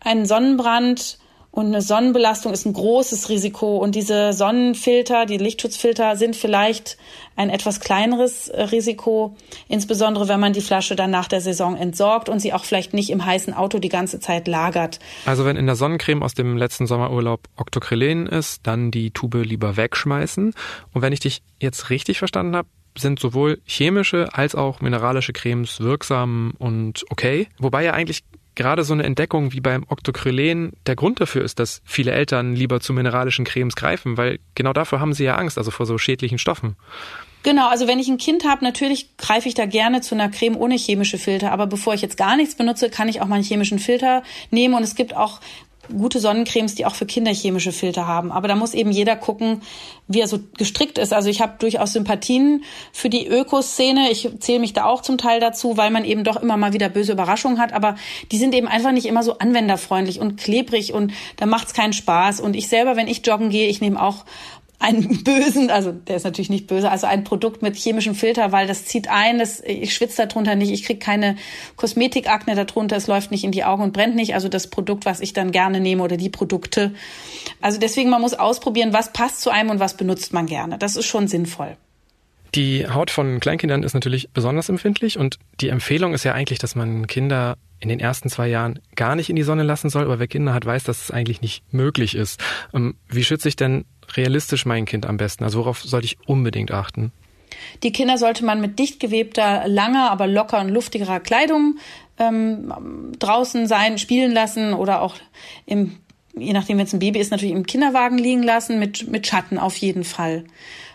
ein 0.00 0.26
Sonnenbrand 0.26 1.17
und 1.50 1.66
eine 1.66 1.80
Sonnenbelastung 1.80 2.52
ist 2.52 2.66
ein 2.66 2.72
großes 2.72 3.30
Risiko. 3.30 3.78
Und 3.78 3.94
diese 3.94 4.32
Sonnenfilter, 4.32 5.26
die 5.26 5.38
Lichtschutzfilter 5.38 6.16
sind 6.16 6.36
vielleicht 6.36 6.98
ein 7.36 7.50
etwas 7.50 7.80
kleineres 7.80 8.48
äh, 8.48 8.62
Risiko, 8.62 9.36
insbesondere 9.66 10.28
wenn 10.28 10.40
man 10.40 10.52
die 10.52 10.60
Flasche 10.60 10.94
dann 10.94 11.10
nach 11.10 11.26
der 11.26 11.40
Saison 11.40 11.76
entsorgt 11.76 12.28
und 12.28 12.40
sie 12.40 12.52
auch 12.52 12.64
vielleicht 12.64 12.92
nicht 12.94 13.10
im 13.10 13.24
heißen 13.24 13.54
Auto 13.54 13.78
die 13.78 13.88
ganze 13.88 14.20
Zeit 14.20 14.46
lagert. 14.46 14.98
Also 15.24 15.44
wenn 15.44 15.56
in 15.56 15.66
der 15.66 15.76
Sonnencreme 15.76 16.22
aus 16.22 16.34
dem 16.34 16.56
letzten 16.56 16.86
Sommerurlaub 16.86 17.48
Octocrylene 17.56 18.28
ist, 18.28 18.66
dann 18.66 18.90
die 18.90 19.10
Tube 19.10 19.42
lieber 19.42 19.76
wegschmeißen. 19.76 20.54
Und 20.92 21.02
wenn 21.02 21.12
ich 21.12 21.20
dich 21.20 21.42
jetzt 21.60 21.90
richtig 21.90 22.18
verstanden 22.18 22.56
habe, 22.56 22.68
sind 22.96 23.20
sowohl 23.20 23.60
chemische 23.64 24.28
als 24.32 24.54
auch 24.54 24.80
mineralische 24.80 25.32
Cremes 25.32 25.80
wirksam 25.80 26.54
und 26.58 27.04
okay. 27.10 27.48
Wobei 27.58 27.84
ja 27.84 27.92
eigentlich 27.92 28.24
gerade 28.58 28.84
so 28.84 28.92
eine 28.92 29.04
Entdeckung 29.04 29.52
wie 29.52 29.60
beim 29.60 29.84
Octocrylen 29.88 30.72
der 30.86 30.96
Grund 30.96 31.20
dafür 31.20 31.42
ist, 31.42 31.58
dass 31.60 31.80
viele 31.84 32.10
Eltern 32.10 32.54
lieber 32.54 32.80
zu 32.80 32.92
mineralischen 32.92 33.44
Cremes 33.44 33.76
greifen, 33.76 34.18
weil 34.18 34.40
genau 34.54 34.72
dafür 34.72 35.00
haben 35.00 35.14
sie 35.14 35.24
ja 35.24 35.36
Angst, 35.36 35.56
also 35.56 35.70
vor 35.70 35.86
so 35.86 35.96
schädlichen 35.96 36.38
Stoffen. 36.38 36.76
Genau, 37.44 37.68
also 37.68 37.86
wenn 37.86 38.00
ich 38.00 38.08
ein 38.08 38.18
Kind 38.18 38.44
habe, 38.44 38.64
natürlich 38.64 39.16
greife 39.16 39.48
ich 39.48 39.54
da 39.54 39.64
gerne 39.64 40.00
zu 40.00 40.16
einer 40.16 40.28
Creme 40.28 40.56
ohne 40.56 40.74
chemische 40.76 41.18
Filter. 41.18 41.52
Aber 41.52 41.68
bevor 41.68 41.94
ich 41.94 42.02
jetzt 42.02 42.16
gar 42.16 42.36
nichts 42.36 42.56
benutze, 42.56 42.90
kann 42.90 43.08
ich 43.08 43.22
auch 43.22 43.26
mal 43.26 43.36
einen 43.36 43.44
chemischen 43.44 43.78
Filter 43.78 44.24
nehmen. 44.50 44.74
Und 44.74 44.82
es 44.82 44.96
gibt 44.96 45.14
auch 45.14 45.40
gute 45.96 46.20
Sonnencremes, 46.20 46.74
die 46.74 46.86
auch 46.86 46.94
für 46.94 47.06
Kinder 47.06 47.32
chemische 47.32 47.72
Filter 47.72 48.06
haben. 48.06 48.32
Aber 48.32 48.48
da 48.48 48.56
muss 48.56 48.74
eben 48.74 48.90
jeder 48.90 49.16
gucken, 49.16 49.62
wie 50.06 50.20
er 50.20 50.28
so 50.28 50.38
gestrickt 50.56 50.98
ist. 50.98 51.12
Also 51.12 51.28
ich 51.28 51.40
habe 51.40 51.54
durchaus 51.58 51.92
Sympathien 51.92 52.64
für 52.92 53.08
die 53.08 53.26
Ökoszene. 53.26 54.10
Ich 54.10 54.28
zähle 54.40 54.60
mich 54.60 54.72
da 54.72 54.84
auch 54.84 55.02
zum 55.02 55.18
Teil 55.18 55.40
dazu, 55.40 55.76
weil 55.76 55.90
man 55.90 56.04
eben 56.04 56.24
doch 56.24 56.36
immer 56.36 56.56
mal 56.56 56.72
wieder 56.72 56.88
böse 56.88 57.12
Überraschungen 57.12 57.58
hat. 57.58 57.72
Aber 57.72 57.96
die 58.32 58.38
sind 58.38 58.54
eben 58.54 58.68
einfach 58.68 58.92
nicht 58.92 59.06
immer 59.06 59.22
so 59.22 59.38
anwenderfreundlich 59.38 60.20
und 60.20 60.36
klebrig 60.36 60.92
und 60.92 61.12
da 61.36 61.46
macht's 61.46 61.74
keinen 61.74 61.92
Spaß. 61.92 62.40
Und 62.40 62.56
ich 62.56 62.68
selber, 62.68 62.96
wenn 62.96 63.08
ich 63.08 63.26
joggen 63.26 63.50
gehe, 63.50 63.68
ich 63.68 63.80
nehme 63.80 64.02
auch 64.02 64.24
einen 64.80 65.24
bösen, 65.24 65.70
also 65.70 65.90
der 65.90 66.16
ist 66.16 66.24
natürlich 66.24 66.50
nicht 66.50 66.68
böse, 66.68 66.90
also 66.90 67.06
ein 67.06 67.24
Produkt 67.24 67.62
mit 67.62 67.76
chemischem 67.76 68.14
Filter, 68.14 68.52
weil 68.52 68.68
das 68.68 68.84
zieht 68.84 69.08
ein, 69.08 69.38
das, 69.38 69.60
ich 69.60 69.92
schwitze 69.94 70.26
darunter 70.26 70.54
nicht, 70.54 70.70
ich 70.70 70.84
kriege 70.84 71.00
keine 71.00 71.36
Kosmetikakne 71.76 72.54
darunter, 72.54 72.96
es 72.96 73.08
läuft 73.08 73.32
nicht 73.32 73.42
in 73.42 73.50
die 73.50 73.64
Augen 73.64 73.82
und 73.82 73.92
brennt 73.92 74.14
nicht. 74.14 74.34
Also 74.34 74.48
das 74.48 74.68
Produkt, 74.68 75.04
was 75.04 75.20
ich 75.20 75.32
dann 75.32 75.50
gerne 75.50 75.80
nehme 75.80 76.02
oder 76.02 76.16
die 76.16 76.28
Produkte. 76.30 76.94
Also 77.60 77.80
deswegen, 77.80 78.08
man 78.08 78.20
muss 78.20 78.34
ausprobieren, 78.34 78.92
was 78.92 79.12
passt 79.12 79.40
zu 79.40 79.50
einem 79.50 79.70
und 79.70 79.80
was 79.80 79.96
benutzt 79.96 80.32
man 80.32 80.46
gerne. 80.46 80.78
Das 80.78 80.94
ist 80.94 81.06
schon 81.06 81.26
sinnvoll. 81.26 81.76
Die 82.54 82.88
Haut 82.88 83.10
von 83.10 83.40
Kleinkindern 83.40 83.82
ist 83.82 83.94
natürlich 83.94 84.30
besonders 84.30 84.68
empfindlich 84.68 85.18
und 85.18 85.38
die 85.60 85.68
Empfehlung 85.68 86.14
ist 86.14 86.24
ja 86.24 86.32
eigentlich, 86.32 86.58
dass 86.58 86.76
man 86.76 87.06
Kinder 87.06 87.56
in 87.80 87.88
den 87.88 88.00
ersten 88.00 88.30
zwei 88.30 88.48
Jahren 88.48 88.78
gar 88.96 89.16
nicht 89.16 89.28
in 89.28 89.36
die 89.36 89.42
Sonne 89.42 89.64
lassen 89.64 89.90
soll, 89.90 90.04
aber 90.04 90.18
wer 90.18 90.28
Kinder 90.28 90.54
hat, 90.54 90.64
weiß, 90.64 90.84
dass 90.84 91.02
es 91.02 91.10
eigentlich 91.10 91.42
nicht 91.42 91.62
möglich 91.72 92.14
ist. 92.14 92.40
Ähm, 92.72 92.96
wie 93.08 93.24
schütze 93.24 93.48
ich 93.48 93.56
denn 93.56 93.84
realistisch 94.16 94.66
mein 94.66 94.84
Kind 94.84 95.06
am 95.06 95.16
besten? 95.16 95.44
Also 95.44 95.60
worauf 95.60 95.82
sollte 95.82 96.06
ich 96.06 96.18
unbedingt 96.26 96.70
achten? 96.70 97.12
Die 97.82 97.92
Kinder 97.92 98.18
sollte 98.18 98.44
man 98.44 98.60
mit 98.60 98.78
dicht 98.78 99.00
gewebter, 99.00 99.66
langer, 99.66 100.10
aber 100.10 100.26
locker 100.26 100.60
und 100.60 100.68
luftigerer 100.68 101.20
Kleidung 101.20 101.78
ähm, 102.18 102.72
draußen 103.18 103.66
sein, 103.66 103.98
spielen 103.98 104.32
lassen 104.32 104.74
oder 104.74 105.02
auch 105.02 105.16
im, 105.66 105.96
je 106.36 106.52
nachdem, 106.52 106.78
wenn 106.78 106.86
es 106.86 106.92
ein 106.92 106.98
Baby 106.98 107.20
ist, 107.20 107.30
natürlich 107.30 107.54
im 107.54 107.66
Kinderwagen 107.66 108.18
liegen 108.18 108.42
lassen, 108.42 108.78
mit, 108.78 109.08
mit 109.08 109.26
Schatten 109.26 109.58
auf 109.58 109.76
jeden 109.76 110.04
Fall. 110.04 110.44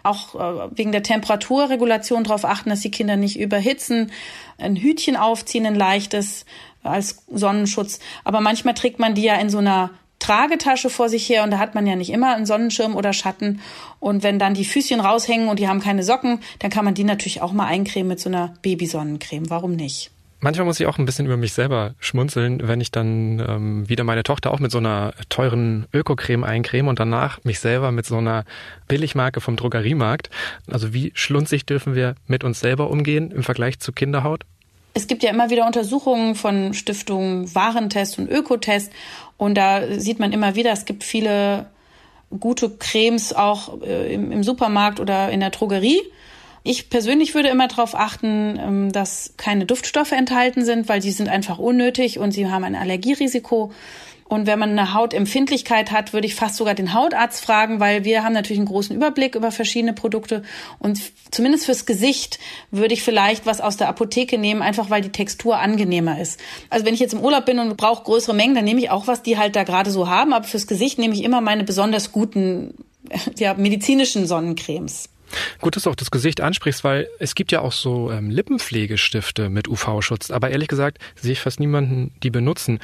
Auch 0.04 0.36
äh, 0.36 0.70
wegen 0.76 0.92
der 0.92 1.04
Temperaturregulation 1.04 2.24
darauf 2.24 2.46
achten, 2.46 2.70
dass 2.70 2.82
die 2.82 2.92
Kinder 2.92 3.16
nicht 3.16 3.40
überhitzen, 3.40 4.12
ein 4.58 4.76
Hütchen 4.76 5.16
aufziehen, 5.16 5.66
ein 5.66 5.76
leichtes 5.76 6.46
als 6.84 7.24
Sonnenschutz. 7.32 8.00
Aber 8.26 8.42
manchmal 8.42 8.74
trägt 8.74 9.00
man 9.00 9.16
die 9.16 9.24
ja 9.24 9.36
in 9.36 9.50
so 9.50 9.60
einer 9.60 9.92
Tragetasche 10.24 10.90
vor 10.90 11.10
sich 11.10 11.28
her 11.28 11.44
und 11.44 11.52
da 11.52 11.60
hat 11.60 11.76
man 11.76 11.86
ja 11.86 11.98
nicht 11.98 12.10
immer 12.10 12.34
einen 12.34 12.46
Sonnenschirm 12.46 12.96
oder 12.96 13.12
Schatten. 13.12 13.60
Und 14.00 14.24
wenn 14.24 14.40
dann 14.40 14.54
die 14.54 14.64
Füßchen 14.64 15.02
raushängen 15.02 15.50
und 15.50 15.60
die 15.60 15.68
haben 15.68 15.82
keine 15.82 16.02
Socken, 16.02 16.40
dann 16.60 16.72
kann 16.72 16.86
man 16.86 16.94
die 16.94 17.04
natürlich 17.04 17.42
auch 17.42 17.52
mal 17.52 17.68
eincremen 17.68 18.08
mit 18.08 18.22
so 18.22 18.30
einer 18.30 18.54
Babysonnencreme. 18.62 19.50
Warum 19.50 19.76
nicht? 19.76 20.12
Manchmal 20.40 20.66
muss 20.66 20.80
ich 20.80 20.88
auch 20.88 20.98
ein 20.98 21.06
bisschen 21.06 21.26
über 21.26 21.38
mich 21.38 21.54
selber 21.54 21.96
schmunzeln, 22.00 22.68
wenn 22.68 22.82
ich 22.82 22.92
dann 22.92 23.40
ähm, 23.40 23.90
wieder 23.90 24.04
meine 24.04 24.24
Tochter 24.24 24.52
auch 24.52 24.60
mit 24.60 24.72
so 24.72 24.78
einer 24.78 25.14
teuren 25.30 25.88
Ökocreme 25.94 26.44
eincreme 26.44 26.88
und 26.88 27.00
danach 27.00 27.44
mich 27.44 27.60
selber 27.60 27.92
mit 27.92 28.06
so 28.06 28.18
einer 28.18 28.44
Billigmarke 28.88 29.40
vom 29.40 29.56
Drogeriemarkt. 29.56 30.30
Also 30.70 30.94
wie 30.94 31.12
schlunzig 31.16 31.66
dürfen 31.66 31.96
wir 31.96 32.16
mit 32.28 32.44
uns 32.44 32.60
selber 32.60 32.90
umgehen 32.90 33.32
im 33.32 33.44
Vergleich 33.44 33.80
zu 33.80 33.94
Kinderhaut? 33.94 34.44
Es 34.94 35.08
gibt 35.08 35.24
ja 35.24 35.32
immer 35.32 35.50
wieder 35.50 35.66
Untersuchungen 35.66 36.36
von 36.36 36.74
Stiftungen 36.74 37.54
Warentest 37.56 38.20
und 38.20 38.30
Ökotest 38.30 38.92
und 39.38 39.56
da 39.56 40.00
sieht 40.00 40.20
man 40.20 40.32
immer 40.32 40.56
wieder, 40.56 40.72
es 40.72 40.86
gibt 40.86 41.04
viele 41.04 41.68
gute 42.40 42.70
Cremes 42.70 43.34
auch 43.34 43.82
äh, 43.82 44.14
im, 44.14 44.44
Supermarkt 44.44 45.00
oder 45.00 45.30
in 45.30 45.40
der 45.40 45.50
Drogerie. 45.50 46.02
Ich 46.64 46.90
persönlich 46.90 47.36
würde 47.36 47.50
immer 47.50 47.68
darauf 47.68 47.96
achten, 47.96 48.60
ähm, 48.60 48.92
dass 48.92 49.34
keine 49.38 49.66
Duftstoffe 49.66 50.14
enthalten 50.14 50.64
sind, 50.64 50.88
weil 50.90 51.00
die 51.00 51.12
sind 51.12 51.30
einfach 51.30 51.60
unnötig 51.60 52.20
und 52.20 52.32
sie 52.32 52.48
haben 52.48 52.64
ein 52.64 52.76
Allergierisiko. 52.76 53.72
Und 54.34 54.48
wenn 54.48 54.58
man 54.58 54.72
eine 54.72 54.96
Hautempfindlichkeit 54.96 55.92
hat, 55.92 56.12
würde 56.12 56.26
ich 56.26 56.34
fast 56.34 56.56
sogar 56.56 56.74
den 56.74 56.96
Hautarzt 56.96 57.46
fragen, 57.46 57.80
weil 57.80 58.04
wir 58.04 58.24
haben 58.24 58.34
natürlich 58.34 58.58
einen 58.58 58.68
großen 58.68 58.96
Überblick 58.96 59.36
über 59.36 59.52
verschiedene 59.52 59.94
Produkte. 59.94 60.42
Und 60.80 61.00
zumindest 61.30 61.68
fürs 61.68 61.86
Gesicht 61.86 62.40
würde 62.72 62.96
ich 62.96 63.04
vielleicht 63.04 63.46
was 63.46 63.62
aus 63.62 63.78
der 63.78 63.90
Apotheke 63.90 64.40
nehmen, 64.40 64.64
einfach 64.64 64.90
weil 64.90 65.04
die 65.04 65.12
Textur 65.12 65.60
angenehmer 65.60 66.20
ist. 66.20 66.40
Also 66.72 66.84
wenn 66.84 66.96
ich 66.96 67.00
jetzt 67.00 67.14
im 67.14 67.20
Urlaub 67.20 67.46
bin 67.46 67.60
und 67.60 67.78
brauche 67.78 68.06
größere 68.06 68.34
Mengen, 68.34 68.56
dann 68.56 68.66
nehme 68.66 68.80
ich 68.80 68.90
auch 68.90 69.06
was, 69.06 69.22
die 69.22 69.38
halt 69.38 69.56
da 69.56 69.66
gerade 69.66 69.92
so 69.92 70.10
haben. 70.10 70.34
Aber 70.34 70.48
fürs 70.48 70.66
Gesicht 70.66 70.98
nehme 70.98 71.14
ich 71.14 71.24
immer 71.24 71.40
meine 71.40 71.64
besonders 71.64 72.12
guten, 72.12 72.74
ja, 73.38 73.54
medizinischen 73.54 74.26
Sonnencremes. 74.26 75.10
Gut, 75.62 75.76
dass 75.76 75.84
du 75.84 75.92
auch 75.92 75.96
das 75.96 76.10
Gesicht 76.10 76.42
ansprichst, 76.42 76.84
weil 76.84 77.08
es 77.20 77.36
gibt 77.36 77.52
ja 77.52 77.62
auch 77.62 77.72
so 77.72 78.10
ähm, 78.10 78.32
Lippenpflegestifte 78.32 79.52
mit 79.52 79.68
UV-Schutz. 79.68 80.32
Aber 80.32 80.50
ehrlich 80.50 80.70
gesagt 80.70 80.98
sehe 81.22 81.34
ich 81.34 81.40
fast 81.40 81.60
niemanden, 81.60 82.16
die 82.24 82.32
benutzen. 82.32 82.80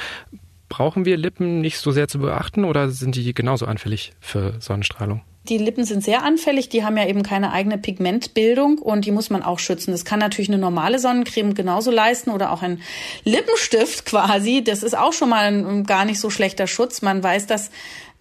Brauchen 0.69 1.03
wir 1.03 1.17
Lippen 1.17 1.61
nicht 1.61 1.79
so 1.79 1.91
sehr 1.91 2.07
zu 2.07 2.19
beachten 2.19 2.63
oder 2.63 2.89
sind 2.89 3.15
die 3.15 3.33
genauso 3.33 3.65
anfällig 3.65 4.13
für 4.19 4.53
Sonnenstrahlung? 4.59 5.21
Die 5.47 5.57
Lippen 5.57 5.83
sind 5.83 6.03
sehr 6.03 6.23
anfällig, 6.23 6.69
die 6.69 6.83
haben 6.83 6.95
ja 6.95 7.07
eben 7.07 7.23
keine 7.23 7.51
eigene 7.51 7.79
Pigmentbildung 7.79 8.77
und 8.77 9.05
die 9.05 9.11
muss 9.11 9.31
man 9.31 9.41
auch 9.41 9.57
schützen. 9.57 9.91
Das 9.91 10.05
kann 10.05 10.19
natürlich 10.19 10.49
eine 10.49 10.59
normale 10.59 10.99
Sonnencreme 10.99 11.55
genauso 11.55 11.89
leisten 11.89 12.29
oder 12.29 12.51
auch 12.51 12.61
ein 12.61 12.81
Lippenstift 13.23 14.05
quasi. 14.05 14.63
Das 14.63 14.83
ist 14.83 14.95
auch 14.95 15.13
schon 15.13 15.29
mal 15.29 15.45
ein 15.45 15.85
gar 15.85 16.05
nicht 16.05 16.19
so 16.19 16.29
schlechter 16.29 16.67
Schutz. 16.67 17.01
Man 17.01 17.23
weiß, 17.23 17.47
dass 17.47 17.71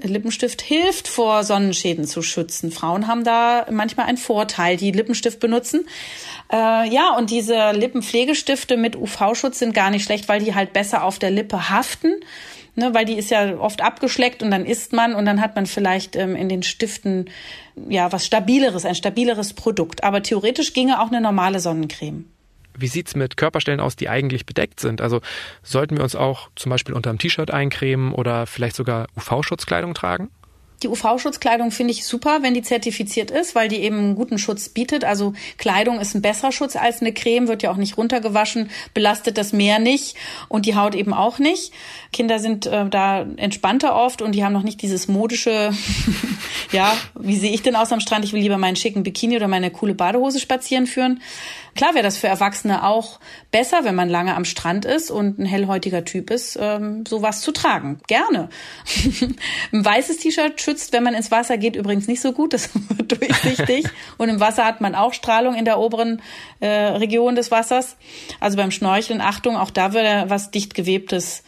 Lippenstift 0.01 0.63
hilft, 0.63 1.09
vor 1.09 1.43
Sonnenschäden 1.43 2.05
zu 2.05 2.23
schützen. 2.23 2.71
Frauen 2.71 3.09
haben 3.09 3.25
da 3.25 3.67
manchmal 3.71 4.07
einen 4.07 4.17
Vorteil, 4.17 4.77
die 4.77 4.93
Lippenstift 4.93 5.41
benutzen. 5.41 5.87
Äh, 6.53 6.89
ja, 6.89 7.17
und 7.17 7.31
diese 7.31 7.73
Lippenpflegestifte 7.73 8.77
mit 8.77 8.95
UV-Schutz 8.95 9.59
sind 9.59 9.75
gar 9.75 9.91
nicht 9.91 10.05
schlecht, 10.05 10.29
weil 10.29 10.41
die 10.41 10.55
halt 10.55 10.73
besser 10.73 11.03
auf 11.03 11.19
der 11.19 11.31
Lippe 11.31 11.71
haften. 11.71 12.15
Ne, 12.77 12.95
weil 12.95 13.05
die 13.05 13.15
ist 13.15 13.33
ja 13.33 13.59
oft 13.59 13.83
abgeschleckt 13.83 14.41
und 14.41 14.53
dann 14.53 14.65
isst 14.65 14.93
man 14.93 15.17
und 15.17 15.25
dann 15.25 15.41
hat 15.41 15.57
man 15.57 15.67
vielleicht 15.67 16.15
ähm, 16.15 16.37
in 16.37 16.49
den 16.49 16.63
Stiften 16.63 17.29
ja 17.89 18.13
was 18.13 18.25
stabileres, 18.25 18.85
ein 18.85 18.95
stabileres 18.95 19.53
Produkt. 19.53 20.05
Aber 20.05 20.23
theoretisch 20.23 20.75
ginge 20.75 21.03
auch 21.03 21.09
eine 21.09 21.21
normale 21.21 21.59
Sonnencreme. 21.59 22.27
Wie 22.79 22.89
sieht's 22.89 23.15
mit 23.15 23.37
Körperstellen 23.37 23.81
aus, 23.81 23.97
die 23.97 24.09
eigentlich 24.09 24.47
bedeckt 24.47 24.81
sind? 24.81 25.01
Also 25.01 25.21
sollten 25.63 25.97
wir 25.97 26.05
uns 26.05 26.15
auch 26.15 26.51
zum 26.57 26.71
Beispiel 26.71 26.95
unter 26.95 27.11
einem 27.11 27.19
T-Shirt 27.19 27.51
eincremen 27.51 28.13
oder 28.13 28.47
vielleicht 28.47 28.77
sogar 28.77 29.07
UV-Schutzkleidung 29.17 29.95
tragen? 29.95 30.31
Die 30.83 30.89
UV-Schutzkleidung 30.89 31.73
finde 31.73 31.93
ich 31.93 32.07
super, 32.07 32.39
wenn 32.43 32.55
die 32.55 32.63
zertifiziert 32.63 33.33
ist, 33.33 33.57
weil 33.57 33.69
die 33.69 33.79
eben 33.79 33.99
einen 33.99 34.15
guten 34.15 34.39
Schutz 34.39 34.69
bietet. 34.69 35.05
Also 35.05 35.33
Kleidung 35.57 35.99
ist 35.99 36.15
ein 36.15 36.23
besserer 36.23 36.53
Schutz 36.53 36.77
als 36.77 37.01
eine 37.01 37.13
Creme, 37.13 37.49
wird 37.49 37.65
ja 37.65 37.73
auch 37.73 37.77
nicht 37.77 37.97
runtergewaschen, 37.97 38.71
belastet 38.95 39.39
das 39.39 39.53
Meer 39.53 39.81
nicht 39.81 40.15
und 40.49 40.67
die 40.67 40.77
Haut 40.77 40.95
eben 40.95 41.13
auch 41.13 41.41
nicht. 41.41 41.73
Kinder 42.13 42.39
sind 42.39 42.67
äh, 42.67 42.89
da 42.89 43.23
entspannter 43.37 43.97
oft 43.97 44.23
und 44.23 44.33
die 44.33 44.45
haben 44.45 44.53
noch 44.53 44.63
nicht 44.63 44.81
dieses 44.81 45.09
modische, 45.09 45.73
ja, 46.73 46.97
wie 47.19 47.37
sehe 47.37 47.53
ich 47.53 47.63
denn 47.63 47.75
aus 47.75 47.91
am 47.91 47.99
Strand? 47.99 48.25
Ich 48.25 48.33
will 48.33 48.43
lieber 48.43 48.59
meinen 48.59 48.77
schicken 48.77 49.03
Bikini 49.03 49.35
oder 49.35 49.49
meine 49.49 49.73
coole 49.73 49.97
Badehose 49.97 50.39
spazieren 50.39 50.87
führen. 50.87 51.21
Klar 51.75 51.95
wäre 51.95 52.03
das 52.03 52.17
für 52.17 52.27
Erwachsene 52.27 52.85
auch 52.85 53.21
besser, 53.51 53.85
wenn 53.85 53.95
man 53.95 54.09
lange 54.09 54.35
am 54.35 54.45
Strand 54.45 54.85
ist 54.85 55.11
und 55.11 55.39
ein 55.39 55.47
hellhäutiger 55.47 56.05
Typ 56.05 56.31
ist, 56.31 56.59
ähm, 56.61 57.05
sowas 57.07 57.41
zu 57.41 57.53
tragen. 57.53 58.01
Gerne. 58.07 58.49
ein 59.73 59.85
weißes 59.85 60.19
T-Shirt 60.19 60.61
schützt, 60.61 60.93
wenn 60.93 61.03
man 61.03 61.15
ins 61.15 61.31
Wasser 61.31 61.59
geht, 61.59 61.77
übrigens 61.77 62.09
nicht 62.09 62.21
so 62.21 62.33
gut. 62.33 62.53
Das 62.53 62.71
wird 62.89 63.13
durchsichtig. 63.13 63.87
und 64.19 64.29
im 64.29 64.41
Wasser 64.41 64.65
hat 64.65 64.81
man 64.81 64.95
auch 64.95 65.13
Strahlung 65.13 65.55
in 65.55 65.65
der 65.65 65.79
oberen 65.79 66.23
äh, 66.61 66.69
Region 66.69 67.35
des 67.35 67.51
Wassers. 67.51 67.97
Also 68.41 68.57
beim 68.57 68.71
Schnorcheln, 68.71 69.21
Achtung, 69.21 69.57
auch 69.57 69.71
da 69.71 69.93
würde 69.93 70.25
was 70.29 70.51
dicht 70.51 70.75
gewebtes, 70.75 71.43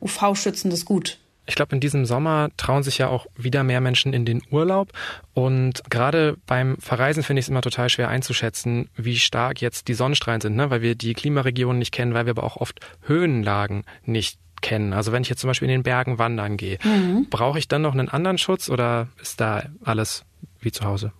UV-schützendes 0.00 0.84
gut. 0.84 1.19
Ich 1.46 1.54
glaube, 1.54 1.74
in 1.74 1.80
diesem 1.80 2.04
Sommer 2.04 2.50
trauen 2.56 2.82
sich 2.82 2.98
ja 2.98 3.08
auch 3.08 3.26
wieder 3.36 3.64
mehr 3.64 3.80
Menschen 3.80 4.12
in 4.12 4.24
den 4.24 4.42
Urlaub. 4.50 4.92
Und 5.34 5.82
gerade 5.90 6.36
beim 6.46 6.76
Verreisen 6.78 7.22
finde 7.22 7.40
ich 7.40 7.46
es 7.46 7.48
immer 7.48 7.62
total 7.62 7.88
schwer 7.88 8.08
einzuschätzen, 8.08 8.88
wie 8.94 9.16
stark 9.16 9.60
jetzt 9.60 9.88
die 9.88 9.94
Sonnenstrahlen 9.94 10.40
sind, 10.40 10.56
ne? 10.56 10.70
weil 10.70 10.82
wir 10.82 10.94
die 10.94 11.14
Klimaregionen 11.14 11.78
nicht 11.78 11.92
kennen, 11.92 12.14
weil 12.14 12.26
wir 12.26 12.32
aber 12.32 12.44
auch 12.44 12.56
oft 12.56 12.80
Höhenlagen 13.02 13.84
nicht 14.04 14.38
kennen. 14.60 14.92
Also 14.92 15.12
wenn 15.12 15.22
ich 15.22 15.28
jetzt 15.28 15.40
zum 15.40 15.48
Beispiel 15.48 15.68
in 15.68 15.78
den 15.78 15.82
Bergen 15.82 16.18
wandern 16.18 16.56
gehe, 16.56 16.78
mhm. 16.84 17.26
brauche 17.30 17.58
ich 17.58 17.68
dann 17.68 17.82
noch 17.82 17.94
einen 17.94 18.08
anderen 18.08 18.38
Schutz 18.38 18.68
oder 18.68 19.08
ist 19.20 19.40
da 19.40 19.64
alles 19.82 20.24
wie 20.60 20.72
zu 20.72 20.84
Hause? 20.84 21.12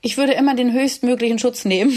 Ich 0.00 0.16
würde 0.16 0.32
immer 0.32 0.54
den 0.54 0.72
höchstmöglichen 0.72 1.38
Schutz 1.40 1.64
nehmen. 1.64 1.92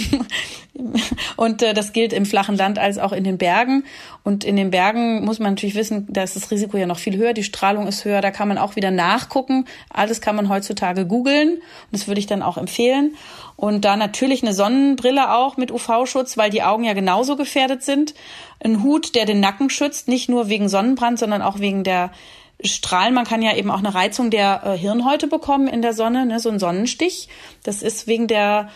Und 1.38 1.62
äh, 1.62 1.74
das 1.74 1.94
gilt 1.94 2.14
im 2.14 2.26
flachen 2.26 2.58
Land 2.58 2.80
als 2.80 2.98
auch 2.98 3.12
in 3.12 3.24
den 3.24 3.38
Bergen. 3.38 3.84
Und 4.24 4.44
in 4.44 4.56
den 4.56 4.72
Bergen 4.72 5.24
muss 5.24 5.40
man 5.40 5.54
natürlich 5.54 5.76
wissen, 5.76 6.08
da 6.10 6.24
ist 6.24 6.36
das 6.36 6.50
Risiko 6.50 6.78
ja 6.78 6.88
noch 6.88 6.98
viel 6.98 7.18
höher, 7.18 7.34
die 7.34 7.44
Strahlung 7.44 7.88
ist 7.88 8.06
höher, 8.06 8.22
da 8.22 8.32
kann 8.32 8.48
man 8.48 8.58
auch 8.58 8.76
wieder 8.76 8.90
nachgucken. 8.90 9.66
Alles 9.90 10.22
kann 10.22 10.36
man 10.36 10.50
heutzutage 10.50 11.06
googeln. 11.06 11.56
Und 11.56 11.62
das 11.92 12.08
würde 12.08 12.20
ich 12.20 12.28
dann 12.28 12.42
auch 12.42 12.58
empfehlen. 12.58 13.16
Und 13.56 13.86
da 13.86 13.96
natürlich 13.96 14.42
eine 14.42 14.54
Sonnenbrille 14.54 15.36
auch 15.36 15.58
mit 15.58 15.72
UV-Schutz, 15.72 16.38
weil 16.38 16.50
die 16.50 16.64
Augen 16.64 16.84
ja 16.84 16.94
genauso 16.94 17.36
gefährdet 17.36 17.84
sind. 17.84 18.16
Ein 18.64 18.82
Hut, 18.82 19.14
der 19.14 19.26
den 19.26 19.40
Nacken 19.40 19.70
schützt, 19.70 20.08
nicht 20.08 20.30
nur 20.30 20.50
wegen 20.50 20.70
Sonnenbrand, 20.70 21.20
sondern 21.20 21.44
auch 21.44 21.60
wegen 21.60 21.84
der 21.84 22.12
Strahlen. 22.64 23.14
Man 23.14 23.26
kann 23.26 23.42
ja 23.42 23.56
eben 23.56 23.72
auch 23.72 23.80
eine 23.80 23.94
Reizung 23.94 24.30
der 24.30 24.62
äh, 24.64 24.78
Hirnhäute 24.78 25.28
bekommen 25.28 25.68
in 25.68 25.82
der 25.82 25.94
Sonne, 25.94 26.26
ne, 26.26 26.40
so 26.40 26.50
ein 26.50 26.60
Sonnenstich. 26.60 27.30
Das 27.64 27.82
ist 27.82 28.08
wegen 28.08 28.28
der 28.28 28.70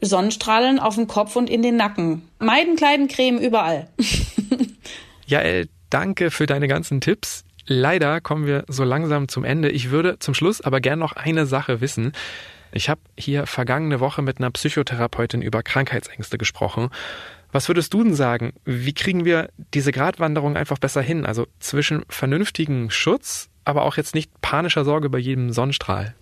Sonnenstrahlen 0.00 0.78
auf 0.78 0.94
dem 0.94 1.06
Kopf 1.06 1.36
und 1.36 1.50
in 1.50 1.62
den 1.62 1.76
Nacken. 1.76 2.22
Meiden, 2.38 2.76
Kleiden, 2.76 3.08
Creme, 3.08 3.38
überall. 3.38 3.88
Jael, 5.26 5.68
danke 5.90 6.30
für 6.30 6.46
deine 6.46 6.68
ganzen 6.68 7.00
Tipps. 7.00 7.44
Leider 7.66 8.20
kommen 8.20 8.46
wir 8.46 8.64
so 8.68 8.84
langsam 8.84 9.28
zum 9.28 9.44
Ende. 9.44 9.70
Ich 9.70 9.90
würde 9.90 10.18
zum 10.18 10.34
Schluss 10.34 10.60
aber 10.60 10.80
gern 10.80 10.98
noch 10.98 11.12
eine 11.12 11.46
Sache 11.46 11.80
wissen. 11.80 12.12
Ich 12.72 12.88
habe 12.88 13.00
hier 13.16 13.46
vergangene 13.46 14.00
Woche 14.00 14.22
mit 14.22 14.38
einer 14.38 14.50
Psychotherapeutin 14.50 15.42
über 15.42 15.62
Krankheitsängste 15.62 16.38
gesprochen. 16.38 16.90
Was 17.52 17.68
würdest 17.68 17.92
du 17.94 18.02
denn 18.02 18.14
sagen? 18.14 18.52
Wie 18.64 18.92
kriegen 18.92 19.24
wir 19.24 19.50
diese 19.74 19.92
Gratwanderung 19.92 20.56
einfach 20.56 20.78
besser 20.78 21.02
hin? 21.02 21.26
Also 21.26 21.46
zwischen 21.58 22.04
vernünftigem 22.08 22.90
Schutz, 22.90 23.48
aber 23.64 23.82
auch 23.82 23.96
jetzt 23.96 24.14
nicht 24.14 24.30
panischer 24.40 24.84
Sorge 24.84 25.10
bei 25.10 25.18
jedem 25.18 25.52
Sonnenstrahl. 25.52 26.14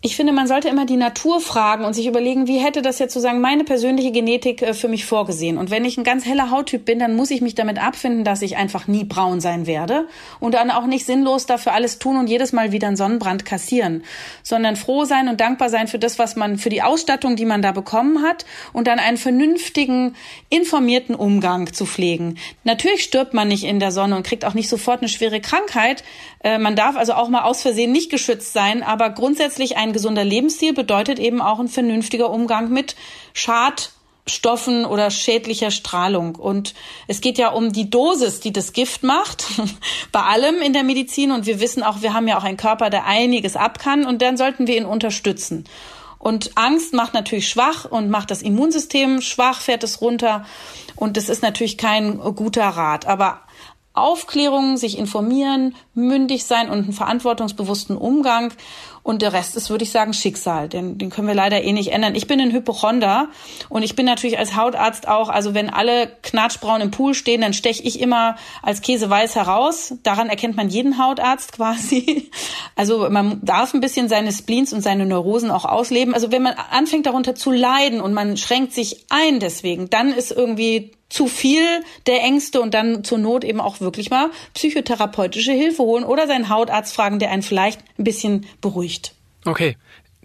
Ich 0.00 0.14
finde, 0.14 0.32
man 0.32 0.46
sollte 0.46 0.68
immer 0.68 0.86
die 0.86 0.96
Natur 0.96 1.40
fragen 1.40 1.84
und 1.84 1.92
sich 1.92 2.06
überlegen, 2.06 2.46
wie 2.46 2.58
hätte 2.58 2.82
das 2.82 3.00
jetzt 3.00 3.14
sozusagen 3.14 3.40
meine 3.40 3.64
persönliche 3.64 4.12
Genetik 4.12 4.62
äh, 4.62 4.72
für 4.72 4.86
mich 4.86 5.04
vorgesehen. 5.04 5.58
Und 5.58 5.72
wenn 5.72 5.84
ich 5.84 5.98
ein 5.98 6.04
ganz 6.04 6.24
heller 6.24 6.52
Hauttyp 6.52 6.84
bin, 6.84 7.00
dann 7.00 7.16
muss 7.16 7.32
ich 7.32 7.40
mich 7.40 7.56
damit 7.56 7.82
abfinden, 7.82 8.22
dass 8.22 8.40
ich 8.42 8.56
einfach 8.56 8.86
nie 8.86 9.02
braun 9.02 9.40
sein 9.40 9.66
werde 9.66 10.06
und 10.38 10.54
dann 10.54 10.70
auch 10.70 10.86
nicht 10.86 11.04
sinnlos 11.04 11.46
dafür 11.46 11.72
alles 11.72 11.98
tun 11.98 12.16
und 12.16 12.28
jedes 12.28 12.52
Mal 12.52 12.70
wieder 12.70 12.86
einen 12.86 12.96
Sonnenbrand 12.96 13.44
kassieren, 13.44 14.04
sondern 14.44 14.76
froh 14.76 15.04
sein 15.04 15.26
und 15.26 15.40
dankbar 15.40 15.68
sein 15.68 15.88
für 15.88 15.98
das, 15.98 16.16
was 16.20 16.36
man, 16.36 16.58
für 16.58 16.70
die 16.70 16.82
Ausstattung, 16.82 17.34
die 17.34 17.44
man 17.44 17.60
da 17.60 17.72
bekommen 17.72 18.22
hat 18.22 18.46
und 18.72 18.86
dann 18.86 19.00
einen 19.00 19.16
vernünftigen, 19.16 20.14
informierten 20.48 21.16
Umgang 21.16 21.72
zu 21.72 21.86
pflegen. 21.86 22.38
Natürlich 22.62 23.02
stirbt 23.02 23.34
man 23.34 23.48
nicht 23.48 23.64
in 23.64 23.80
der 23.80 23.90
Sonne 23.90 24.14
und 24.14 24.24
kriegt 24.24 24.44
auch 24.44 24.54
nicht 24.54 24.68
sofort 24.68 25.00
eine 25.00 25.08
schwere 25.08 25.40
Krankheit. 25.40 26.04
Äh, 26.44 26.58
man 26.58 26.76
darf 26.76 26.96
also 26.96 27.14
auch 27.14 27.28
mal 27.28 27.42
aus 27.42 27.62
Versehen 27.62 27.90
nicht 27.90 28.12
geschützt 28.12 28.52
sein, 28.52 28.84
aber 28.84 29.10
grundsätzlich 29.10 29.76
ein 29.76 29.87
ein 29.88 29.92
gesunder 29.92 30.24
Lebensstil 30.24 30.72
bedeutet 30.72 31.18
eben 31.18 31.40
auch 31.40 31.58
ein 31.58 31.68
vernünftiger 31.68 32.30
Umgang 32.30 32.70
mit 32.70 32.94
Schadstoffen 33.32 34.84
oder 34.84 35.10
schädlicher 35.10 35.70
Strahlung. 35.70 36.36
Und 36.36 36.74
es 37.06 37.20
geht 37.20 37.38
ja 37.38 37.48
um 37.50 37.72
die 37.72 37.90
Dosis, 37.90 38.40
die 38.40 38.52
das 38.52 38.72
Gift 38.72 39.02
macht, 39.02 39.44
bei 40.12 40.22
allem 40.22 40.62
in 40.62 40.72
der 40.72 40.84
Medizin. 40.84 41.32
Und 41.32 41.46
wir 41.46 41.60
wissen 41.60 41.82
auch, 41.82 42.02
wir 42.02 42.14
haben 42.14 42.28
ja 42.28 42.38
auch 42.38 42.44
einen 42.44 42.56
Körper, 42.56 42.90
der 42.90 43.06
einiges 43.06 43.56
ab 43.56 43.78
kann. 43.78 44.04
Und 44.04 44.22
dann 44.22 44.36
sollten 44.36 44.66
wir 44.66 44.76
ihn 44.76 44.86
unterstützen. 44.86 45.64
Und 46.18 46.56
Angst 46.56 46.94
macht 46.94 47.14
natürlich 47.14 47.48
schwach 47.48 47.84
und 47.84 48.10
macht 48.10 48.30
das 48.30 48.42
Immunsystem 48.42 49.20
schwach, 49.20 49.60
fährt 49.60 49.84
es 49.84 50.00
runter. 50.00 50.44
Und 50.96 51.16
das 51.16 51.28
ist 51.28 51.42
natürlich 51.42 51.78
kein 51.78 52.18
guter 52.18 52.66
Rat. 52.66 53.06
Aber 53.06 53.40
Aufklärung, 53.98 54.76
sich 54.76 54.96
informieren, 54.96 55.74
mündig 55.94 56.44
sein 56.44 56.70
und 56.70 56.84
einen 56.84 56.92
verantwortungsbewussten 56.92 57.96
Umgang 57.96 58.52
und 59.08 59.22
der 59.22 59.32
Rest 59.32 59.56
ist, 59.56 59.70
würde 59.70 59.84
ich 59.84 59.90
sagen, 59.90 60.12
Schicksal. 60.12 60.68
Den, 60.68 60.98
den 60.98 61.08
können 61.08 61.28
wir 61.28 61.34
leider 61.34 61.64
eh 61.64 61.72
nicht 61.72 61.92
ändern. 61.92 62.14
Ich 62.14 62.26
bin 62.26 62.42
ein 62.42 62.52
Hypochonder 62.52 63.28
und 63.70 63.82
ich 63.82 63.96
bin 63.96 64.04
natürlich 64.04 64.38
als 64.38 64.54
Hautarzt 64.54 65.08
auch, 65.08 65.30
also 65.30 65.54
wenn 65.54 65.70
alle 65.70 66.12
knatschbraun 66.22 66.82
im 66.82 66.90
Pool 66.90 67.14
stehen, 67.14 67.40
dann 67.40 67.54
steche 67.54 67.82
ich 67.84 68.00
immer 68.00 68.36
als 68.62 68.82
Käseweiß 68.82 69.34
heraus. 69.34 69.94
Daran 70.02 70.28
erkennt 70.28 70.58
man 70.58 70.68
jeden 70.68 70.98
Hautarzt 71.02 71.52
quasi. 71.52 72.30
Also 72.76 73.08
man 73.08 73.40
darf 73.42 73.74
ein 73.74 73.80
bisschen 73.80 74.08
seine 74.08 74.30
Spleens 74.30 74.72
und 74.72 74.82
seine 74.82 75.06
Neurosen 75.06 75.50
auch 75.50 75.64
ausleben. 75.64 76.14
Also 76.14 76.30
wenn 76.30 76.42
man 76.42 76.54
anfängt 76.70 77.06
darunter 77.06 77.34
zu 77.34 77.50
leiden 77.50 78.00
und 78.00 78.12
man 78.12 78.36
schränkt 78.36 78.74
sich 78.74 79.06
ein 79.08 79.40
deswegen, 79.40 79.90
dann 79.90 80.12
ist 80.12 80.30
irgendwie 80.30 80.92
zu 81.08 81.26
viel 81.26 81.62
der 82.06 82.22
Ängste 82.22 82.60
und 82.60 82.74
dann 82.74 83.02
zur 83.02 83.18
Not 83.18 83.44
eben 83.44 83.60
auch 83.60 83.80
wirklich 83.80 84.10
mal 84.10 84.30
psychotherapeutische 84.54 85.52
Hilfe 85.52 85.82
holen 85.82 86.04
oder 86.04 86.26
seinen 86.26 86.48
Hautarzt 86.48 86.94
fragen, 86.94 87.18
der 87.18 87.30
einen 87.30 87.42
vielleicht 87.42 87.80
ein 87.98 88.04
bisschen 88.04 88.46
beruhigt. 88.60 88.97
Okay. 89.48 89.76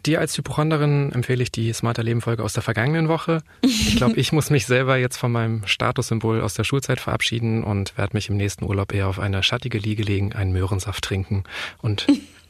Dir 0.05 0.19
als 0.19 0.37
Hypochonderin 0.37 1.13
empfehle 1.13 1.41
ich 1.41 1.51
die 1.51 1.71
Smarter 1.71 2.03
Leben 2.03 2.19
Folge 2.19 2.43
aus 2.43 2.51
der 2.51 2.61
vergangenen 2.61 3.07
Woche. 3.07 3.41
Ich 3.61 3.95
glaube, 3.95 4.19
ich 4.19 4.33
muss 4.33 4.49
mich 4.49 4.65
selber 4.65 4.97
jetzt 4.97 5.15
von 5.15 5.31
meinem 5.31 5.65
Statussymbol 5.65 6.41
aus 6.41 6.55
der 6.55 6.65
Schulzeit 6.65 6.99
verabschieden 6.99 7.63
und 7.63 7.97
werde 7.97 8.17
mich 8.17 8.27
im 8.27 8.35
nächsten 8.35 8.65
Urlaub 8.65 8.93
eher 8.93 9.07
auf 9.07 9.17
eine 9.19 9.43
schattige 9.43 9.77
Liege 9.77 10.03
legen, 10.03 10.33
einen 10.33 10.51
Möhrensaft 10.51 11.05
trinken 11.05 11.45
und 11.81 12.05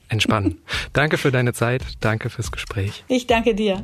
entspannen. 0.09 0.57
danke 0.93 1.19
für 1.19 1.31
deine 1.31 1.53
Zeit, 1.53 1.83
danke 1.99 2.31
fürs 2.31 2.51
Gespräch. 2.51 3.03
Ich 3.07 3.27
danke 3.27 3.53
dir. 3.53 3.83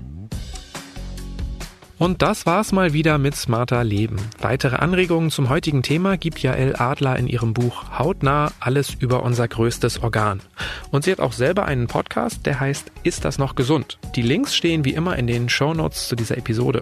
Und 1.99 2.21
das 2.21 2.45
war's 2.45 2.71
mal 2.71 2.93
wieder 2.93 3.17
mit 3.17 3.35
Smarter 3.35 3.83
Leben. 3.83 4.15
Weitere 4.39 4.77
Anregungen 4.77 5.31
zum 5.31 5.49
heutigen 5.49 5.83
Thema 5.83 6.15
gibt 6.15 6.39
Jael 6.39 6.77
Adler 6.77 7.17
in 7.17 7.27
ihrem 7.27 7.53
Buch 7.53 7.99
Hautnah 7.99 8.53
alles 8.61 8.93
über 8.93 9.21
unser 9.23 9.49
größtes 9.49 10.01
Organ. 10.01 10.39
Und 10.91 11.03
sie 11.03 11.11
hat 11.11 11.19
auch 11.19 11.33
selber 11.33 11.65
einen 11.65 11.87
Podcast, 11.87 12.45
der 12.45 12.61
heißt 12.61 12.89
Ist 13.03 13.25
das 13.25 13.37
noch 13.37 13.55
gesund? 13.55 13.99
Die 14.15 14.21
Links 14.21 14.55
stehen 14.55 14.85
wie 14.85 14.93
immer 14.93 15.17
in 15.17 15.27
den 15.27 15.49
Show 15.49 15.73
Notes 15.73 16.07
zu 16.07 16.15
dieser 16.15 16.37
Episode. 16.37 16.79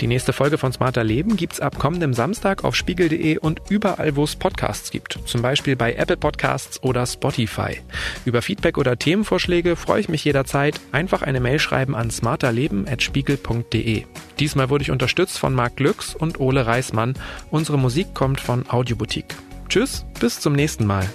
Die 0.00 0.06
nächste 0.06 0.32
Folge 0.32 0.58
von 0.58 0.72
Smarter 0.72 1.02
Leben 1.04 1.36
gibt's 1.36 1.60
ab 1.60 1.78
kommendem 1.78 2.14
Samstag 2.14 2.64
auf 2.64 2.74
spiegel.de 2.76 3.38
und 3.38 3.60
überall, 3.68 4.16
wo 4.16 4.24
es 4.24 4.36
Podcasts 4.36 4.90
gibt. 4.90 5.18
Zum 5.26 5.42
Beispiel 5.42 5.76
bei 5.76 5.94
Apple 5.94 6.16
Podcasts 6.16 6.82
oder 6.82 7.06
Spotify. 7.06 7.80
Über 8.24 8.42
Feedback 8.42 8.78
oder 8.78 8.98
Themenvorschläge 8.98 9.76
freue 9.76 10.00
ich 10.00 10.08
mich 10.08 10.24
jederzeit. 10.24 10.80
Einfach 10.92 11.22
eine 11.22 11.40
Mail 11.40 11.58
schreiben 11.58 11.94
an 11.94 12.10
smarterleben.spiegel.de. 12.10 14.04
Diesmal 14.44 14.68
wurde 14.68 14.82
ich 14.82 14.90
unterstützt 14.90 15.38
von 15.38 15.54
Marc 15.54 15.76
Glücks 15.76 16.14
und 16.14 16.38
Ole 16.38 16.66
Reismann. 16.66 17.14
Unsere 17.50 17.78
Musik 17.78 18.12
kommt 18.12 18.42
von 18.42 18.68
Audioboutique. 18.68 19.34
Tschüss, 19.70 20.04
bis 20.20 20.38
zum 20.38 20.52
nächsten 20.52 20.84
Mal. 20.84 21.08